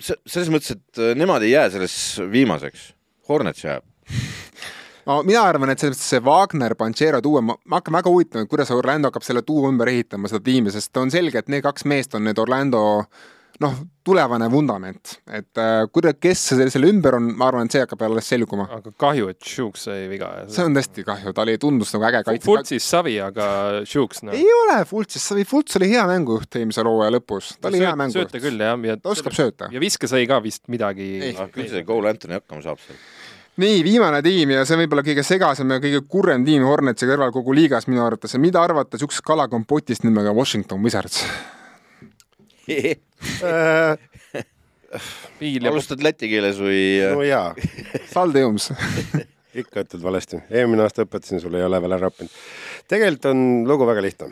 [0.00, 1.96] s- selles mõttes, et äh, nemad ei jää selles
[2.32, 2.90] viimaseks,
[3.28, 3.82] Hornets jääb.
[5.08, 8.48] no mina arvan, et selles mõttes see Wagner, Panchero duo, ma ma hakkan väga huvitama,
[8.52, 11.84] kuidas Orlando hakkab selle duo ümber ehitama, seda tiimi, sest on selge, et need kaks
[11.88, 12.84] meest on need Orlando
[13.62, 13.76] noh,
[14.06, 18.04] tulevane vundament, et äh, kuida-, kes selle, selle ümber on, ma arvan, et see hakkab
[18.06, 18.66] alles selguma.
[18.76, 20.30] aga kahju, et Shooks sai viga.
[20.52, 22.44] see on tõesti kahju, ta oli, tundus nagu äge kaitse.
[22.46, 23.48] Fultsis savi, aga
[23.88, 24.36] Shooks noh.
[24.36, 28.44] ei ole Fultsis, Fults oli hea mängujuht eelmise hooaja lõpus, ta oli hea mängujuht sööta.
[28.44, 29.70] küll jah, ja ta oskab sööta.
[29.72, 31.08] ja viske sai ka vist midagi.
[31.30, 31.34] Ei.
[31.54, 33.00] küll see Cole Anthony hakkama saab seal.
[33.62, 37.32] nii, viimane tiim ja see on võib-olla kõige segasem ja kõige kurvem tiim Hornetsi kõrval
[37.34, 41.24] kogu liigas minu arvates mida arvata siuksest kalakompotist nimega Washington Wizards?
[45.38, 47.54] Piil ja alustad läti keeles või äh, no jaa,
[48.10, 48.70] Salde Jums.
[49.60, 50.40] ikka ütled valesti.
[50.50, 52.32] eelmine aasta õpetasin sulle, ei ole veel ära õppinud.
[52.90, 54.30] tegelikult on lugu väga lihtne.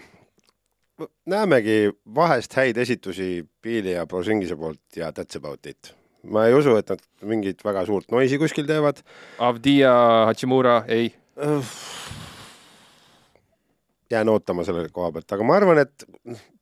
[1.27, 1.77] näemegi
[2.15, 5.95] vahest häid esitusi Piili ja Brosingise poolt ja that's about it.
[6.23, 9.03] ma ei usu, et nad mingit väga suurt noisi kuskil teevad.
[9.39, 9.93] Avdia,
[10.31, 11.15] Hachimura, ei.
[14.11, 16.07] jään ootama selle koha pealt, aga ma arvan, et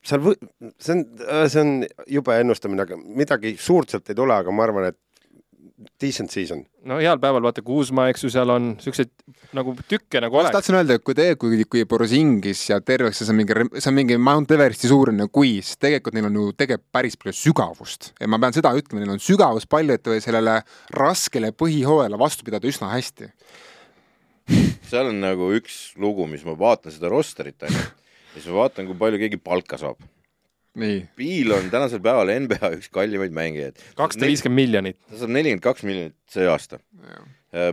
[0.07, 0.51] seal või-,
[0.83, 1.07] see on,
[1.51, 1.73] see on
[2.11, 5.01] jube ennustamine, aga midagi suurt sealt ei tule, aga ma arvan, et
[6.03, 6.63] decent season.
[6.87, 9.11] no heal päeval vaata Kuusma, eks ju, seal on siukseid
[9.57, 10.55] nagu tükke nagu oleks.
[10.55, 13.97] tahtsin öelda, et kui te, kui, kui Borisingis ja terveks see on mingi, see on
[13.97, 18.41] mingi Mount Everesti suurune kuis, tegelikult neil on ju tegelikult päris palju sügavust ja ma
[18.43, 20.61] pean seda ütlema, neil on sügavust palju, et sellele
[20.99, 23.33] raskele põhihooajale vastu pidada üsna hästi.
[24.91, 27.73] seal on nagu üks lugu, mis ma vaatan seda rosterit ja
[28.35, 30.03] siis ma vaatan, kui palju keegi palka saab.
[30.81, 33.81] nii, Piil on tänasel päeval NBA üks kallimaid mängijaid.
[33.99, 35.01] kakssada viiskümmend miljonit.
[35.09, 36.81] ta saab nelikümmend kaks miljonit see aasta.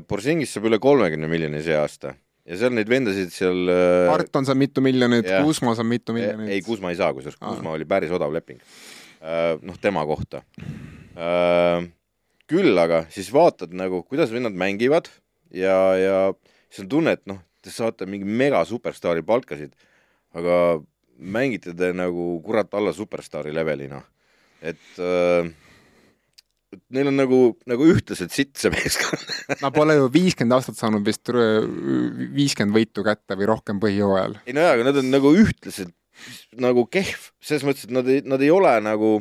[0.09, 2.15] Borsingis saab üle kolmekümne miljoni see aasta
[2.49, 5.27] ja seal neid vendasid seal äh, Arton saab mitu miljonit.
[5.43, 6.51] Kuusma saab mitu ei, miljonit.
[6.55, 7.37] ei, Kuzma ei saa, kusjuures.
[7.39, 8.61] Kuzma oli päris odav leping.
[9.67, 10.43] noh, tema kohta.
[12.49, 15.09] küll aga siis vaatad nagu, kuidas vennad mängivad
[15.53, 16.17] ja, ja
[16.69, 19.75] siis on tunne, et noh, te saate mingi mega superstaari palkasid,
[20.37, 20.57] aga
[21.19, 24.05] mängite te nagu kurat alla superstaari leveli, noh.
[24.61, 25.49] et äh,
[26.93, 27.39] neil on nagu,
[27.69, 29.23] nagu ühtlaselt sitt see meeskond.
[29.63, 34.39] Nad pole ju viiskümmend aastat saanud vist viiskümmend võitu kätte või rohkem põhijooajal.
[34.45, 35.95] ei no jaa, aga nad on nagu ühtlaselt
[36.59, 39.19] nagu kehv, selles mõttes, et nad ei, nad ei ole nagu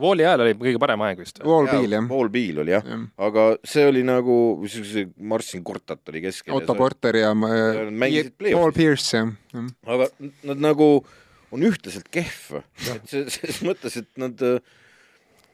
[0.00, 1.40] Vooli ajal oli kõige parem aeg vist.
[1.44, 2.08] Wall Bill jah.
[2.08, 3.06] Paul Biil oli jah, jah.
[3.28, 4.36] aga see oli nagu,
[4.70, 6.54] see Marcin Gortat oli keskel.
[6.56, 8.54] Otto Porter ja play-off'is.
[8.54, 9.66] Paul Pierce jah ja..
[9.96, 10.10] aga
[10.48, 10.92] nad nagu
[11.50, 12.60] on ühtlaselt kehv,
[12.94, 14.44] et see, selles mõttes, et nad,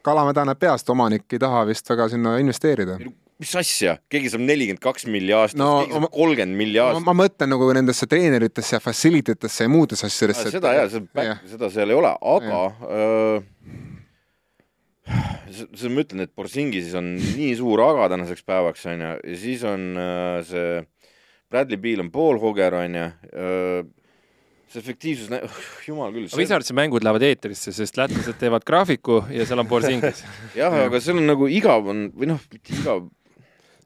[0.07, 2.99] Kalamäe näeb peast, omanik ei taha vist väga sinna investeerida.
[3.43, 7.07] mis asja, keegi saab nelikümmend kaks milli aastas No keegi saab kolmkümmend milli ma, aastas.
[7.09, 10.53] ma mõtlen nagu nendesse treeneritesse ja facility tesse ja muudesse asjadesse.
[10.55, 13.43] seda jaa, seda, seda seal ei ole, aga öö,
[15.07, 19.65] see, see ma ütlen, et Borsingisis on nii suur aga tänaseks päevaks onju ja siis
[19.69, 20.71] on öö, see
[21.51, 23.05] Bradley Beal on pool Hoger onju,
[24.73, 25.31] see efektiivsus,
[25.89, 26.27] jumal küll.
[26.27, 30.25] aga Wizardsi mängud lähevad eetrisse, sest lätlased teevad graafiku ja seal on Borsingis.
[30.59, 33.07] jah, aga seal on nagu igav on või noh, mitte igav,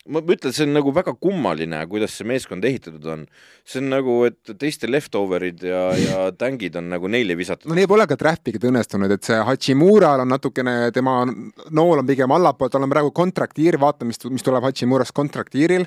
[0.09, 3.27] ma ütlen, see on nagu väga kummaline, kuidas see meeskond ehitatud on.
[3.69, 7.89] see on nagu, et teiste leftover'id ja, ja tängid on nagu neile visatud no neil
[7.91, 12.87] pole ka traffic'id õnnestunud, et see Hachimural on natukene, tema nool on pigem allapool, tal
[12.87, 15.85] on praegu contract year, vaata, mis, mis tuleb Hachimurast contract year'il.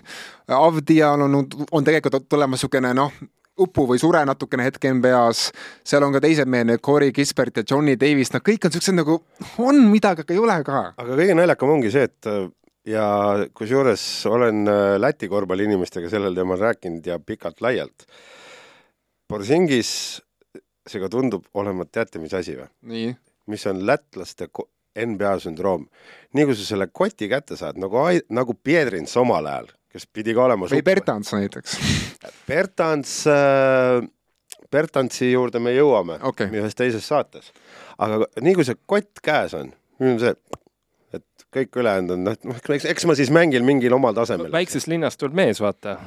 [0.54, 1.42] Avdial on,
[1.72, 3.12] on tegelikult tulemas niisugune noh,
[3.60, 5.52] upu või sure natukene hetk NBA-s,
[5.86, 8.98] seal on ka teised mehed, need Corey Kispert ja Johnny Davis, nad kõik on siuksed
[8.98, 9.20] nagu,
[9.62, 10.84] on midagi, aga ei ole ka.
[10.98, 12.30] aga kõige naljakam ongi see, et
[12.86, 13.06] ja
[13.54, 18.08] kusjuures olen äh, Läti korvpalliinimestega sellel teemal rääkinud ja pikalt-laialt.
[19.30, 19.94] Borsingis
[20.90, 22.68] see ka tundub olevat, teate, mis asi või?
[23.52, 24.48] mis on lätlaste
[25.00, 25.88] NBA sündroom.
[26.34, 30.46] nii kui sa selle koti kätte saad, nagu, nagu Piedrins omal ajal, kes pidi ka
[30.46, 31.78] olema või Bertans näiteks.
[32.50, 34.04] Bertans äh,,
[34.72, 36.50] Bertansi juurde me jõuame Okei.
[36.50, 37.52] ühes teises saates.
[37.98, 40.36] aga nii kui see kott käes on, nüüd on see,
[41.54, 42.36] kõik ülejäänud on, noh,
[42.76, 44.52] eks, eks ma siis mängin mingil omal tasemel.
[44.54, 45.98] väiksest linnast tuleb mees, vaata.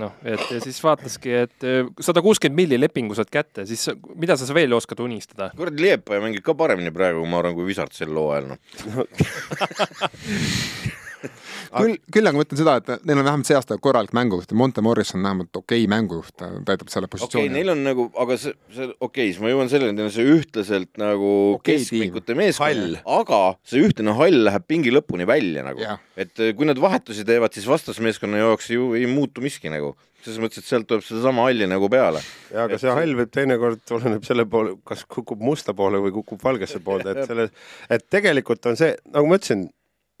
[0.00, 1.58] noh, et ja siis vaataski, et
[2.00, 5.50] sada kuuskümmend milli lepingu saad kätte, siis mida sa veel oskad unistada?
[5.58, 8.60] kuradi Liepaja mängib ka paremini praegu, ma arvan, kui Visart sel hooajal, noh.
[11.80, 14.58] küll, küll aga ma ütlen seda, et neil on vähemalt see aasta korralik mängujuht ja
[14.58, 17.54] Monte Morris on vähemalt okei mängujuht, ta täidab selle okei okay,, positsiooni.
[17.54, 20.28] neil on nagu, aga see, see, okei okay,, siis ma jõuan selleni, neil on see
[20.36, 25.96] ühtlaselt nagu okay, keskmikute meeskond, aga see ühtlane hall läheb pingi lõpuni välja nagu.
[26.20, 29.96] Et eh, kui nad vahetusi teevad, siis vastasmeeskonna jaoks ju ei muutu miski nagu.
[30.20, 32.20] selles mõttes, et sealt tuleb sedasama halli nagu peale.
[32.52, 36.42] ja aga see hall võib teinekord, oleneb selle poole, kas kukub musta poole või kukub
[36.44, 37.46] valgesse poolde, et selle,
[37.88, 39.70] et tegelikult on see, nagu ma ütlesin,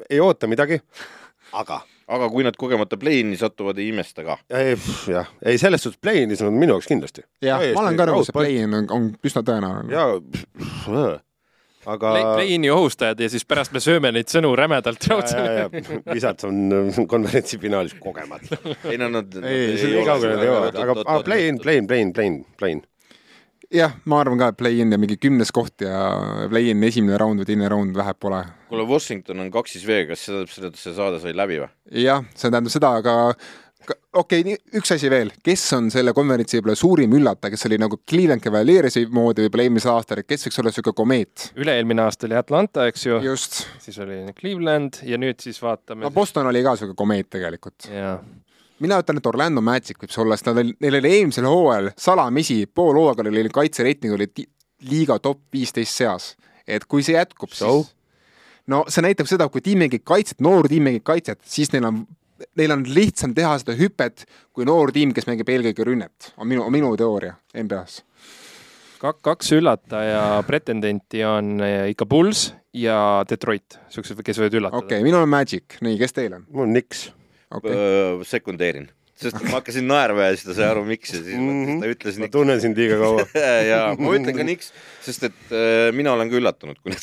[0.08, 0.80] ei oota midagi,
[1.52, 4.38] aga aga kui nad kogemata play-in'i satuvad, ei imesta ka.
[4.50, 4.76] ei,
[5.10, 7.26] jah, ei selles suhtes play-in'is on minu jaoks kindlasti.
[7.44, 9.92] jah, ma olen ka nõus, see play-in on, on üsna tõenäoline.
[9.94, 11.18] ja
[11.88, 15.78] aga Play-in'i ohustajad ja siis pärast me sööme neid sõnu rämedalt raudselt.
[16.12, 18.58] visad on konverentsi finaalis kogemata.
[18.90, 19.32] ei no nad.
[19.40, 22.82] Ei, nad jõuavad, aga aga play-in, play-in, play-in, play-in, play-in.
[23.74, 26.02] jah, ma arvan ka, et play-in ja mingi kümnes koht ja
[26.50, 28.42] play-in esimene raund või teine raund vähe pole.
[28.70, 31.60] kuule, Washington on kaks siis V, kas see tähendab seda, et see saade sai läbi
[31.62, 31.72] või?
[32.04, 33.16] jah, see tähendab seda, aga
[34.12, 38.00] okei okay,, üks asi veel, kes on selle konverentsi võib-olla suurim üllataja, kes oli nagu
[38.10, 41.48] Cleveland Cavaliersi moodi võib-olla eelmisel aastal, et kes võiks olla niisugune komeet?
[41.60, 46.14] üle-eelmine aasta oli Atlanta, eks ju, just, siis oli Cleveland ja nüüd siis vaatame no.
[46.14, 47.90] Boston oli ka niisugune komeet tegelikult.
[47.90, 48.18] jaa,
[48.80, 51.90] mina ütlen, et Orlando Magic võib see olla, sest nad olid, neil oli eelmisel hooajal
[52.00, 54.28] salamisi pool hooaega oli kaitsereiting oli
[54.90, 56.36] liiga top viisteist seas.
[56.66, 57.90] et kui see jätkub, siis
[58.70, 62.04] no see näitab seda, kui tiim mängib kaitset, noor tiim mängib kaitset, siis neil on,
[62.58, 66.68] neil on lihtsam teha seda hüpet kui noor tiim, kes mängib eelkõige rünnet, on minu,
[66.72, 68.04] minu teooria NBA-s.
[69.00, 75.08] kaks üllataja pretendenti on eh, ikka Bulls ja Detroit, siuksed, kes võivad üllatada okei okay,,
[75.08, 76.46] minul on Magic, nii, kes teil on?
[76.50, 77.08] mul on niks.
[77.50, 78.90] Okei okay., Äh, sekundeerin,
[79.20, 81.78] sest ma hakkasin naerma ja siis ta sai aru, miks ja siis mm -hmm.
[81.82, 83.24] ta ütles ma tunnen sind liiga kaua.
[83.72, 84.72] ja ma ütlen ka niks,
[85.04, 87.00] sest et äh, mina olen ka üllatunud, kui nad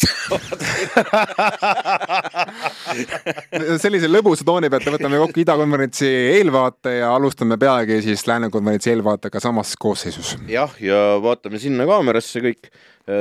[3.85, 9.39] sellise lõbusa tooni pealt võtame kokku idakonverentsi eelvaate ja alustame peagi siis lääne konverentsi eelvaatega
[9.43, 10.37] samas koosseisus.
[10.51, 12.63] jah, ja vaatame sinna kaamerasse kõik,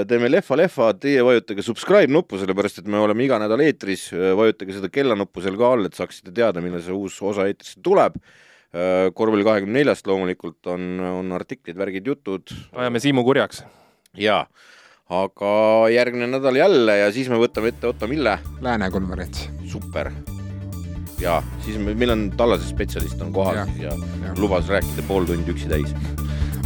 [0.08, 4.90] teeme lehva-lehva, teie vajutage subscribe nuppu, sellepärast et me oleme iga nädal eetris, vajutage seda
[4.92, 8.18] kellanuppu seal ka all, et saaksite teada, millal see uus osa eetrisse tuleb.
[9.16, 13.62] Korvpalli kahekümne neljast loomulikult on, on artiklid, värgid, jutud ajame Siimu kurjaks.
[14.20, 14.42] jaa,
[15.08, 15.50] aga
[15.94, 18.38] järgmine nädal jälle ja siis me võtame ette Otto Mille.
[18.60, 19.48] Lääne konverents.
[19.66, 20.12] super.
[21.20, 25.28] ja siis me, meil on Tallase spetsialist on kohal ja, ja, ja lubas rääkida pool
[25.28, 25.94] tundi üksi täis.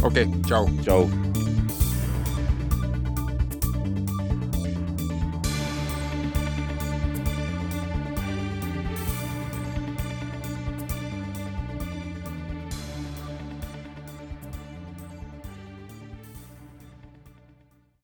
[0.03, 0.67] okei okay,, tšau.
[0.81, 1.30] tšau